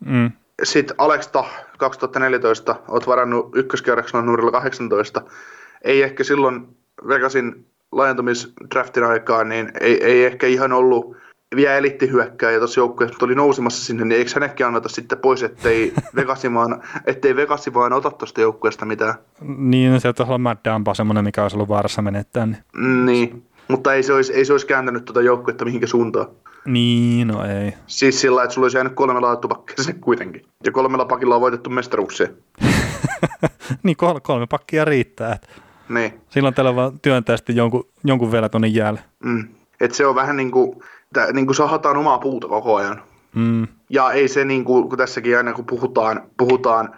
[0.05, 0.31] mm.
[0.63, 1.45] Sitten Alexta
[1.79, 5.23] 2014, olet varannut ykköskierroksella numerilla 18.
[5.85, 6.77] Ei ehkä silloin
[7.09, 11.17] Vegasin laajentumisdraftin aikaan, niin ei, ei ehkä ihan ollut
[11.57, 16.55] vielä elittihyökkääjä tuossa joukkueessa oli nousemassa sinne, niin eikö hänekin anneta sitten pois, ettei Vegasi
[16.55, 19.15] vaan, ettei Vegasi vaan ota tuosta joukkueesta mitään?
[19.41, 22.47] Niin, no sieltä on Matt Dampa semmoinen, mikä olisi ollut vaarassa menettää.
[22.47, 23.07] Niin.
[23.07, 23.43] niin.
[23.69, 26.27] Mutta ei se olisi, ei se olisi kääntänyt tuota joukkuetta mihinkä suuntaan.
[26.65, 27.73] Niin, no ei.
[27.87, 30.43] Siis sillä että sulla olisi jäänyt kolmella laitupakkia sinne kuitenkin.
[30.65, 32.29] Ja kolmella pakilla on voitettu mestaruuksia.
[33.83, 35.33] niin, kol- kolme pakkia riittää.
[35.33, 35.49] Että
[35.89, 36.21] niin.
[36.29, 39.01] Silloin tällä vaan työntää sitten jonkun, jonkun vielä tuonne jäälle.
[39.25, 39.49] Mm.
[39.81, 40.83] Et se on vähän niin kuin,
[41.21, 43.03] että niin kuin sahataan omaa puuta koko ajan.
[43.35, 43.67] Mm.
[43.91, 46.95] Ja ei se, niin kuin, kun tässäkin aina kun puhutaan, puhutaan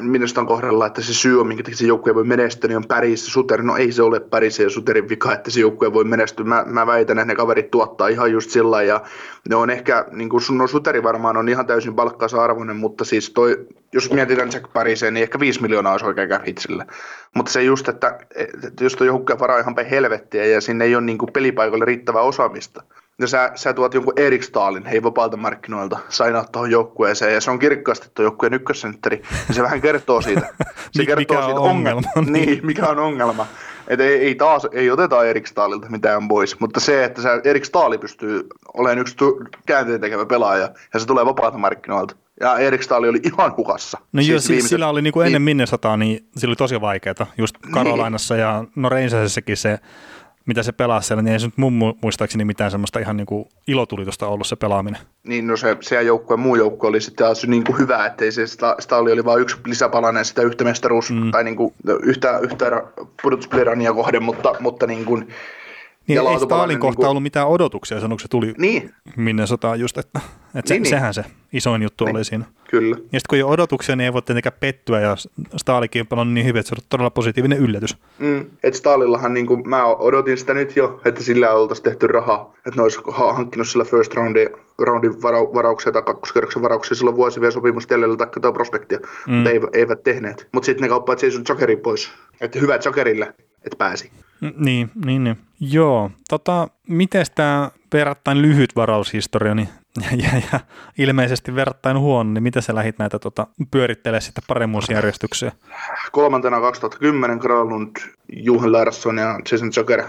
[0.00, 2.88] minusta on kohdalla, että se syy on, minkä takia se joukkue voi menestyä, niin on
[2.88, 3.62] Päris ja Suteri.
[3.62, 6.46] No ei se ole Päris ja Suterin vika, että se joukkue voi menestyä.
[6.46, 9.00] Mä, mä väitän, että ne kaverit tuottaa ihan just sillä ja
[9.48, 13.30] ne on ehkä, niin kuin no Suteri varmaan on ihan täysin palkkaansa arvoinen, mutta siis
[13.30, 16.86] toi, jos mietitään Jack Pariseen, niin ehkä 5 miljoonaa olisi oikein cap hitsille.
[17.34, 20.96] Mutta se just, että, että jos tuo joukkue varaa ihan päin helvettiä ja sinne ei
[20.96, 22.82] ole niin kuin pelipaikalle riittävää osaamista,
[23.20, 27.50] ja sä, sä tuot jonkun Erik Stalin, hei vapaalta markkinoilta, sainaa tuohon joukkueeseen, ja se
[27.50, 30.48] on kirkkaasti tuo joukkueen ykkössentteri, ja se vähän kertoo siitä.
[30.92, 32.02] Se Mik, kertoo mikä siitä on ongelma?
[32.16, 32.38] ongelma.
[32.38, 33.46] niin, mikä on ongelma.
[33.88, 37.64] Että ei, ei, taas, ei oteta Erik Stalilta mitään pois, mutta se, että sä, Erik
[37.64, 39.16] Staali pystyy olemaan yksi
[39.66, 42.16] käänteen tekevä pelaaja, ja se tulee vapaalta markkinoilta.
[42.40, 43.98] Ja Erik Staali oli ihan hukassa.
[44.12, 44.68] No siis joo, siis viimeiset...
[44.68, 45.42] sillä oli niinku ennen niin.
[45.42, 47.26] Minnesotaa, niin sillä oli tosi vaikeaa.
[47.38, 48.42] Just Karolainassa niin.
[48.42, 49.78] ja no Reinsasessakin se
[50.46, 53.48] mitä se pelasi siellä, niin ei se nyt mun muistaakseni mitään semmoista ihan niin kuin
[53.66, 55.00] ilotulitusta ollut se pelaaminen.
[55.24, 58.42] Niin, no se, se joukkue, muu joukkue oli sitten taas niin kuin hyvä, ettei se
[58.78, 61.30] Stali oli vain yksi lisäpalanen sitä yhtä mestaruus, mm.
[61.30, 62.82] tai niin kuin yhtä, yhtä
[63.22, 65.28] pudotuspelirania kohden, mutta, mutta niin kuin,
[66.08, 69.98] Niin, ei Stalin kohta niinku- ollut mitään odotuksia, sanoiko se tuli Niin, minne sotaan just,
[69.98, 70.20] että,
[70.54, 70.90] että se, Niin, niin.
[70.90, 72.16] sehän se isoin juttu Niin.
[72.16, 72.44] oli siinä.
[72.70, 72.96] kyllä.
[72.96, 75.16] Ja sitten kun ei ole odotuksia, niin ei voi tietenkään pettyä, ja
[75.56, 77.96] Stalikin on pelannut niin hyvin, että se on todella positiivinen yllätys.
[78.18, 78.46] Mm.
[78.62, 82.76] Et Stalillahan, niin kuin, mä odotin sitä nyt jo, että sillä oltaisiin tehty rahaa, että
[82.76, 84.48] ne olisi ha- hankkinut sillä first roundin,
[84.78, 89.34] roundin vara- varauksia tai kakkoskerroksen varauksia silloin vuosi vielä sopimusta jäljellä tai prospektia, mm.
[89.34, 90.48] mutta eivät, eivät tehneet.
[90.52, 93.34] Mutta sitten ne kauppaat seison Jokerin pois, että hyvä Jokerille,
[93.66, 94.10] että pääsi.
[94.56, 95.36] Niin, niin, niin.
[95.60, 99.68] Joo, tota, miten tämä verrattain lyhyt varaushistoria, niin,
[100.10, 100.60] ja, ja, ja,
[100.98, 105.52] ilmeisesti verrattain huono, niin miten sä lähit näitä tota, pyörittelee sitten paremmuusjärjestyksiä?
[106.12, 107.96] Kolmantena 2010 Kralund,
[108.32, 110.02] Juhan Larsson ja Jason Joker.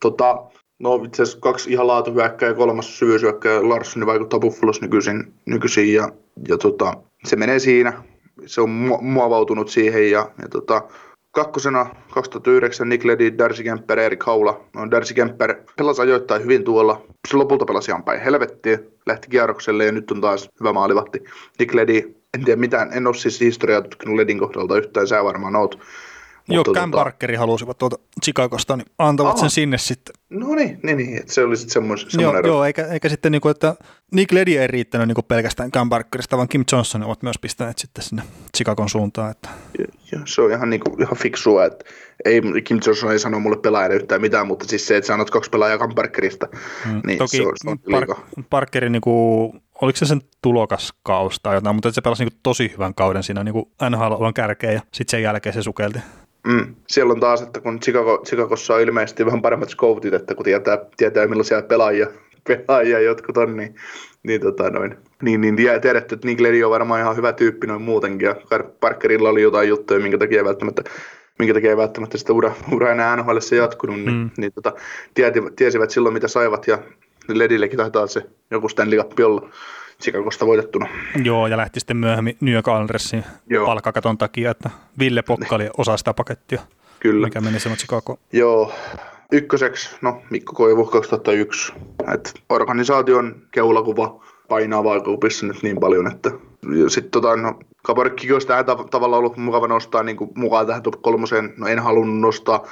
[0.00, 0.36] Tota,
[0.78, 6.08] no itse asiassa kaksi ihan laatuhyökkää ja kolmas syvyysyökkää Larsson vaikuttaa Buffalos nykyisin, nykyisin ja,
[6.48, 6.94] ja tota,
[7.24, 8.02] se menee siinä.
[8.46, 10.82] Se on mu- muovautunut siihen ja, ja tota,
[11.32, 14.64] kakkosena 2009 Nick Leddy, Darcy Kemper, Erik Haula.
[14.74, 17.02] No, Darcy Kemper pelasi ajoittain hyvin tuolla.
[17.28, 18.78] Se lopulta pelasi ihan päin helvettiin.
[19.06, 21.24] Lähti kierrokselle ja nyt on taas hyvä maalivahti.
[21.58, 25.56] Nick Leddy, en tiedä mitään, en ole siis historiaa tutkinut Ledin kohdalta yhtään, sä varmaan
[25.56, 25.78] oot.
[26.48, 29.40] Joo, Cam tota- Parkeri halusivat tuolta Chicagosta, niin antavat Aha.
[29.40, 30.14] sen sinne sitten.
[30.30, 33.32] No niin, niin, niin että se oli sitten semmoinen, Joo, semmoinen joo eikä, eikä sitten
[33.32, 33.74] niinku, että
[34.14, 38.04] Nick Leddy ei riittänyt niinku pelkästään Cam Parkerista, vaan Kim Johnson ovat myös pistäneet sitten
[38.04, 38.22] sinne
[38.56, 39.30] Chicagon suuntaan.
[39.30, 39.48] Että.
[40.12, 41.84] Ja se on ihan, niinku, ihan fiksua, että
[42.24, 45.30] ei, Kim Johnson ei sano mulle pelaajana yhtään mitään, mutta siis se, että sä annat
[45.30, 46.48] kaksi pelaajaa Kamperkerista,
[46.86, 47.78] mm, niin Toki se on, se on.
[47.78, 48.10] Park,
[48.50, 53.22] Parkerin, niinku, oliko se sen tulokaskaus tai jotain, mutta se pelasi niinku tosi hyvän kauden
[53.22, 55.98] siinä niinku NHL on kärkeä ja sitten sen jälkeen se sukelti.
[56.46, 56.74] Mm.
[56.88, 60.78] Siellä on taas, että kun Chicago, Chicagossa on ilmeisesti vähän paremmat scoutit, että kun tietää,
[60.96, 62.06] tietää millaisia pelaajia,
[62.48, 63.74] pelaajia jotkut on, niin,
[64.22, 67.82] niin, tota noin, niin, niin tie- tiedätte, että Nick on varmaan ihan hyvä tyyppi noin
[67.82, 68.36] muutenkin, ja
[68.80, 70.82] Parkerilla oli jotain juttuja, minkä takia ei välttämättä
[71.38, 74.30] minkä takia ei välttämättä sitä ura, ura enää NHL jatkunut, niin, mm.
[74.36, 74.72] niin tota,
[75.56, 76.78] tiesivät silloin mitä saivat, ja
[77.28, 79.48] Ledillekin taitaa se joku Stanley Cup olla
[80.02, 80.86] Chicagosta voitettuna.
[81.24, 83.24] Joo, ja lähti sitten myöhemmin New York Islandersin
[83.64, 86.60] palkkakaton takia, että Ville Pokka oli osa sitä pakettia,
[87.00, 87.26] Kyllä.
[87.26, 88.18] mikä meni sinne Chicagoon.
[88.32, 88.72] Joo,
[89.32, 91.72] ykköseksi, no Mikko Koivu 2001.
[92.14, 96.30] Et organisaation keulakuva painaa vaakakupissa nyt niin paljon, että
[96.88, 100.82] sitten tota, no, Kaparikki olisi tähän tav- tavalla ollut mukava nostaa niin kuin mukaan tähän
[100.82, 101.54] top kolmoseen.
[101.56, 102.66] No en halunnut nostaa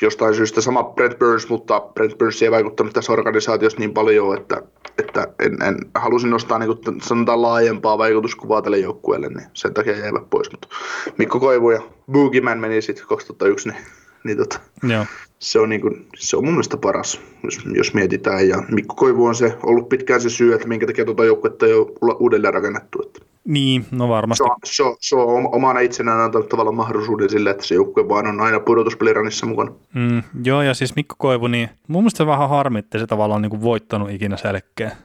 [0.00, 4.62] jostain syystä sama Brent Burns, mutta Brent Burns ei vaikuttanut tässä organisaatiossa niin paljon, että,
[4.98, 9.96] että en, en halusin nostaa niin kuin, sanotaan laajempaa vaikutuskuvaa tälle joukkueelle, niin sen takia
[9.96, 10.50] jäivät pois.
[10.50, 10.68] Mutta
[11.18, 11.82] Mikko Koivu ja
[12.12, 13.78] Boogieman meni sitten 2001, niin,
[14.24, 15.04] niin tota, Joo.
[15.38, 18.48] se on, niin kuin, se on mun mielestä paras, jos, jos mietitään.
[18.48, 21.72] Ja Mikko Koivu on se, ollut pitkään se syy, että minkä takia tuota joukkuetta ei
[21.74, 23.02] ole uudelleen rakennettu.
[23.06, 24.44] Että Niin, no varmasti.
[24.44, 28.08] se, on, se, on, se on omana itsenään antanut tavallaan mahdollisuuden sille, että se joukkue
[28.08, 29.72] vaan on aina pudotuspeliranissa mukana.
[29.94, 33.42] Mm, joo, ja siis Mikko Koivu, niin mun mielestä se vähän harmi, että se tavallaan
[33.42, 34.96] niin kuin voittanut ikinä selkeä.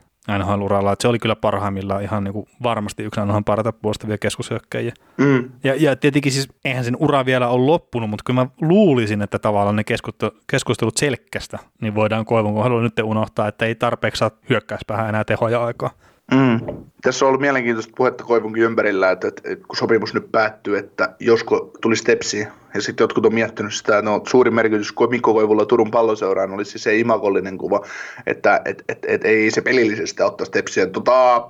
[0.94, 4.94] Että se oli kyllä parhaimmillaan ihan niin kuin varmasti yksi NHL parhaita puolustavia keskushyökkäjiä.
[5.18, 5.52] Mm.
[5.64, 9.40] Ja, ja tietenkin siis eihän sen ura vielä ole loppunut, mutta kyllä mä luulisin, että
[9.40, 14.32] tavallaan ne keskustelut, keskustelut selkkästä, niin voidaan Koivun kohdalla nyt unohtaa, että ei tarpeeksi saa
[14.50, 15.90] hyökkäyspäähän enää tehoja aikaa.
[16.34, 16.84] Mm.
[17.02, 21.16] Tässä on ollut mielenkiintoista puhetta Koivunkin ympärillä, että, että, että kun sopimus nyt päättyy, että
[21.20, 25.66] josko tuli stepsiin, ja sitten jotkut on miettinyt sitä, että no, suuri merkitys Mikko Koivulla
[25.66, 27.86] Turun palloseuraan olisi siis se imakollinen kuva,
[28.28, 30.88] että et, et, et, ei se pelillisesti ottaa stepsiä.
[30.88, 31.48] Tota,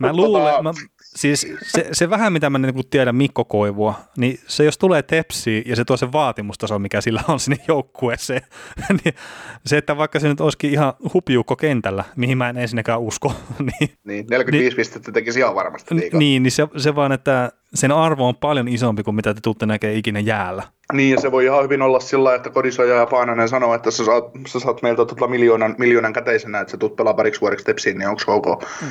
[0.00, 0.72] Mä luulen, mä,
[1.14, 5.62] siis se, se vähän mitä mä niin tiedän Mikko Koivua, niin se jos tulee tepsiin
[5.66, 8.42] ja se tuo sen vaatimustaso, mikä sillä on sinne joukkueeseen,
[9.04, 9.14] niin
[9.66, 13.90] se, että vaikka se nyt olisikin ihan hupiukko kentällä, mihin mä en ensinnäkään usko, niin,
[14.04, 16.18] niin, 45 niin, pistettä tekisi ihan varmasti liikaa.
[16.18, 19.66] niin, niin se, se vaan, että sen arvo on paljon isompi kuin mitä te tuutte
[19.66, 20.62] näkemään ikinä jäällä.
[20.92, 24.04] Niin, ja se voi ihan hyvin olla sillä että Kodisoja ja Paananen sanoo, että sä
[24.04, 27.98] saat, sä saat meiltä tota miljoonan, miljoonan käteisenä, että sä tuut pelaa pariksi vuodeksi tepsiin,
[27.98, 28.46] niin onko se ok?
[28.82, 28.88] Mm.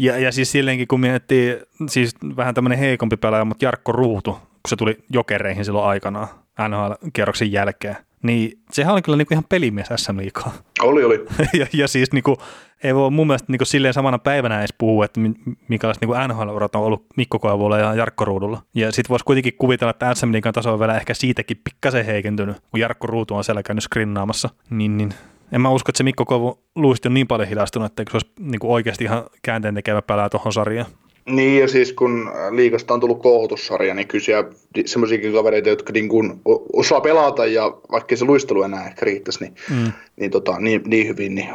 [0.00, 4.68] Ja, ja siis silleenkin, kun miettii, siis vähän tämmöinen heikompi pelaaja, mutta Jarkko Ruutu, kun
[4.68, 6.28] se tuli jokereihin silloin aikanaan
[6.68, 10.52] NHL-kierroksen jälkeen, niin sehän oli kyllä niinku ihan pelimies SM liikaa.
[10.82, 11.24] Oli, oli.
[11.60, 12.36] ja, ja siis niinku,
[12.82, 15.34] ei voi mun mielestä niinku silleen samana päivänä edes puhua, että mi-
[15.68, 18.62] minkälaiset niinku NHL-urat on ollut Mikko Koivulla ja Jarkko Ruudulla.
[18.74, 22.56] Ja sitten voisi kuitenkin kuvitella, että SM Liikan taso on vielä ehkä siitäkin pikkasen heikentynyt,
[22.70, 24.48] kun Jarkko Ruutu on siellä käynyt skrinnaamassa.
[24.70, 25.14] Niin, niin
[25.52, 28.32] en mä usko, että se Mikko Koivu luisti on niin paljon hidastunut, että se olisi
[28.38, 30.90] niinku oikeasti ihan käänteen tekevä pelää tuohon sarjaan.
[31.26, 34.50] Niin, ja siis kun liikasta on tullut koulutussarja, niin kyllä siellä
[34.86, 36.40] semmoisiakin kavereita, jotka niin kuin
[36.72, 39.92] osaa pelata, ja vaikka se luistelu enää ehkä riittäisi, niin, mm.
[40.16, 41.48] niin, tota, niin, niin hyvin, niin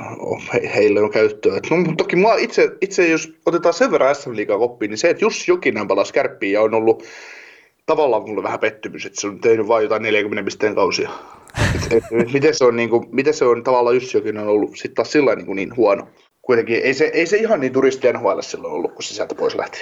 [0.54, 1.58] he, heille on käyttöä.
[1.58, 4.98] Et, no, mutta toki mua itse, itse, jos otetaan sen verran SM Liigaa koppiin, niin
[4.98, 7.04] se, että Jussi Jokinen palasi kärppiin ja on ollut
[7.86, 11.10] tavallaan mulle vähän pettymys, että se on tehnyt vain jotain 40 pisteen kausia.
[12.34, 15.36] Miten, se on, niin kuin, miten se on tavallaan Jossi on ollut sitten taas sillä
[15.36, 16.08] niin, niin huono.
[16.42, 19.56] Kuitenkin ei se, ei se ihan niin turisti NHL silloin ollut, kun se sieltä pois
[19.56, 19.80] lähti.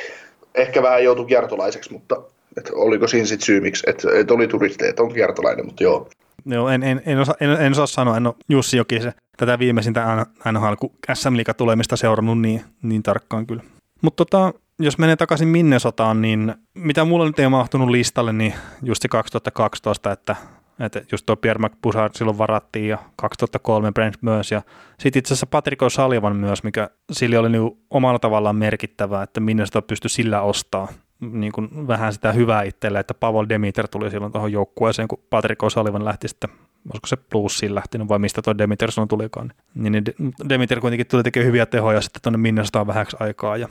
[0.56, 2.22] Ehkä vähän joutui kiertolaiseksi, mutta
[2.58, 6.10] et oliko siinä sitten syy, miksi, että et oli turisteja, että on kiertolainen, mutta joo.
[6.46, 10.26] Joo, en, en, en, osa, en, en osaa sanoa, en ole Jussi Jokisen tätä viimeisintä
[10.52, 13.64] NHL, kun SM Liiga tulemista seurannut niin, niin tarkkaan kyllä.
[14.02, 19.02] Mutta tota, jos menee takaisin Minnesotaan, niin mitä mulla nyt ei mahtunut listalle, niin just
[19.02, 20.36] se 2012, että,
[20.80, 24.62] että just tuo Pierre McBussard silloin varattiin ja 2003 Brent myös ja
[25.00, 29.82] sitten itse asiassa Patrick O'Sullivan myös, mikä sillä oli niin omalla tavallaan merkittävää, että Minnesota
[29.82, 30.88] pystyi sillä ostaa
[31.20, 36.06] niin vähän sitä hyvää itselle, että Pavel Demiter tuli silloin tuohon joukkueeseen, kun Patrick O'Sullivan
[36.06, 36.50] lähti sitten,
[36.90, 39.54] olisiko se plussiin lähtenyt vai mistä tuo Demiter sun tulikaan.
[39.76, 40.04] Niin, niin
[40.50, 43.68] Demiter kuitenkin tuli tekemään hyviä tehoja sitten tuonne Minnesotaan vähäksi aikaa ja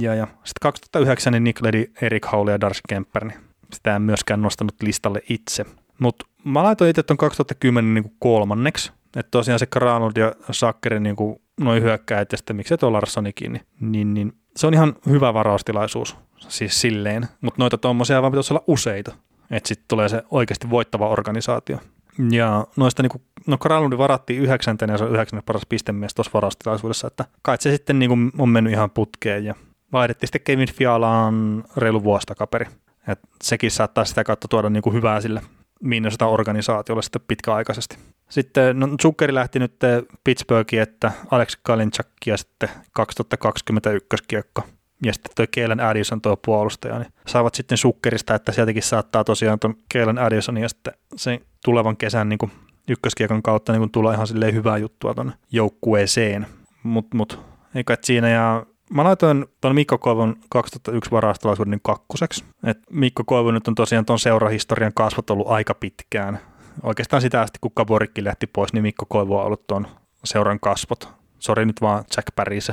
[0.00, 3.40] ja, ja sitten 2009 niin Nick Ledi, Erik Howley ja Darcy Kemper, niin
[3.72, 5.64] sitä en myöskään nostanut listalle itse.
[5.98, 11.16] Mutta mä laitoin itse tuon 2010 niin kolmanneksi, että tosiaan se Granlund ja Sakkerin niin
[11.60, 16.16] noin hyökkäät ja sitten miksei tuo Larssonikin, niin, niin, niin, se on ihan hyvä varaustilaisuus
[16.48, 19.14] siis silleen, mutta noita tuommoisia vaan pitäisi olla useita,
[19.50, 21.78] että sitten tulee se oikeasti voittava organisaatio.
[22.30, 26.30] Ja noista, niin kuin, no Granlundi varattiin yhdeksäntenä ja se on yhdeksännen paras pistemies tuossa
[26.34, 29.54] varaustilaisuudessa, että kai se sitten niin kuin on mennyt ihan putkeen ja
[29.92, 32.66] vaihdettiin sitten Kevin Fialaan reilu vuosi takaperi.
[33.08, 35.42] Et sekin saattaa sitä kautta tuoda niin kuin hyvää sille
[35.82, 37.96] Minnesota organisaatiolle sitten pitkäaikaisesti.
[38.28, 39.74] Sitten no, Zuckeri lähti nyt
[40.24, 44.62] Pittsburghiin, että Alex Kalinchak ja sitten 2021 kiekko.
[45.04, 49.58] Ja sitten tuo Keelan Addison tuo puolustaja, niin saavat sitten Zuckerista, että sieltäkin saattaa tosiaan
[49.58, 52.52] tuon Keelan Addison ja sitten sen tulevan kesän niin kuin
[52.88, 56.46] ykköskiekon kautta niin kuin tulla ihan silleen hyvää juttua tuonne joukkueeseen.
[56.82, 57.40] Mutta mut,
[57.74, 62.44] eikä siinä ja Mä laitoin tuon Mikko Koivun 2001 varastolaisuuden kakkoseksi.
[62.64, 66.38] Et Mikko Koivu nyt on tosiaan tuon seurahistorian kasvot ollut aika pitkään.
[66.82, 69.86] Oikeastaan sitä asti, kun Kaborikki lähti pois, niin Mikko Koivu on ollut tuon
[70.24, 71.08] seuran kasvot.
[71.38, 72.72] Sori nyt vaan Jack Paris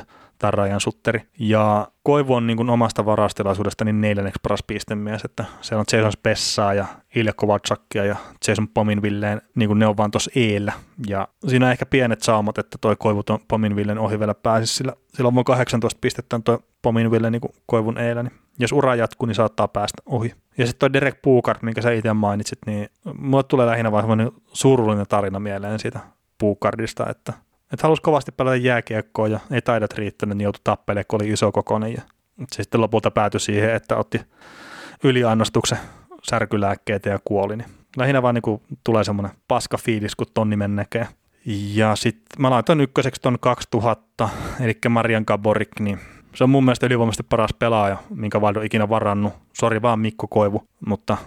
[0.51, 1.21] tai Ryan Sutteri.
[1.39, 6.11] Ja Koivu on niin kuin omasta varastilaisuudesta niin neljänneksi paras pistemies, että siellä on Jason
[6.11, 6.85] Spessaa ja
[7.15, 8.15] Ilja Kovacakia ja
[8.47, 10.73] Jason Pominvilleen, niin kuin ne on vaan tuossa eellä.
[11.07, 14.93] Ja siinä on ehkä pienet saumat, että toi Koivu tuon Pominvillen ohi vielä pääsisi, sillä
[15.13, 19.35] sillä on 18 pistettä toi Pominville niin kuin Koivun eellä, niin jos ura jatkuu, niin
[19.35, 20.33] saattaa päästä ohi.
[20.57, 22.89] Ja sitten toi Derek Puukart, minkä sä itse mainitsit, niin
[23.19, 25.99] mulle tulee lähinnä vaan surullinen tarina mieleen siitä
[26.37, 27.33] Puukardista, että
[27.73, 31.51] että halusi kovasti pelata jääkiekkoa ja ei taidot riittänyt, niin joutui tappelemaan, kun oli iso
[31.51, 31.93] kokoinen.
[31.93, 32.01] Ja
[32.51, 34.21] se sitten lopulta päätyi siihen, että otti
[35.03, 35.77] yliannostuksen
[36.29, 37.57] särkylääkkeitä ja kuoli.
[37.57, 41.07] Niin lähinnä vaan niin tulee semmoinen paska fiilis, kun ton nimen näkee.
[41.73, 44.29] Ja sitten mä laitoin ykköseksi ton 2000,
[44.59, 45.99] eli Marian Gaborik, niin
[46.35, 49.33] se on mun mielestä ylivoimaisesti paras pelaaja, minkä Valdo ikinä varannut.
[49.53, 51.17] Sori vaan Mikko Koivu, mutta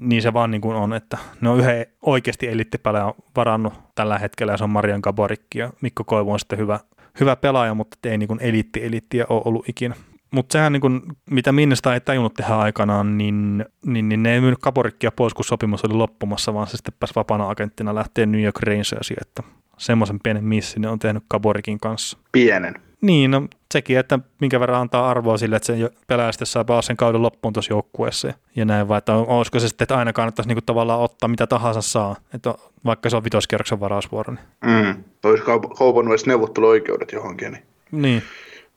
[0.00, 4.52] niin se vaan niin kuin on, että ne on yhden oikeasti elittipelaaja varannut tällä hetkellä
[4.52, 6.80] ja se on Marian Gaborikki ja Mikko Koivu on sitten hyvä,
[7.20, 9.94] hyvä pelaaja, mutta ei niin kuin elitti elittiä ole ollut ikinä.
[10.30, 14.40] Mutta sehän, niin kun, mitä Minnestä ei tajunnut tehdä aikanaan, niin, niin, niin ne ei
[14.40, 18.42] myynyt Kaborikkia pois, kun sopimus oli loppumassa, vaan se sitten pääsi vapaana agenttina lähteä New
[18.42, 19.42] York Rangersiin, että
[19.78, 22.18] semmoisen pienen missin ne on tehnyt Kaborikin kanssa.
[22.32, 22.74] Pienen.
[23.00, 26.96] Niin, no sekin, että minkä verran antaa arvoa sille, että se pelaaja sitten saa sen
[26.96, 30.48] kauden loppuun tuossa joukkueessa ja, ja näin, vai että olisiko se sitten, että aina kannattaisi
[30.48, 32.54] niinku tavallaan ottaa mitä tahansa saa, että
[32.84, 34.34] vaikka se on vitoskierroksen varausvuoro.
[34.34, 34.86] Niin.
[34.86, 35.04] Mm.
[35.24, 35.44] Olisi
[35.78, 37.52] kaupannut edes neuvotteluoikeudet johonkin.
[37.52, 37.62] Niin.
[38.02, 38.22] niin.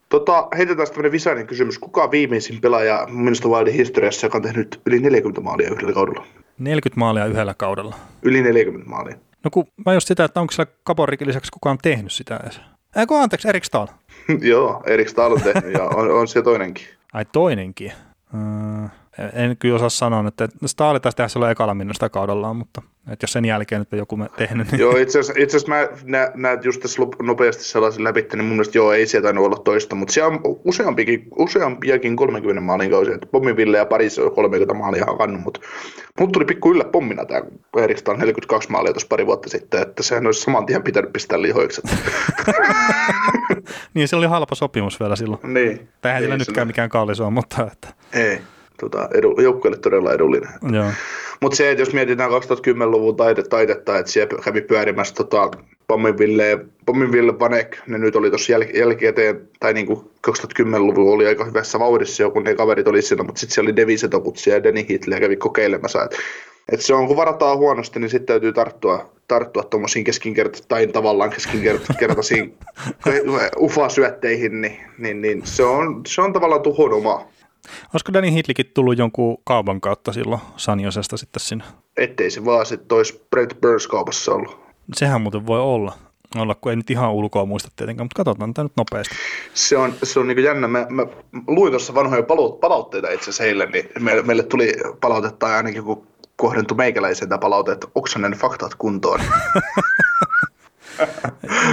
[0.10, 1.80] Tota, heitetään tämmöinen visainen kysymys.
[1.80, 6.26] Kuka on viimeisin pelaaja minusta Wildin historiassa, joka on tehnyt yli 40 maalia yhdellä kaudella?
[6.60, 7.96] 40 maalia yhdellä kaudella?
[8.22, 9.16] Yli 40 maalia.
[9.44, 12.62] No kun mä just sitä, että onko siellä Kaporikin lisäksi kukaan tehnyt sitä edes?
[12.96, 13.88] Eikö anteeksi, Erik Stahl?
[14.52, 16.88] Joo, Erik Stahl on tehnyt ja on, on siellä toinenkin.
[17.14, 17.92] Ai toinenkin?
[18.34, 18.90] Uh,
[19.34, 22.82] en kyllä osaa sanoa, että Staali taisi tehdä silloin ekalla minusta kaudellaan, mutta
[23.12, 24.72] että jos sen jälkeen nyt joku me tehnyt.
[24.72, 24.80] Niin...
[24.80, 28.56] Joo, itse asiassa, itse asiassa mä nä, näet just tässä nopeasti sellaisen läpi, niin mun
[28.56, 33.28] mielestä joo, ei sieltä olla toista, mutta siellä on useampikin, useampiakin 30 maalin kausia, että
[33.32, 35.60] Pommiville ja Paris on 30 maalia hakannut, mutta
[36.20, 37.42] mut tuli pikku yllä pommina tämä
[37.78, 41.82] Eriksta 42 maalia tuossa pari vuotta sitten, että sehän olisi saman tien pitänyt pistää lihoiksi.
[43.94, 45.54] niin, se oli halpa sopimus vielä silloin.
[45.54, 45.90] Niin.
[46.02, 47.68] Tähän ei nytkään mikään kallis on, mutta...
[47.72, 47.88] Että...
[48.14, 48.42] Ei
[48.80, 50.50] tota, edu, joukkueelle todella edullinen.
[51.42, 55.52] Mutta se, että jos mietitään 2010-luvun taite, taitetta, että siellä kävi pyörimässä tota,
[55.88, 59.14] Pomminville, Pomminville Vanek, ne nyt oli tuossa jäl, jälkeen,
[59.60, 63.54] tai niinku 2010-luvun oli aika hyvässä vauhdissa jo, kun ne kaverit oli siinä, mutta sitten
[63.54, 66.18] siellä oli Devisetokutsi ja Denny Hitler kävi kokeilemassa, että
[66.72, 71.30] et se on, kun varataan huonosti, niin sitten täytyy tarttua, tarttua tuommoisiin keskinkertaisiin, tai tavallaan
[71.30, 72.58] keskinkertaisiin
[73.66, 77.28] ufa-syötteihin, niin, niin, niin, se, on, se on tavallaan tuhon oma
[77.94, 81.64] Olisiko Danny Hitlikin tullut jonkun kaupan kautta silloin Sanjosesta sitten sinne?
[81.98, 84.60] Ettei se vaan sitten olisi Brent Burns kaupassa ollut.
[84.96, 85.94] Sehän muuten voi olla.
[86.36, 89.16] Olla, kun ei nyt ihan ulkoa muista tietenkään, mutta katsotaan tämä nyt nopeasti.
[89.54, 90.68] Se on, se on niin jännä.
[90.68, 91.06] Mä, mä
[91.48, 92.24] luin tuossa vanhoja
[92.62, 97.72] palautteita itse asiassa heille, niin meille, meille tuli palautetta ainakin kun kohdentui meikäläiseen tämä palaute,
[97.72, 99.20] että oksanen faktat kuntoon.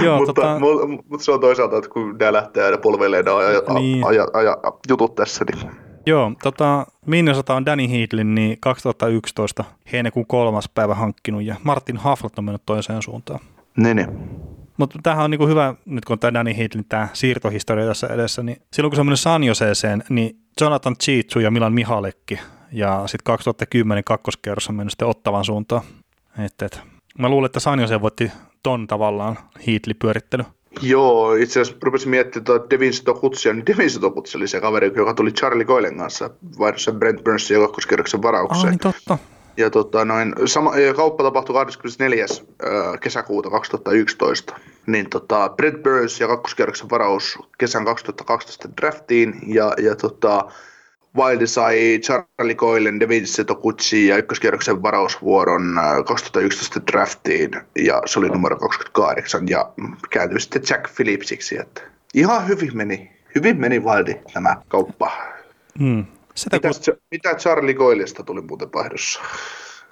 [0.03, 0.59] Joo, mutta, tota...
[0.59, 4.07] mutta, mutta, se on toisaalta, että kun nämä lähtee aina polveilemaan aja, niin.
[4.07, 4.57] aja, aja,
[4.89, 5.71] jutut tässä, niin
[6.05, 12.37] Joo, tota, Minnesota on Danny Heatlin niin 2011 heinäkuun kolmas päivä hankkinut ja Martin Haflat
[12.39, 13.39] on mennyt toiseen suuntaan.
[13.77, 14.07] Niin, niin.
[14.77, 18.61] Mutta tämähän on niinku hyvä, nyt kun tämä Danny Heatlin tämä siirtohistoria tässä edessä, niin
[18.73, 22.39] silloin kun se on mennyt San Joseeseen, niin Jonathan Chiitsu ja Milan Mihalekki
[22.71, 25.81] ja sitten 2010 kakkoskerros on mennyt sitten ottavan suuntaan.
[26.45, 26.81] Et, et.
[27.19, 28.31] Mä luulen, että San Jose voitti
[28.63, 30.43] ton tavallaan Heatli-pyörittely.
[30.81, 35.13] Joo, itse asiassa rupesin miettimään tuota Devin Stokutsia, niin Devin Stokutsi oli se kaveri, joka
[35.13, 36.29] tuli Charlie Coilen kanssa
[36.59, 38.65] vaihdossa Brent Burnsin ja kakkoskerroksen varaukseen.
[38.65, 39.17] Ah, niin totta.
[39.57, 42.25] Ja, tota, noin, sama, kauppa tapahtui 24.
[43.01, 44.55] kesäkuuta 2011.
[44.87, 50.51] Niin tota, Brent Burns ja kakkoskerroksen varaus kesän 2012 draftiin ja, ja tota,
[51.17, 58.29] Wilde sai Charlie Coilen, David Setokuchi ja ykköskierroksen varausvuoron 2011 äh, draftiin ja se oli
[58.29, 59.73] numero 28 ja
[60.09, 61.57] kääntyi sitten Jack Phillipsiksi.
[61.59, 61.81] Että
[62.13, 65.11] ihan hyvin meni, hyvin meni Wilde tämä kauppa.
[66.35, 66.97] Sitä mitä, kun...
[67.11, 69.21] mitä Charlie Coilesta tuli muuten vaihdossa?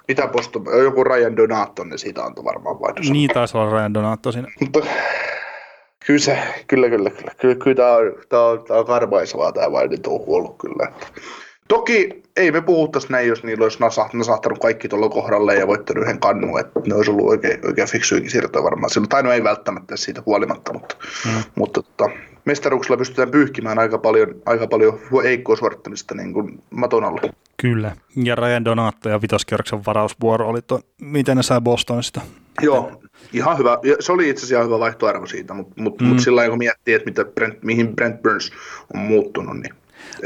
[0.08, 3.12] Mitä posto, joku Ryan Donato, niin siitä antoi varmaan vaihdossa.
[3.12, 4.48] Niin taisi olla Ryan Donato siinä.
[4.60, 4.80] Mutta
[6.10, 7.32] Kyllä se, kyllä, kyllä, kyllä.
[7.40, 10.92] Kyllä, kyllä tämä on, tämä on, tämä on karmaisevaa tämä Wildin touhu ollut kyllä.
[11.68, 13.78] Toki ei me puhuttaisi näin, jos niillä olisi
[14.12, 18.30] nasahtanut kaikki tuolla kohdalle ja voittanut yhden kannun, että ne olisi ollut oikein, oikein fiksuikin
[18.30, 19.08] siirtoja varmaan silloin.
[19.08, 20.96] Tai no ei välttämättä siitä huolimatta, mutta,
[21.26, 21.42] mm.
[21.54, 22.10] mutta tota,
[22.44, 27.20] mestaruuksella pystytään pyyhkimään aika paljon, aika paljon heikkoa suorittamista niin kuin maton alle.
[27.56, 32.20] Kyllä, ja Ryan Donato ja vitoskierroksen varausvuoro oli tuo, miten ne sai Bostonista.
[32.62, 33.78] Joo, ihan hyvä.
[34.00, 36.06] Se oli itse asiassa hyvä vaihtoarvo siitä, mutta mut, mm.
[36.06, 38.52] mut sillä kun miettii, että mitä Brent, mihin Brent Burns
[38.94, 39.74] on muuttunut, niin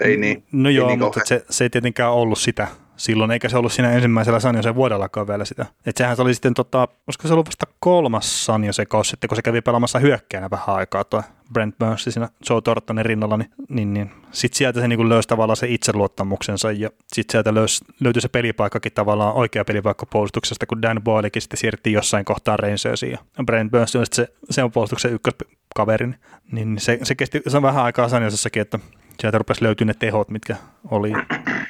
[0.03, 0.43] ei niin.
[0.53, 3.73] No ei joo, niin mutta se, se ei tietenkään ollut sitä silloin, eikä se ollut
[3.73, 5.67] siinä ensimmäisellä Sanjosen vuodellakaan vielä sitä.
[5.87, 9.37] Että sehän se oli sitten, tota, olisiko se ollut vasta kolmas Sanjose kaus sitten, kun
[9.37, 11.23] se kävi pelaamassa hyökkäänä vähän aikaa tuo
[11.53, 14.11] Brent Burns siinä Joe Tortonin rinnalla, niin, niin, niin.
[14.33, 18.93] sitten sieltä se niin löysi tavallaan se itseluottamuksensa ja sitten sieltä löysi, löytyi se pelipaikkakin
[18.93, 23.97] tavallaan oikea pelipaikka puolustuksesta, kun Dan Boylekin sitten siirti jossain kohtaa Rangersiin ja Brent Burns
[23.97, 26.17] oli se, se on puolustuksen ykköskaverin,
[26.53, 28.79] niin se, se kesti se on vähän aikaa Sanjosessakin, että
[29.21, 30.57] sieltä rupesi löytyä ne tehot, mitkä
[30.91, 31.13] oli.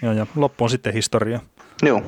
[0.02, 1.40] Ja, ja loppu on sitten historia.
[1.82, 2.02] Joo.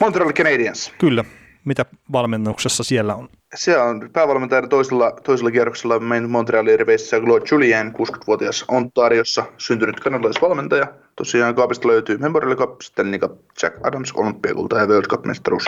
[0.00, 0.92] Montreal Canadiens.
[0.98, 1.24] Kyllä.
[1.64, 3.28] Mitä valmennuksessa siellä on?
[3.54, 10.86] Siellä on päävalmentajana toisella, toisella kierroksella meidän Montrealin riveissä Claude Julien, 60-vuotias Ontariossa syntynyt kanadalaisvalmentaja.
[11.16, 13.32] Tosiaan kaapista löytyy Memorial Cup, Stanley Cup,
[13.62, 15.64] Jack Adams, olympiakulta ja World Cup-mestaruus.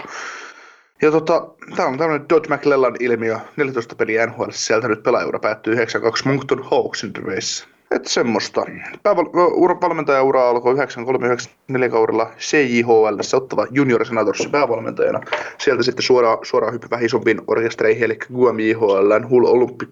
[1.03, 1.47] Ja tota,
[1.77, 6.65] tämä on tämmöinen Dodge McLellan ilmiö, 14 peliä NHL, sieltä nyt pelaajuura päättyy 92 Moncton
[6.71, 7.74] Hawksin riveissä.
[7.95, 8.67] Että semmoista.
[9.03, 15.21] Päävalmentaja ura alkoi 93-94 kaudella CJHL, ottava junior senatorsi päävalmentajana.
[15.59, 19.89] Sieltä sitten suoraan, suoraan hyppi vähän isompiin orkestereihin, eli Guam JHL, Hull Olympic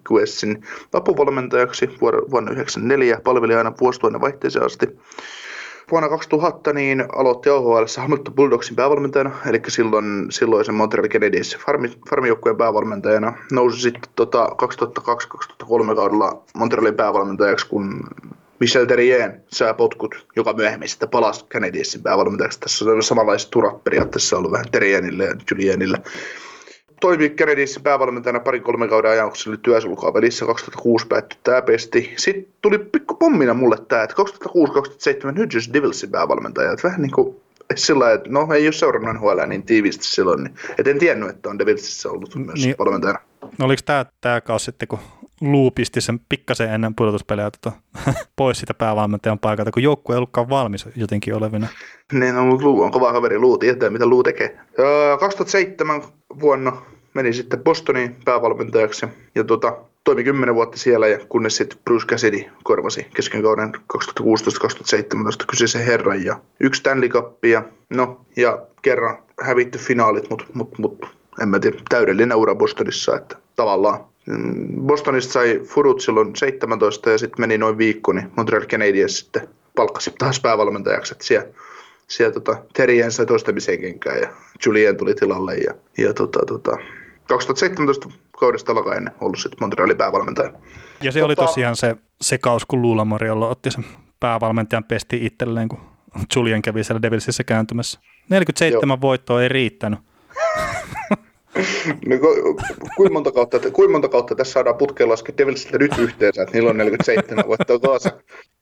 [0.93, 2.21] apuvalmentajaksi vuonna
[2.51, 3.19] 1994.
[3.23, 4.87] Palveli aina vuosituinen vaihteeseen asti
[5.93, 11.07] vuonna 2000 niin aloitti OHL Hamilton Bulldogsin päävalmentajana, eli silloin silloisen Montreal
[11.65, 13.33] farmi, farmijoukkueen päävalmentajana.
[13.51, 14.49] Nousi sitten tota
[15.63, 18.03] 2002-2003 kaudella Montrealin päävalmentajaksi, kun
[18.59, 22.59] Michel Terrien saa potkut, joka myöhemmin sitten palasi Canadiensin päävalmentajaksi.
[22.59, 25.97] Tässä on samanlaiset turat periaatteessa ollut vähän Terrienille ja Julienille
[27.03, 32.13] toimi Kennedyn päävalmentajana pari-kolme kauden ajan, kun se oli työsulkaa välissä 2006 päättyi tämä pesti.
[32.17, 34.15] Sitten tuli pikku pommina mulle tämä, että
[35.29, 36.71] 2006-2007 New Jersey Devilsin päävalmentaja.
[36.71, 37.35] Että vähän niin kuin
[37.75, 41.49] sillä että no ei ole seurannut NHL niin tiiviisti silloin, niin et en tiennyt, että
[41.49, 43.19] on Devilsissä ollut myös niin, valmentajana.
[43.57, 44.99] No oliko tämä, tämä kausi sitten, kun
[45.41, 47.77] Luu pisti sen pikkasen ennen pudotuspelejä tota,
[48.35, 51.67] pois sitä päävalmentajan paikalta, kun joukkue ei ollutkaan valmis jotenkin olevina.
[52.13, 54.59] Niin, no, Luu on kova kaveri, Luu tietää, mitä Luu tekee.
[55.19, 56.01] 2007
[56.41, 56.81] vuonna
[57.13, 59.05] meni sitten Bostonin päävalmentajaksi
[59.35, 65.45] ja tota, toimi 10 vuotta siellä, ja kunnes sitten Bruce Cassidy korvasi kesken kauden 2016-2017
[65.47, 66.25] kyseisen herran.
[66.25, 71.05] Ja yksi Stanley Cupia, no ja kerran hävitty finaalit, mutta mut, mut,
[71.41, 74.05] en mä tiedä, täydellinen ura Bostonissa, että tavallaan
[74.81, 80.13] Bostonista sai Furut silloin 17 ja sitten meni noin viikko, niin Montreal Canadiens sitten palkkasi
[80.19, 81.47] taas päävalmentajaksi, että siellä
[82.07, 84.29] siellä tota, Terjen sai toistamiseen kenkään ja
[84.65, 86.77] Julien tuli tilalle ja, ja tota, tota,
[87.27, 88.09] 2017
[88.39, 90.53] kaudesta alkaen ollut sitten Montrealin päävalmentaja.
[91.01, 93.85] Ja se tota, oli tosiaan se, se kaus, kun Luulamorialla otti sen
[94.19, 95.79] päävalmentajan pesti itselleen, kun
[96.35, 97.99] Julian kävi siellä Devilsissä kääntymässä.
[98.29, 99.01] 47 Joo.
[99.01, 99.99] voittoa ei riittänyt.
[102.07, 102.57] No, ku,
[102.95, 106.69] kuinka, monta kautta, kuinka monta kautta tässä saadaan putkeen laskea Devilsiltä nyt yhteensä, että niillä
[106.69, 108.11] on 47 voittoa kanssa?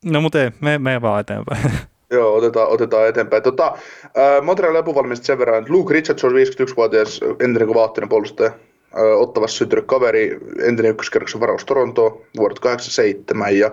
[0.05, 1.61] No mutta ei, me, me vaan eteenpäin.
[2.11, 3.43] Joo, otetaan, otetaan eteenpäin.
[3.43, 8.51] Tota, äh, Montreal lepuvalmista sen verran, että Luke Richardson, 51-vuotias entinen kovaattinen puolustaja,
[9.17, 13.71] ottavassa syntynyt kaveri, entinen ykköskerroksen varaus Torontoa vuodet 87 ja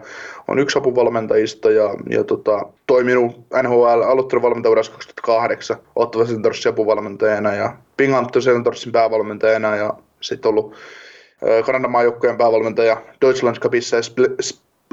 [0.49, 7.77] on yksi apuvalmentajista ja, ja tota, toiminut NHL aloittanut valmentajuudessa 2008 ottava Sentorsin apuvalmentajana ja
[7.97, 10.74] Binghamton Sentorsin päävalmentajana ja sitten ollut
[11.66, 14.03] Kanadan maajoukkojen päävalmentaja Deutschland Cupissa ja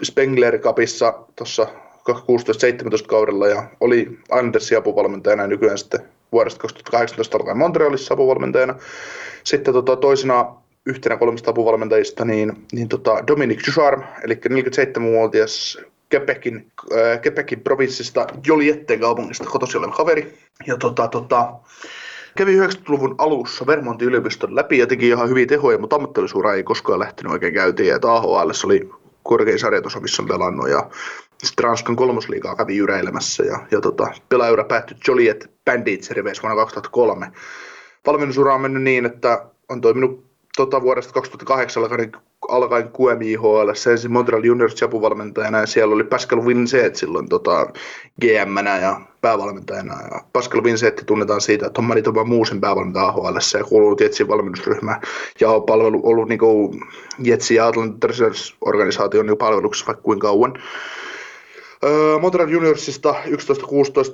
[0.03, 1.67] Spengler Cupissa tuossa
[3.03, 5.99] 2016-17 kaudella ja oli Andersin apuvalmentajana ja nykyään sitten
[6.31, 8.75] vuodesta 2018 alkaen Montrealissa apuvalmentajana.
[9.45, 10.55] Sitten tota, toisena
[10.85, 15.77] yhtenä kolmesta apuvalmentajista niin, niin tota Dominic Ducharme, eli 47-vuotias
[16.13, 20.37] Quebecin, äh, Quebecin provinssista Jolietteen kaupungista kotoisin oleva kaveri.
[20.67, 21.53] Ja tota, tota,
[22.37, 26.99] kävi 90-luvun alussa Vermontin yliopiston läpi ja teki ihan hyviä tehoja, mutta ammattilisuura ei koskaan
[26.99, 27.89] lähtenyt oikein käyntiin.
[27.89, 28.89] Ja AHL oli
[29.23, 30.69] korkein sarjataso, missä on pelannut.
[30.69, 30.89] Ja
[31.43, 37.31] sitten Ranskan kolmosliigaa kävi yräilemässä ja, ja tota, pelaajaura päättyi Joliet Bandits riveissä vuonna 2003.
[38.07, 40.25] Valmennusura on mennyt niin, että on toiminut
[40.57, 42.11] tota, vuodesta 2008 alkaen,
[42.47, 47.67] alkaen QMIHL, ensin Montreal Juniors apuvalmentajana ja siellä oli Pascal Vincent silloin tota,
[48.21, 49.93] gm ja päävalmentajana.
[49.93, 55.01] Ja Pascal Vincent tunnetaan siitä, että on Manitoba Muusin päävalmentaja AHL ja kuuluu Jetsin valmennusryhmään
[55.39, 56.39] ja on palvelu, ollut niin
[57.19, 60.53] Jetsin ja Atlantic organisaation niin palveluksessa vaikka kuinka kauan.
[62.21, 63.15] Montreal Juniorsista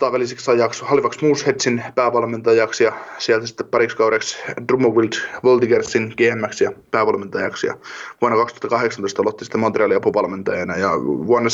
[0.09, 4.37] 11-16 väliseksi ajaksi Halifax Mooseheadsin päävalmentajaksi ja sieltä sitten pariksi kaudeksi
[4.67, 5.09] Drummondville
[5.43, 7.67] Voltigersin GMX ja päävalmentajaksi.
[7.67, 7.77] Ja
[8.21, 11.49] vuonna 2018 aloitti sitten Montrealin apuvalmentajana ja vuonna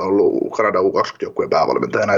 [0.00, 2.12] 17-18 ollut Kanadan U20-joukkueen päävalmentajana.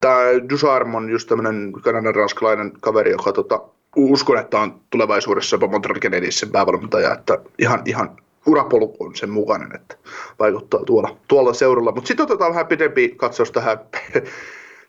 [0.00, 0.18] Tämä
[0.50, 3.60] Dusarm on just tämmöinen kanadan ranskalainen kaveri, joka tota,
[3.96, 8.16] uskon, että on tulevaisuudessa jopa Montreal Canadiensin päävalmentaja, että ihan, ihan
[8.48, 9.96] urapolku on sen mukainen, että
[10.38, 11.92] vaikuttaa tuolla, tuolla seuralla.
[11.92, 13.78] Mutta sitten otetaan vähän pidempi katsaus tähän,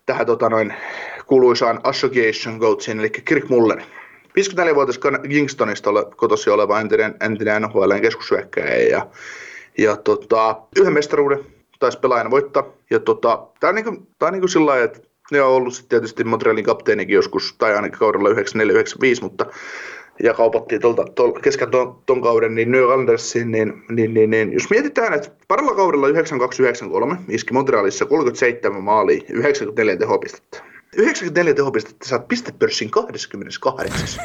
[0.06, 0.74] tähän tota noin,
[1.26, 3.80] kuuluisaan Association Goatsiin, eli Kirk Muller.
[4.28, 9.06] 54-vuotias Kingstonista ole, kotosi oleva entinen, entinen NHL keskushyökkäjä ja,
[9.78, 11.46] ja tota, yhden mestaruuden
[11.78, 12.64] taisi pelaajana voittaa.
[12.90, 15.00] Ja tota, tämä on, niinku, tää on niinku sillä lailla, että
[15.30, 18.34] ne on ollut sitten tietysti Montrealin kapteenikin joskus, tai ainakin kaudella 94-95,
[19.22, 19.46] mutta
[20.22, 24.52] ja kaupattiin tuolta, tuolta kesken ton, ton, kauden, niin New Andersin, niin, niin, niin, niin,
[24.52, 30.64] jos mietitään, että parilla kaudella 92-93 iski Montrealissa 37 maalia 94 tehopistettä.
[30.96, 34.24] 94 tehopistettä saat pistepörssin 28.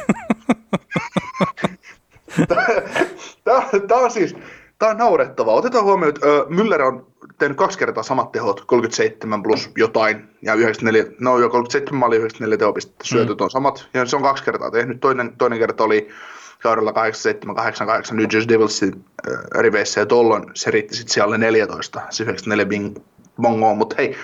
[3.88, 4.36] Tämä on siis,
[4.78, 5.54] tämä on naurettavaa.
[5.54, 7.06] Otetaan huomioon, että Müller on
[7.38, 12.58] tehnyt kaksi kertaa samat tehot, 37 plus jotain, ja 94, no jo 37 maali 94
[12.58, 13.08] tehopistettä, mm.
[13.08, 15.00] syötöt on samat, ja se on kaksi kertaa tehnyt.
[15.00, 16.08] Toinen, toinen kerta oli
[16.62, 16.94] kaudella 87-88
[18.14, 22.96] New Jersey Devilsin äh, riveissä, ja tuolloin se riitti sitten siellä 14, se 94 bing,
[23.42, 24.16] bongoa, mutta hei,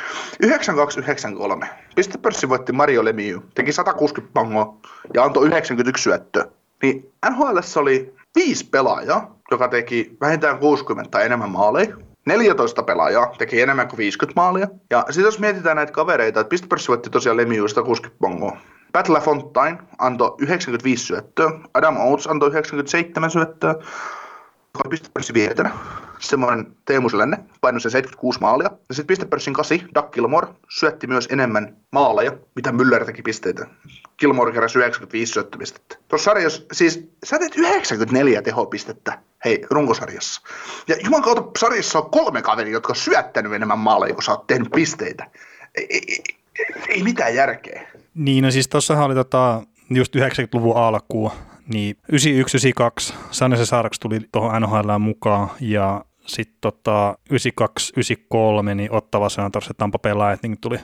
[1.63, 1.67] 92-93,
[1.97, 4.77] pistepörssi voitti Mario Lemieux, teki 160 bongoa
[5.15, 6.45] ja antoi 91 syöttöä.
[6.83, 11.97] Niin NHL oli viisi pelaajaa, joka teki vähintään 60 tai enemmän maaleja,
[12.27, 14.69] 14 pelaajaa teki enemmän kuin 50 maalia.
[14.91, 18.57] Ja sitten jos mietitään näitä kavereita, että pistepörssi voitti tosiaan Lemieux 160 bongoa.
[18.93, 23.75] Pat LaFontaine antoi 95 syöttöä, Adam Oates antoi 97 syöttöä,
[24.91, 25.71] pistepörssin vietänä.
[26.19, 28.71] Semmoinen Teemu Selänne painoi sen 76 maalia.
[28.89, 33.67] Ja sitten pistepörssin kasi, Doug Gilmore, syötti myös enemmän maaleja, mitä Müller teki pisteitä.
[34.19, 35.97] Gilmore keräsi 95 syöttöpistettä.
[36.09, 40.43] Tuossa sarjassa, siis sä teet 94 tehopistettä, hei, runkosarjassa.
[40.89, 44.47] Ja juman kautta sarjassa on kolme kaveria, jotka on syöttänyt enemmän maaleja, kun sä oot
[44.47, 45.31] tehnyt pisteitä.
[45.75, 46.23] Ei, ei, ei,
[46.89, 47.89] ei mitään järkeä.
[48.15, 51.31] Niin, no siis tossahan oli tota, just 90-luvun alkuun
[51.73, 59.67] niin 91-92 Sanese Sarks tuli tuohon NHL mukaan ja sitten tota, 92-93 niin Ottava Senators
[59.69, 60.79] ja Tampa pelaajat niin tuli.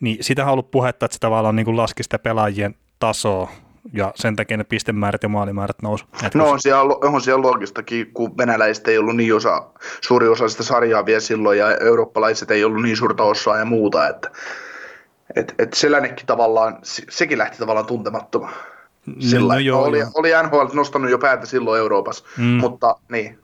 [0.00, 3.50] Niin sitä on ollut puhetta, että se tavallaan niin laski sitä pelaajien tasoa
[3.92, 6.04] ja sen takia ne pistemäärät ja maalimäärät nousi.
[6.34, 9.66] No on siellä, on siellä logistakin, kun venäläiset ei ollut niin osa,
[10.00, 14.08] suuri osa sitä sarjaa vielä silloin ja eurooppalaiset ei ollut niin suurta osaa ja muuta,
[14.08, 14.30] että
[15.36, 16.78] et, et Selänekki tavallaan,
[17.10, 18.54] sekin lähti tavallaan tuntemattomaan.
[19.18, 20.10] Sillä no, joo, oli, joo.
[20.14, 22.44] oli NHL nostanut jo päätä silloin Euroopassa, mm.
[22.44, 23.38] mutta niin.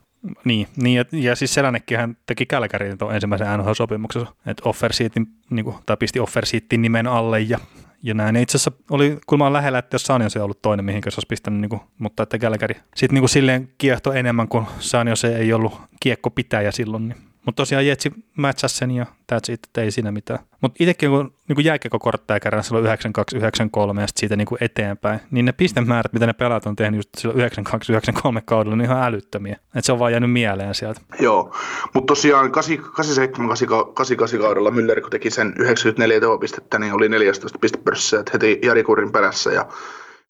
[0.44, 1.56] Niin, niin ja, ja siis
[1.96, 7.40] hän teki Kälkärin tuon ensimmäisen NHL-sopimuksensa, että offersiitin, niin kuin, tai pisti offersiitin nimen alle
[7.40, 7.58] ja,
[8.02, 8.36] ja näin.
[8.36, 11.60] Itse asiassa oli kulmaan lähellä, että jos Sanjos ei ollut toinen, mihin se olisi pistänyt,
[11.60, 15.80] niin kuin, mutta että Kälkäri sitten niin kuin silleen kiehto enemmän, kuin Sanjos ei ollut
[16.00, 20.38] kiekko pitäjä silloin, niin Mutta tosiaan Jetsi matchasi sen ja that's it, ei siinä mitään.
[20.60, 25.20] Mutta itsekin kun niin jääkiekokortteja kerran silloin 92, 93 ja sitten siitä niin kuin eteenpäin,
[25.30, 29.02] niin ne pistemäärät, mitä ne pelaat on tehnyt just silloin 92, 93 kaudella, niin ihan
[29.02, 29.56] älyttömiä.
[29.74, 31.00] Et se on vaan jäänyt mieleen sieltä.
[31.20, 31.54] Joo,
[31.94, 38.24] mutta tosiaan 87, 88 kaudella Müller, kun teki sen 94 tehopistettä, niin oli 14 pistepörssissä,
[38.32, 39.66] heti Jari Kurin perässä ja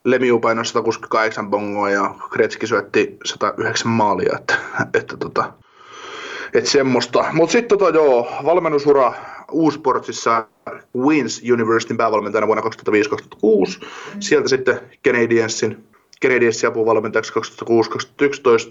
[0.04, 4.58] Lemiu painoi 168 bongoa ja Kretski syötti 109 maalia, että,
[4.94, 5.52] että tota,
[6.54, 7.24] että semmoista.
[7.32, 9.12] Mutta sitten tota joo, valmennusura
[9.52, 10.46] Uusportsissa
[10.96, 12.70] Wins Universityn päävalmentajana vuonna
[13.80, 13.86] 2005-2006.
[14.20, 15.84] Sieltä sitten Canadiensin
[16.22, 17.32] Canadiensin apuvalmentajaksi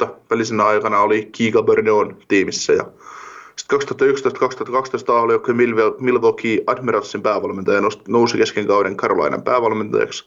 [0.04, 0.08] 2006-2011.
[0.30, 2.86] Välisenä aikana oli Kiika Berneon tiimissä ja
[3.56, 5.34] sitten 2011-2012 oli
[6.00, 10.26] Milwaukee Admiralsin päävalmentaja nousi kesken kauden Carolinan päävalmentajaksi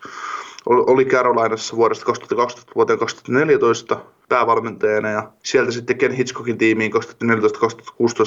[0.67, 6.97] oli Carolinassa vuodesta 2012 vuoteen 2014 päävalmentajana ja sieltä sitten Ken Hitchcockin tiimiin 2014-2016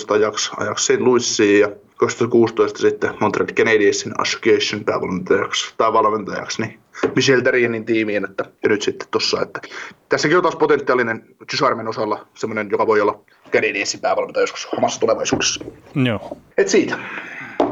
[0.09, 1.01] ajaksi, ajaksi St.
[1.01, 6.79] Louisiin ja 2016 sitten Montreal Canadiensin Association päävalmentajaksi, päävalmentajaksi niin
[7.15, 9.61] Michel Terrienin tiimiin, että ja nyt sitten tossa, että
[10.09, 13.21] tässäkin on taas potentiaalinen Chisarmen osalla semmoinen, joka voi olla
[13.51, 15.65] Canadiensin päävalmentaja joskus omassa tulevaisuudessa.
[16.05, 16.37] Joo.
[16.57, 16.99] Et siitä,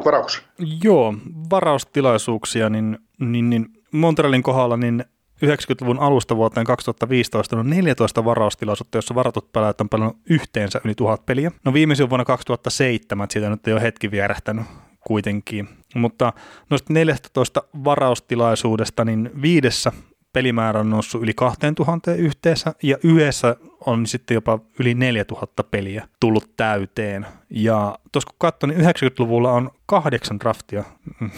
[0.05, 0.41] varauksia.
[0.83, 1.13] Joo,
[1.49, 5.05] varaustilaisuuksia, niin, niin, niin Montrealin kohdalla niin
[5.45, 11.25] 90-luvun alusta vuoteen 2015 on 14 varaustilaisuutta, jossa varatut pelaajat on pelannut yhteensä yli tuhat
[11.25, 11.51] peliä.
[11.65, 14.65] No viimeisin vuonna 2007, siitä nyt ei ole hetki vierähtänyt
[15.07, 15.69] kuitenkin.
[15.95, 16.33] Mutta
[16.69, 19.91] noista 14 varaustilaisuudesta, niin viidessä
[20.33, 26.51] pelimäärä on noussut yli 2000 yhteensä ja yhdessä on sitten jopa yli 4000 peliä tullut
[26.57, 27.25] täyteen.
[27.49, 30.83] Ja tuossa kun katsoin, niin 90-luvulla on kahdeksan draftia,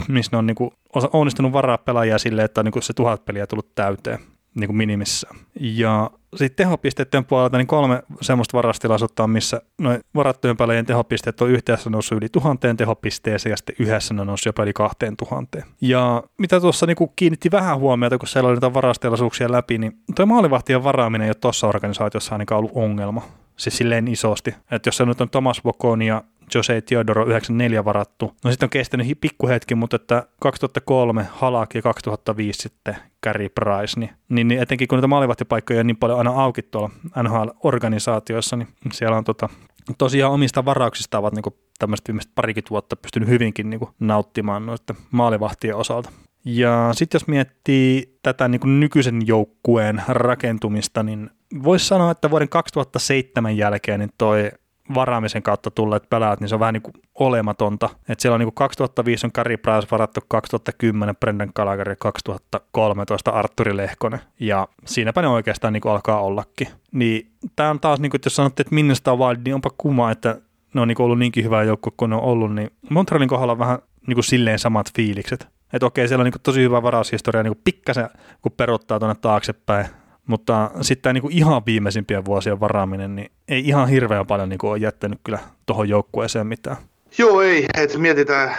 [0.08, 0.72] missä ne on niin kuin
[1.14, 4.20] onnistunut varaa pelaajia silleen, että on niin kuin se tuhat peliä tullut täyteen
[4.56, 5.28] niin kuin minimissä.
[5.60, 11.50] Ja sitten tehopisteiden puolelta niin kolme semmoista varastilaisuutta on, missä noin varattujen pelaajien tehopisteet on
[11.50, 15.64] yhteensä noussut yli tuhanteen tehopisteeseen ja sitten yhdessä ne on noussut jopa yli kahteen tuhanteen.
[15.82, 20.26] Ja mitä tuossa niin kiinnitti vähän huomiota, kun siellä oli niitä varastilaisuuksia läpi, niin tuo
[20.26, 23.22] maalivahtien varaaminen ei ole tuossa organisaatiossa ainakaan ollut ongelma.
[23.58, 24.56] Siis silleen isosti.
[24.72, 26.24] Että jos se nyt on Thomas Bocon ja
[26.56, 28.36] Jose Teodoro 94 varattu.
[28.44, 34.10] No sitten on kestänyt pikkuhetki, mutta että 2003 Halak ja 2005 sitten Gary Price, niin,
[34.30, 36.90] niin, niin etenkin kun niitä maalivahtipaikkoja on niin paljon aina auki tuolla
[37.24, 39.50] NHL-organisaatioissa, niin siellä on tota,
[39.98, 41.44] tosiaan omista varauksista ovat niin
[41.80, 46.10] tämmöistä viimeiset parikymmentä vuotta pystynyt hyvinkin niin nauttimaan noista maalivahtien osalta.
[46.46, 51.30] Ja sitten jos miettii tätä niin nykyisen joukkueen rakentumista, niin
[51.64, 54.52] voisi sanoa, että vuoden 2007 jälkeen niin toi
[54.96, 57.90] varaamisen kautta tulleet pelaajat, niin se on vähän niin kuin olematonta.
[58.10, 63.32] Et siellä on niin kuin 2005 on Kari Price varattu, 2010 Brendan Gallagher ja 2013
[63.32, 64.20] Arturi Lehkonen.
[64.40, 66.68] Ja siinäpä ne oikeastaan niin kuin alkaa ollakin.
[66.92, 70.38] Niin tämä on taas, niin kuin, jos sanotte, että Minnesota Wild, niin onpa kuma, että
[70.74, 73.52] ne on niin kuin ollut niinkin hyvä joukko kuin ne on ollut, niin Montrealin kohdalla
[73.52, 75.48] on vähän niin kuin silleen samat fiilikset.
[75.74, 78.10] Että okei, siellä on niin tosi hyvä varaushistoria niin pikkasen,
[78.42, 79.86] kun perottaa tuonne taaksepäin,
[80.28, 85.20] mutta sitten niin ihan viimeisimpien vuosien varaaminen, niin ei ihan hirveän paljon niin ole jättänyt
[85.24, 86.78] kyllä tuohon joukkueeseen mitään.
[87.18, 87.66] Joo, ei.
[87.74, 88.56] Et mietitään,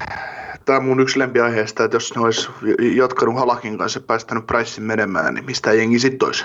[0.65, 2.49] tämä mun yksi lempiaiheesta, että jos ne olisi
[2.95, 6.45] jatkanut Halakin kanssa ja päästänyt Pricein menemään, niin mistä jengi sitten olisi?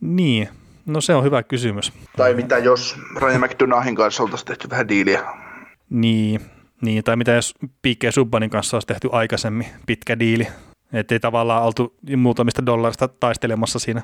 [0.00, 0.48] Niin,
[0.86, 1.92] no se on hyvä kysymys.
[2.16, 5.24] Tai mitä jos Ryan McDonaghin kanssa oltaisiin tehty vähän diiliä?
[5.90, 6.40] Niin,
[6.82, 8.04] niin, tai mitä jos P.K.
[8.10, 10.46] Subbanin kanssa olisi tehty aikaisemmin pitkä diili.
[10.92, 14.02] Että ei tavallaan oltu muutamista dollarista taistelemassa siinä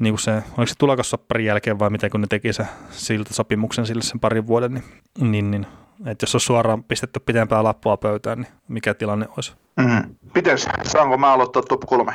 [0.00, 3.86] niin kuin se, oliko se tulokassoppari jälkeen vai miten kun ne teki se siltä sopimuksen
[3.86, 5.66] sille sen parin vuoden, niin, niin, niin
[6.06, 9.52] että jos on suoraan pistetty pitempää lappua pöytään, niin mikä tilanne olisi?
[9.76, 10.16] Mm.
[10.34, 12.14] Mites, saanko mä aloittaa top kolme?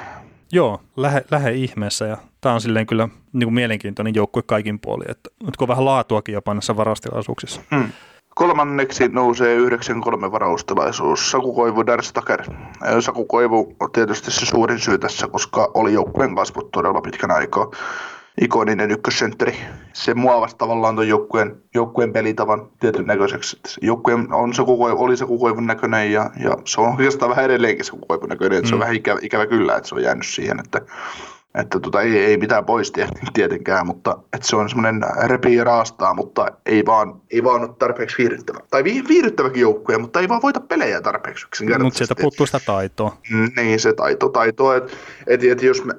[0.51, 5.11] Joo, lähe, lähe ihmeessä ja tämä on silleen kyllä niin kuin mielenkiintoinen joukkue kaikin puolin,
[5.11, 7.61] että nyt kun on vähän laatuakin jopa näissä varastilaisuuksissa.
[7.71, 7.89] Mm.
[8.35, 12.43] Kolmanneksi nousee 9-3 varaustilaisuus Sakukoivu Darstaker.
[12.99, 17.71] Sakukoivu on tietysti se suurin syy tässä, koska oli joukkueen kasvut todella pitkän aikaa.
[18.41, 19.57] Ikoninen ykkössentteri.
[19.93, 23.57] Se muovasi tavallaan tuon joukkueen, joukkueen pelitavan tietyn näköiseksi.
[23.81, 28.61] Joukkueen on Sakukoivu, oli Sakukoivun näköinen ja, ja se on oikeastaan vähän edelleenkin Sakukoivun näköinen.
[28.61, 28.67] Mm.
[28.67, 28.81] Se on mm.
[28.81, 30.81] vähän ikävä, ikävä kyllä, että se on jäänyt siihen, että
[31.55, 32.93] että tota, ei, ei mitään pois
[33.33, 37.75] tietenkään, mutta että se on semmoinen repii ja raastaa, mutta ei vaan, ei vaan ole
[37.79, 38.59] tarpeeksi viihdyttävä.
[38.69, 41.83] Tai vi, viihdyttäväkin joukkue, mutta ei vaan voita pelejä tarpeeksi yksinkertaisesti.
[41.83, 43.17] Mutta sieltä puuttuu sitä taitoa.
[43.31, 44.73] Mm, niin, se taito, taito.
[44.73, 44.93] Että
[45.27, 45.93] et, et jos mä,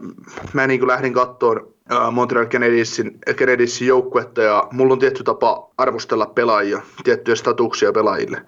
[0.53, 1.77] mä niin lähdin kattoon
[2.13, 8.43] Montreal Canadiesin, Canadiesin joukkuetta ja mulla on tietty tapa arvostella pelaajia, tiettyjä statuksia pelaajille,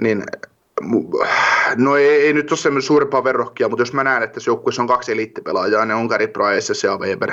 [0.00, 0.24] niin
[1.76, 4.82] No ei, ei nyt ole semmoinen suurempaa verrokkia, mutta jos mä näen, että se joukkueessa
[4.82, 7.32] on kaksi eliittipelaajaa, ne on Gary Price ja Weber.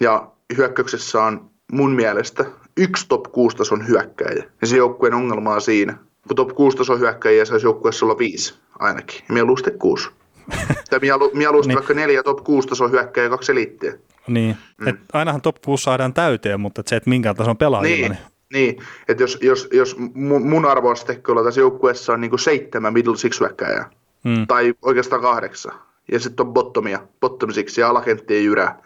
[0.00, 2.44] Ja hyökkäyksessä on mun mielestä
[2.76, 4.44] yksi top 6 tason hyökkäjä.
[4.60, 5.98] Ja se joukkueen ongelma on siinä,
[6.28, 9.20] kun top 6 tason hyökkäjiä saisi joukkueessa olla viisi ainakin.
[9.28, 10.08] Mieluusti kuusi.
[10.90, 11.76] tai mielu, mieluusti Niin.
[11.76, 13.94] vaikka neljä top 6 tason hyökkäjä ja kaksi eliittiä.
[14.26, 14.88] Niin, mm.
[14.88, 18.31] et ainahan top 6 saadaan täyteen, mutta et se, että minkä tason pelaajilla, Niin, niin,
[18.52, 18.82] niin.
[19.08, 23.90] että jos, jos, jos mun, arvoasteikkoilla tässä joukkueessa on niinku seitsemän middle six hyökkäjää,
[24.24, 25.74] mm, tai oikeastaan kahdeksan,
[26.12, 28.82] ja sitten on bottomia, bottom six ja alakenttien jyrää.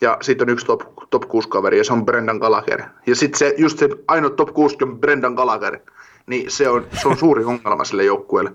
[0.00, 0.80] Ja sitten on yksi top,
[1.10, 2.82] top 6 kaveri, ja se on Brendan Gallagher.
[3.06, 5.78] Ja sitten se, just se ainoa top 6 on Brendan Gallagher,
[6.26, 8.52] niin se on, se on suuri ongelma sille joukkueelle.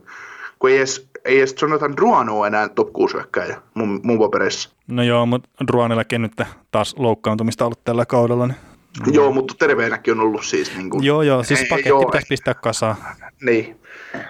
[0.59, 4.69] Kun ei edes, ei edes Jonathan Druano enää top 6 hyökkäjä mun, mun papereissa.
[4.87, 6.31] no joo, mutta Ruanillakin nyt
[6.71, 8.57] taas loukkaantumista ollut tällä kaudella, niin
[9.07, 9.13] Mm.
[9.13, 12.53] Joo, mutta terveenäkin on ollut siis niin kuin, Joo, joo, siis paketti joo, pitäisi pistää
[12.53, 12.95] kasaan.
[13.41, 13.79] Niin,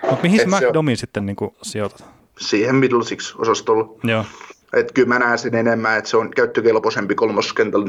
[0.01, 2.05] Mutta mihin Et se McDomin sitten niin sijoitat?
[2.39, 3.89] siihen middle six osastolla.
[4.03, 4.25] Joo,
[4.73, 7.81] Että kyllä mä näen sen enemmän, että se on käyttökelpoisempi kolmoskentän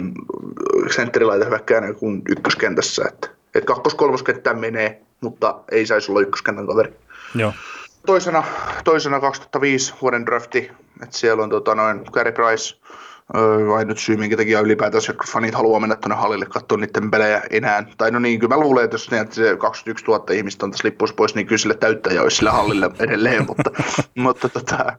[0.90, 3.04] sentterilaita hyökkäänä kuin ykköskentässä.
[3.08, 6.92] Että et kakkos-kolmoskenttään menee, mutta ei saisi olla ykköskentän kaveri.
[7.34, 7.52] joo.
[8.06, 8.44] Toisena,
[8.84, 10.70] toisena 2005 vuoden drafti,
[11.02, 12.76] että siellä on tota, noin Gary Price,
[13.36, 17.42] öö, ainut syy, minkä takia ylipäätään se fanit haluaa mennä tuonne hallille katsoa niiden pelejä
[17.50, 17.84] enää.
[17.98, 20.70] Tai no niin, kyllä mä luulen, että jos ne, että se 21 000 ihmistä on
[20.70, 23.70] tässä lippuissa pois, niin kyllä sille täyttäjä olisi sille hallille edelleen, mutta,
[24.14, 24.92] mutta, tota,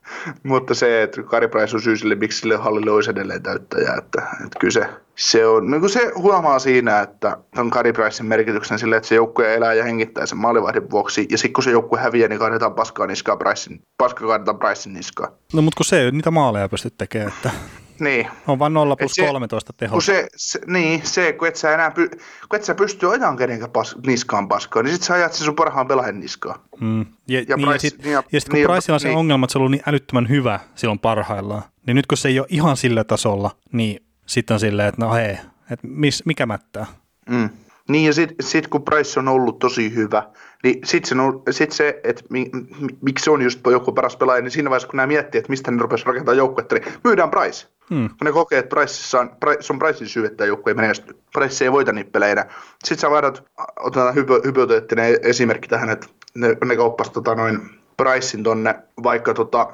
[0.43, 4.21] mutta se, että Gary Price on syy sille, miksi sille hallille olisi edelleen täyttäjä, että,
[4.45, 8.79] että kyllä se, se on, niin kuin se huomaa siinä, että on Gary Pricein merkityksen
[8.79, 11.99] sille, että se joukkue elää ja hengittää sen maalivahdin vuoksi, ja sitten kun se joukkue
[11.99, 15.31] häviää, niin kaadetaan paskaa niskaa Pricein, paska kaadetaan Pricein niskaa.
[15.53, 17.51] No mutta kun se ei niitä maaleja pysty tekemään, että
[17.99, 19.91] Niin, on vain 0 plus se- 13 teho.
[19.93, 23.37] kun se, se, niin, se, kun et sä enää py, kun et sä pysty ajan
[23.37, 26.59] kenenkään pas, niskaan paskaa, niin sit sä ajat sen sun parhaan pelaajan niskaan.
[26.81, 27.05] Mm.
[27.27, 29.07] Ja, Ja niin, Price- ja, sit, niin ja- ja sit kun niin Priceilla on se
[29.07, 29.17] niin.
[29.17, 32.39] ongelma, että se on ollut niin älyttömän hyvä silloin parhaillaan, niin nyt kun se ei
[32.39, 35.31] ole ihan sillä tasolla, niin sitten on silleen, että no hei,
[35.71, 36.85] että mis, mikä mättää?
[37.29, 37.49] Mm.
[37.89, 40.23] Niin ja sit, sit kun Price on ollut tosi hyvä,
[40.63, 41.15] niin sit se,
[41.51, 44.87] sit se että mi, mi, miksi se on just joku paras pelaaja, niin siinä vaiheessa
[44.87, 47.67] kun nämä miettii, että mistä ne rupesi rakentamaan joukkuetta, niin myydään Price.
[47.89, 48.09] Hmm.
[48.09, 51.17] Kun ne kokee, että Priceissa on, Price, on Pricein syy, että joukkue ei menesty.
[51.33, 52.49] Price ei voita niitä pelejä enää.
[52.83, 53.43] Sitten sä vaihdat,
[53.79, 57.59] otetaan hypo, hypoteettinen esimerkki tähän, että ne, ne kauppasi tota noin
[57.97, 59.73] Pricein tonne vaikka tota,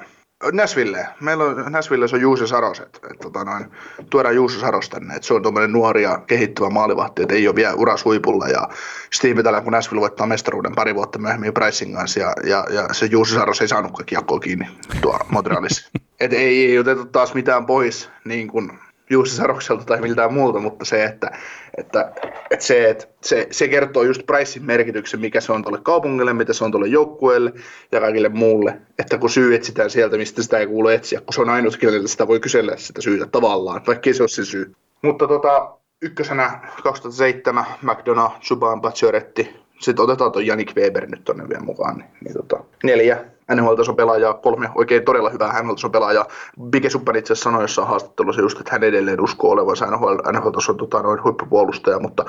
[0.52, 1.08] Näsville.
[1.20, 3.66] Meillä on Näsville on Juuse Saros, että, että tota noin,
[4.10, 7.54] tuodaan Juuse Saros tänne, että se on tuommoinen nuori ja kehittyvä maalivahti, että ei ole
[7.54, 8.68] vielä uras huipulla ja
[9.12, 13.06] sitten ihmetellään, kun Näsville voittaa mestaruuden pari vuotta myöhemmin Pricein kanssa ja, ja, ja se
[13.06, 14.68] Juuse Saros ei saanut kiekkoa kiinni
[15.00, 15.90] tuo Montrealissa.
[16.20, 18.78] Et ei, ei oteta taas mitään pois niin kuin
[19.10, 21.30] Juuse Sarokselta tai miltään muulta, mutta se, että,
[21.76, 22.12] että,
[22.50, 26.52] että, se, että se, se kertoo just Pricein merkityksen, mikä se on tuolle kaupungille, mitä
[26.52, 27.52] se on tuolle joukkueelle
[27.92, 28.80] ja kaikille muulle.
[28.98, 32.08] Että kun syy etsitään sieltä, mistä sitä ei kuulu etsiä, kun se on ainut, kenelle
[32.08, 34.74] sitä voi kysellä sitä syytä tavallaan, vaikka se ole se syy.
[35.02, 39.56] Mutta tota, ykkösenä 2007 McDonough, Subban, Pacioretti.
[39.80, 41.96] Sitten otetaan tuon Janik Weber nyt tonne vielä mukaan.
[41.96, 43.24] Niin, niin tota, neljä
[43.54, 46.26] NHL-tason pelaajaa, kolme oikein todella hyvää NHL-tason pelaajaa.
[46.70, 51.02] Bige Suppan itse sanoi jossain haastattelussa just, että hän edelleen uskoo olevansa NHL, NHL-tason tota,
[51.02, 52.24] noin huippupuolustaja, mutta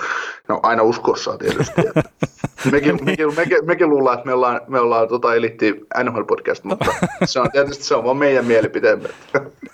[0.48, 1.81] no, aina uskossa tietysti.
[2.72, 6.85] Mekin, mekin, mekin, mekin, luullaan, että me ollaan, me ollaan tota, elitti NHL-podcast, mutta
[7.26, 9.10] se on tietysti se on vaan meidän mielipiteemme.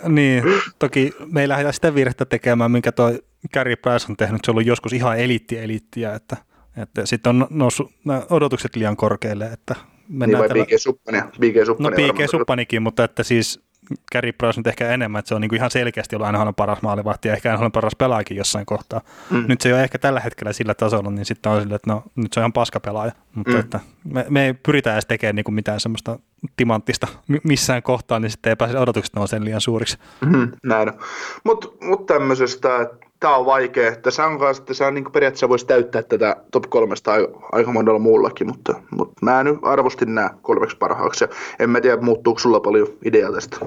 [0.07, 0.43] Niin,
[0.79, 3.19] toki me ei lähdetä sitä virhettä tekemään, minkä toi
[3.53, 4.41] Gary Price on tehnyt.
[4.45, 6.37] Se on ollut joskus ihan eliitti-eliittiä, että,
[6.77, 9.75] että sitten on noussut nämä odotukset liian korkealle, että
[10.14, 10.65] Niin mennään vai tällä...
[10.65, 11.27] Bige Suppania?
[11.40, 13.64] Bige No varmaan- Suppanikin, mutta että siis
[14.11, 16.81] Gary Price nyt ehkä enemmän, että se on niin kuin ihan selkeästi ollut aina paras
[16.81, 19.02] maalivahti ja ehkä aina paras pelaajakin jossain kohtaa.
[19.30, 19.45] Mm.
[19.48, 22.03] Nyt se ei ole ehkä tällä hetkellä sillä tasolla, niin sitten on silleen, että no
[22.15, 23.11] nyt se on ihan paska pelaaja.
[23.35, 23.60] Mutta mm.
[23.60, 26.19] että me, me ei pyritä edes tekemään niin kuin mitään semmoista
[26.57, 29.98] timanttista mi- missään kohtaa, niin sitten ei pääse odotukset nousee liian suuriksi.
[30.26, 30.99] Mm, näin on.
[31.44, 32.90] Mutta mut tämmöisestä,
[33.23, 33.95] tämä on vaikea.
[33.95, 37.99] Tässä on kanssa, että sä niin periaatteessa voisi täyttää tätä top kolmesta ai- aika monella
[37.99, 41.25] muullakin, mutta, mutta mä nyt arvostin nämä kolmeksi parhaaksi.
[41.59, 43.57] En mä tiedä, muuttuuko sulla paljon ideaa tästä.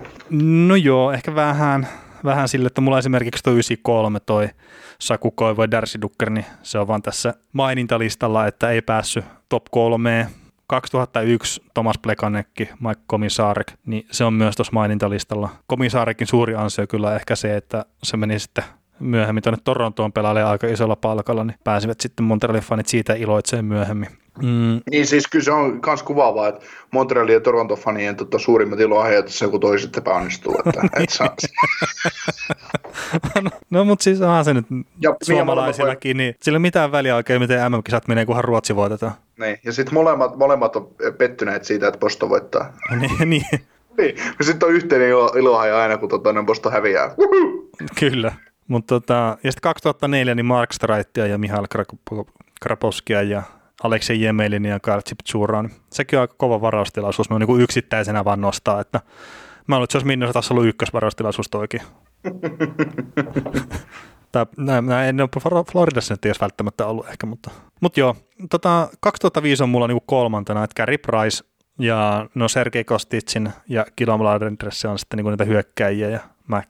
[0.66, 1.88] No joo, ehkä vähän,
[2.24, 4.48] vähän sille, että mulla esimerkiksi toi 93 toi
[4.98, 9.64] Saku Koivu ja Darcy Ducker, niin se on vaan tässä mainintalistalla, että ei päässyt top
[9.70, 10.26] kolmeen.
[10.66, 15.48] 2001 Thomas Plekanekki, Mike Komisarek, niin se on myös tuossa mainintalistalla.
[15.66, 18.64] Komisarekin suuri ansio kyllä ehkä se, että se meni sitten
[19.00, 24.08] myöhemmin tuonne Torontoon pelaalle aika isolla palkalla, niin pääsivät sitten Montrealin fanit siitä iloitseen myöhemmin.
[24.42, 28.80] Mm, Niin siis kyllä se on myös kuvaavaa, että Montrealin ja Toronto fanien tota, suurimmat
[28.80, 30.54] iloaiheet se, kun toiset epäonnistuu.
[30.66, 31.34] Että, et saa,
[33.42, 34.66] no, no mutta siis onhan se nyt
[35.00, 39.12] Ja- suomalaisillakin, niin sillä ei ole mitään väliä oikein, miten MM-kisat menee, kunhan Ruotsi voitetaan.
[39.38, 39.58] niin.
[39.64, 42.72] Ja sitten molemmat, molemmat on pettyneet siitä, että Posto voittaa.
[43.00, 43.44] niin, niin,
[43.98, 44.16] Niin.
[44.40, 47.14] Sitten on yhteinen ilo, iloaihe aina, kun tota, Posto häviää.
[47.18, 47.68] Uhuh.
[48.00, 48.32] kyllä.
[48.68, 52.30] Mutta tota, ja sitten 2004 niin Mark Straittia ja Mihail Krap-
[52.60, 53.42] Kraposkia ja
[53.82, 58.40] Aleksei Jemelin ja Karl Chipchura, niin sekin on aika kova varaustilaisuus, no niin yksittäisenä vaan
[58.40, 59.00] nostaa, että
[59.66, 61.80] mä luulen, että se olisi Minnesota taas ollut ykkösvaraustilaisuus toikin.
[64.32, 68.16] tai nämä en ole Floridassa nyt olisi välttämättä ollut ehkä, mutta, mutta joo,
[68.50, 71.44] tota, 2005 on mulla niinku kolmantena, että Gary Price
[71.78, 76.66] ja no Sergei Kostitsin ja Kilom Laudendresse on sitten niinku niitä hyökkäjiä ja Mac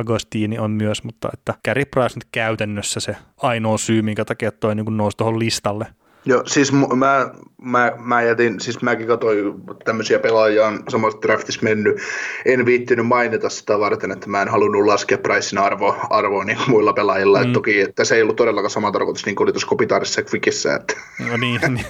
[0.00, 4.74] Agostini on myös, mutta että Gary Price nyt käytännössä se ainoa syy, minkä takia toi
[4.74, 5.86] niinku nousi tuohon listalle.
[6.28, 7.30] Joo, siis mä,
[7.62, 9.54] mä, mä jätin, siis mäkin katsoin
[9.84, 11.96] tämmöisiä pelaajia on samassa draftissa mennyt.
[12.44, 16.92] En viittinyt mainita sitä varten, että mä en halunnut laskea Pricein arvo, arvoa niin muilla
[16.92, 17.38] pelaajilla.
[17.38, 17.46] Mm.
[17.46, 20.24] Et toki, että se ei ollut todellakaan sama tarkoitus, niin kuin oli tuossa Kopitaarissa ja
[20.32, 20.74] Quickissä.
[20.74, 20.94] Että.
[21.30, 21.86] No niin, niin.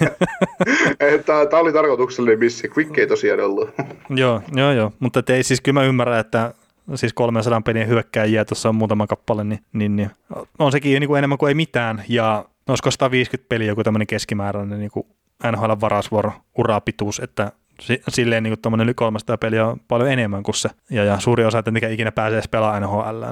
[1.27, 3.71] Tämä oli tarkoituksellinen missi, Quick ei tosiaan ollut.
[4.11, 6.55] joo, joo, joo, mutta ei siis kyllä mä ymmärrän, että
[6.95, 10.11] siis 300 pelin hyökkääjiä, tuossa on muutama kappale, niin, niin, niin
[10.59, 14.79] on sekin niin kuin enemmän kuin ei mitään, ja olisiko 150 peliä joku tämmöinen keskimääräinen
[14.79, 15.07] niin kuin
[15.53, 17.53] NHL-varausvuoro urapituus, että
[18.09, 21.59] silleen niin kuin yli 300 peliä on paljon enemmän kuin se, ja, ja suuri osa,
[21.59, 23.25] että mikä ikinä pääsee pelaamaan NHL,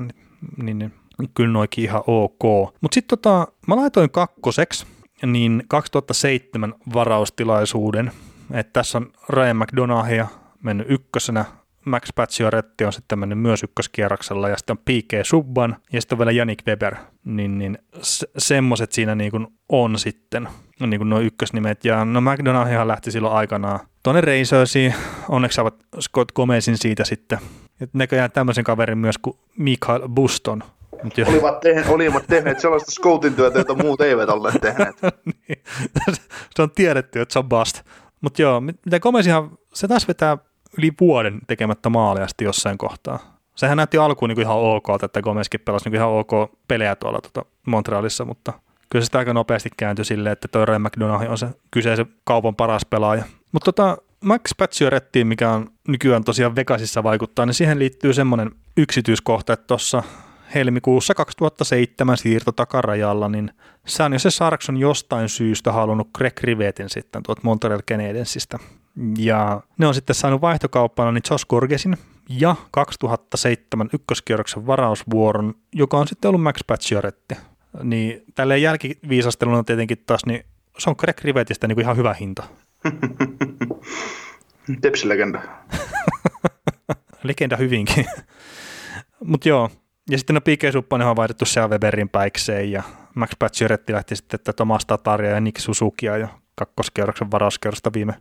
[0.62, 2.74] niin, niin, niin kyllä noikin ihan ok.
[2.80, 4.86] Mutta sitten tota, mä laitoin kakkoseksi,
[5.26, 8.12] niin 2007 varaustilaisuuden,
[8.52, 10.26] että tässä on Ryan McDonahia
[10.62, 11.44] mennyt ykkösenä,
[11.84, 15.12] Max Pacioretti on sitten mennyt myös ykköskierroksella ja sitten on P.K.
[15.22, 16.94] Subban ja sitten on vielä Janik Weber,
[17.24, 20.48] niin, niin se, semmoset siinä niin kuin on sitten,
[20.80, 21.84] niin kuin nuo ykkösnimet.
[21.84, 24.94] Ja no McDonaldhan lähti silloin aikanaan tuonne Razorsiin,
[25.28, 27.38] onneksi saavat Scott Gomezin siitä sitten.
[27.80, 30.62] Et näköjään tämmöisen kaverin myös kuin Mikael Buston.
[31.02, 31.26] Mut jo.
[31.28, 34.96] Olivat, tehneet, olivat tehneet sellaista scoutin työtä, jota muut eivät ole tehneet.
[35.48, 35.62] niin.
[36.54, 37.82] se on tiedetty, että se on bust.
[38.20, 40.38] Mutta joo, mitä Gomezihan, se taas vetää
[40.78, 43.18] yli vuoden tekemättä maalia sitten jossain kohtaa.
[43.54, 46.30] Sehän näytti alkuun niin kuin ihan ok, että Gomezkin pelasi niin ihan ok
[46.68, 48.52] pelejä tuolla tuota Montrealissa, mutta
[48.90, 52.84] kyllä se aika nopeasti kääntyi silleen, että toi Ray McDonough on se kyseisen kaupan paras
[52.90, 53.24] pelaaja.
[53.52, 59.52] Mutta tota, Max Paciorettiin, mikä on nykyään tosiaan Vegasissa vaikuttaa, niin siihen liittyy semmoinen yksityiskohta,
[59.52, 60.02] että tuossa
[60.54, 63.50] helmikuussa 2007 siirto takarajalla, niin
[63.86, 68.58] San se Sarks on jostain syystä halunnut Greg Rivetin sitten tuot Montreal Canadiensista.
[69.18, 71.96] Ja ne on sitten saanut vaihtokauppana niin Josh Gorgesin
[72.28, 77.34] ja 2007 ykköskierroksen varausvuoron, joka on sitten ollut Max Pacioretti.
[77.82, 80.44] Niin tälleen jälkiviisasteluna tietenkin taas, niin
[80.78, 82.42] se on Greg Rivetistä niin kuin ihan hyvä hinta.
[84.82, 85.42] Tepsi-legenda.
[87.22, 88.06] Legenda hyvinkin.
[89.24, 89.70] Mutta joo,
[90.10, 90.72] ja sitten no P.K.
[90.72, 92.82] Suppanen on vaihdettu Sean Weberin päikseen ja
[93.14, 98.14] Max Pacioretti lähti sitten että Tomas Tataria ja Nick Suzukia ja kakkoskierroksen varauskierrosta viime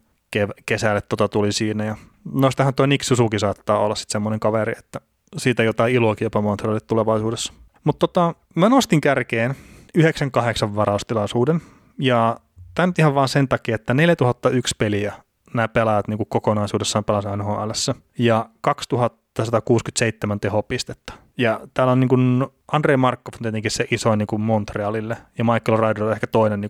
[0.65, 1.85] kesälle tota tuli siinä.
[1.85, 1.95] Ja
[2.33, 5.01] noistahan tuo Nick Suzuki saattaa olla sitten semmoinen kaveri, että
[5.37, 7.53] siitä jotain iloakin jopa Montrealille tulevaisuudessa.
[7.83, 9.55] Mutta tota, mä nostin kärkeen
[9.95, 11.61] 98 varaustilaisuuden
[11.99, 12.37] ja
[12.75, 15.13] tämä nyt ihan vaan sen takia, että 4001 peliä
[15.53, 17.69] nämä pelaajat niin kokonaisuudessaan pelasivat NHL
[18.19, 21.13] ja 2167 tehopistettä.
[21.37, 25.77] Ja täällä on niin kuin Andrei Markov tietenkin se iso niin kuin Montrealille ja Michael
[25.77, 26.69] Ryder ehkä toinen niin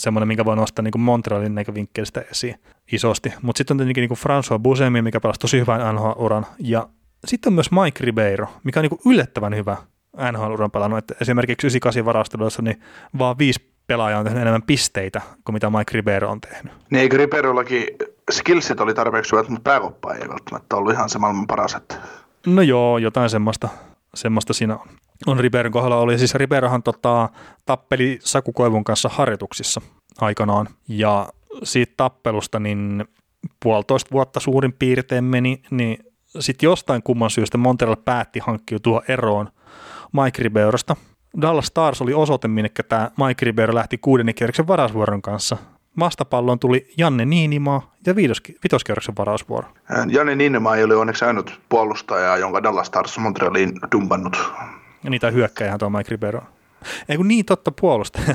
[0.00, 2.54] semmoinen, minkä voi nostaa niin kuin Montrealin näkövinkkelistä esiin
[2.92, 3.32] isosti.
[3.42, 6.46] Mutta sitten on tietenkin niin François Busemi, mikä pelasi tosi hyvän NHL-uran.
[6.58, 6.88] Ja
[7.24, 9.76] sitten on myös Mike Ribeiro, mikä on niin kuin yllättävän hyvä
[10.32, 10.98] NHL-uran pelannut.
[10.98, 12.80] Että esimerkiksi 98 varastelussa niin
[13.18, 16.72] vaan viisi pelaajaa on tehnyt enemmän pisteitä kuin mitä Mike Ribeiro on tehnyt.
[16.90, 17.86] Niin eikö Ribeirollakin
[18.30, 21.74] skillsit oli tarpeeksi hyvät, mutta pääkoppa ei välttämättä ollut ihan se maailman paras.
[21.74, 21.94] Että...
[22.46, 23.68] No joo, jotain semmoista,
[24.14, 24.88] semmoista siinä on
[25.26, 26.18] on Riberon kohdalla oli.
[26.18, 27.28] Siis Riberohan tota,
[27.66, 29.80] tappeli Saku Koivun kanssa harjoituksissa
[30.20, 30.68] aikanaan.
[30.88, 31.28] Ja
[31.62, 33.04] siitä tappelusta niin
[33.62, 35.98] puolitoista vuotta suurin piirtein meni, niin
[36.38, 39.48] sitten jostain kumman syystä Montreal päätti hankkiutua eroon
[40.12, 40.96] Mike Riberosta.
[41.40, 45.56] Dallas Stars oli osoite, minne tämä Mike Ribeiro lähti kuudennen kierroksen varasvuoron kanssa.
[45.98, 48.14] Vastapalloon tuli Janne Niinimaa ja
[48.64, 49.68] vitoskierroksen varausvuoro.
[50.08, 54.52] Janne Niinimaa ei ole onneksi ainut puolustaja, jonka Dallas Stars Montrealiin dumpannut
[55.04, 56.40] ja niitä hyökkäjähän tuo Mike Ribeiro.
[57.08, 58.20] Ei kun niin totta puolusta.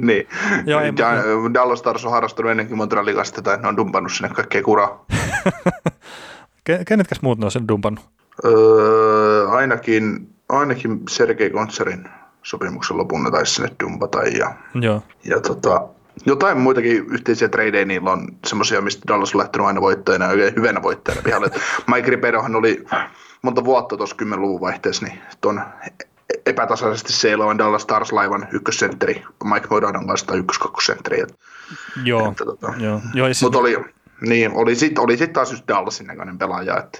[0.00, 0.28] niin.
[0.66, 1.12] Joo, ei, ja,
[1.54, 5.04] Dallas Stars on harrastanut ennenkin Montrealin kanssa tai ne on dumpannut sinne kaikkea kuraa.
[6.86, 8.04] Kenetkäs muut ne on sen dumpannut?
[8.44, 12.08] Öö, ainakin, ainakin Sergei Kontsarin
[12.42, 14.22] sopimuksen lopun ne taisi sinne dumpata.
[14.22, 15.02] Ja, Joo.
[15.24, 15.88] ja tota,
[16.26, 20.82] jotain muitakin yhteisiä tradeja niillä on semmoisia, mistä Dallas on lähtenyt aina voittajana ja hyvänä
[20.82, 21.50] voittajana pihalle.
[21.94, 22.84] Mike Ribeirohan oli
[23.42, 25.62] monta vuotta tuossa 10-luvun vaihteessa, niin tuon
[26.46, 31.24] epätasaisesti seilaavan Dallas Stars-laivan ykkössentteri Mike Modadon kanssa tai ykköskakkosentteri.
[32.04, 33.00] Joo, että, tota, joo.
[33.14, 33.42] joo siis...
[33.42, 33.76] Mutta oli,
[34.20, 36.98] Niin, oli sitten oli sit taas just Dallasin näköinen pelaaja, että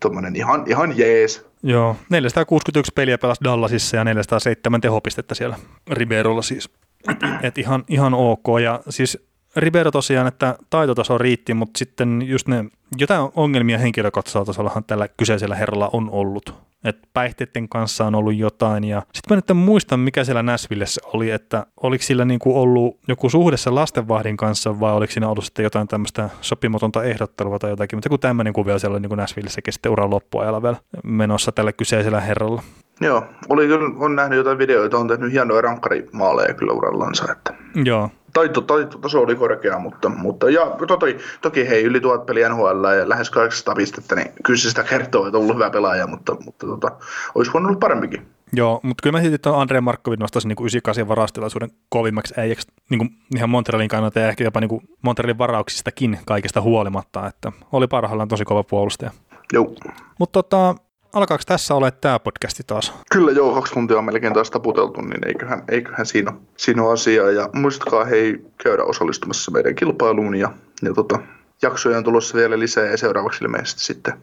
[0.00, 1.46] tuommoinen ihan, ihan jees.
[1.62, 5.56] Joo, 461 peliä pelasi Dallasissa ja 407 tehopistettä siellä
[5.90, 6.70] Riberolla siis.
[7.10, 8.46] Et, et ihan, ihan ok.
[8.62, 9.26] Ja siis
[9.56, 12.64] Ribeiro tosiaan, että taitotaso riitti, mutta sitten just ne,
[12.98, 16.54] jotain ongelmia henkilökohtaisella tasollahan tällä kyseisellä herralla on ollut.
[16.84, 21.00] Että päihteiden kanssa on ollut jotain ja sitten mä nyt en muista, mikä siellä Näsvillessä
[21.04, 25.44] oli, että oliko sillä niinku ollut joku suhde sen lastenvahdin kanssa vai oliko siinä ollut
[25.44, 29.92] sitten jotain tämmöistä sopimatonta ehdottelua tai jotakin, mutta joku tämmöinen kuvio siellä niinku Näsvillissäkin sitten
[29.92, 32.62] uran loppuajalla vielä menossa tällä kyseisellä herralla.
[33.00, 37.54] Joo, oli kyllä, on nähnyt jotain videoita, on tehnyt hienoja rankkarimaaleja kyllä urallansa, että
[37.84, 42.84] Joo, taito, taitotaso oli korkea, mutta, mutta ja toki, toki hei, yli tuhat peliä NHL
[42.98, 46.36] ja lähes 800 pistettä, niin kyllä se sitä kertoo, että on ollut hyvä pelaaja, mutta,
[46.44, 46.90] mutta tota,
[47.34, 48.26] olisi voinut olla parempikin.
[48.52, 52.98] Joo, mutta kyllä mä silti tuon Andrei Markkovin nostaisin niin 98 varastilaisuuden kovimmaksi äijäksi niin
[52.98, 57.86] kuin ihan Montrealin kannalta ja ehkä jopa niin kuin Montrealin varauksistakin kaikesta huolimatta, että oli
[57.86, 59.10] parhaillaan tosi kova puolustaja.
[59.52, 59.74] Joo.
[60.18, 60.74] Mutta tota,
[61.16, 62.92] alkaako tässä olla tämä podcasti taas?
[63.12, 66.92] Kyllä joo, kaksi tuntia on melkein taas taputeltu, niin eiköhän, eiköhän siinä, ole, siinä ole
[66.92, 67.30] asiaa.
[67.30, 70.52] Ja muistakaa hei käydä osallistumassa meidän kilpailuun ja,
[70.82, 71.18] ja tota,
[71.62, 74.14] jaksoja on tulossa vielä lisää ja seuraavaksi ilmeisesti sitten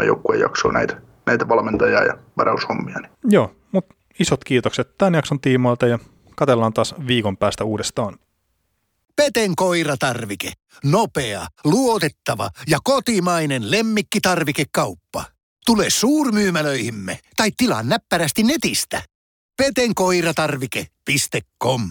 [0.00, 2.98] 5-3 joukkueen jaksoa näitä, näitä valmentajia ja varaushommia.
[2.98, 3.12] Niin.
[3.24, 5.98] Joo, mutta isot kiitokset tämän jakson tiimoilta ja
[6.36, 8.18] katellaan taas viikon päästä uudestaan.
[9.16, 10.52] Peten koiratarvike.
[10.84, 15.24] Nopea, luotettava ja kotimainen lemmikkitarvikekauppa.
[15.68, 19.02] Tule suurmyymälöihimme tai tilaa näppärästi netistä.
[19.56, 21.90] petenkoiratarvike.com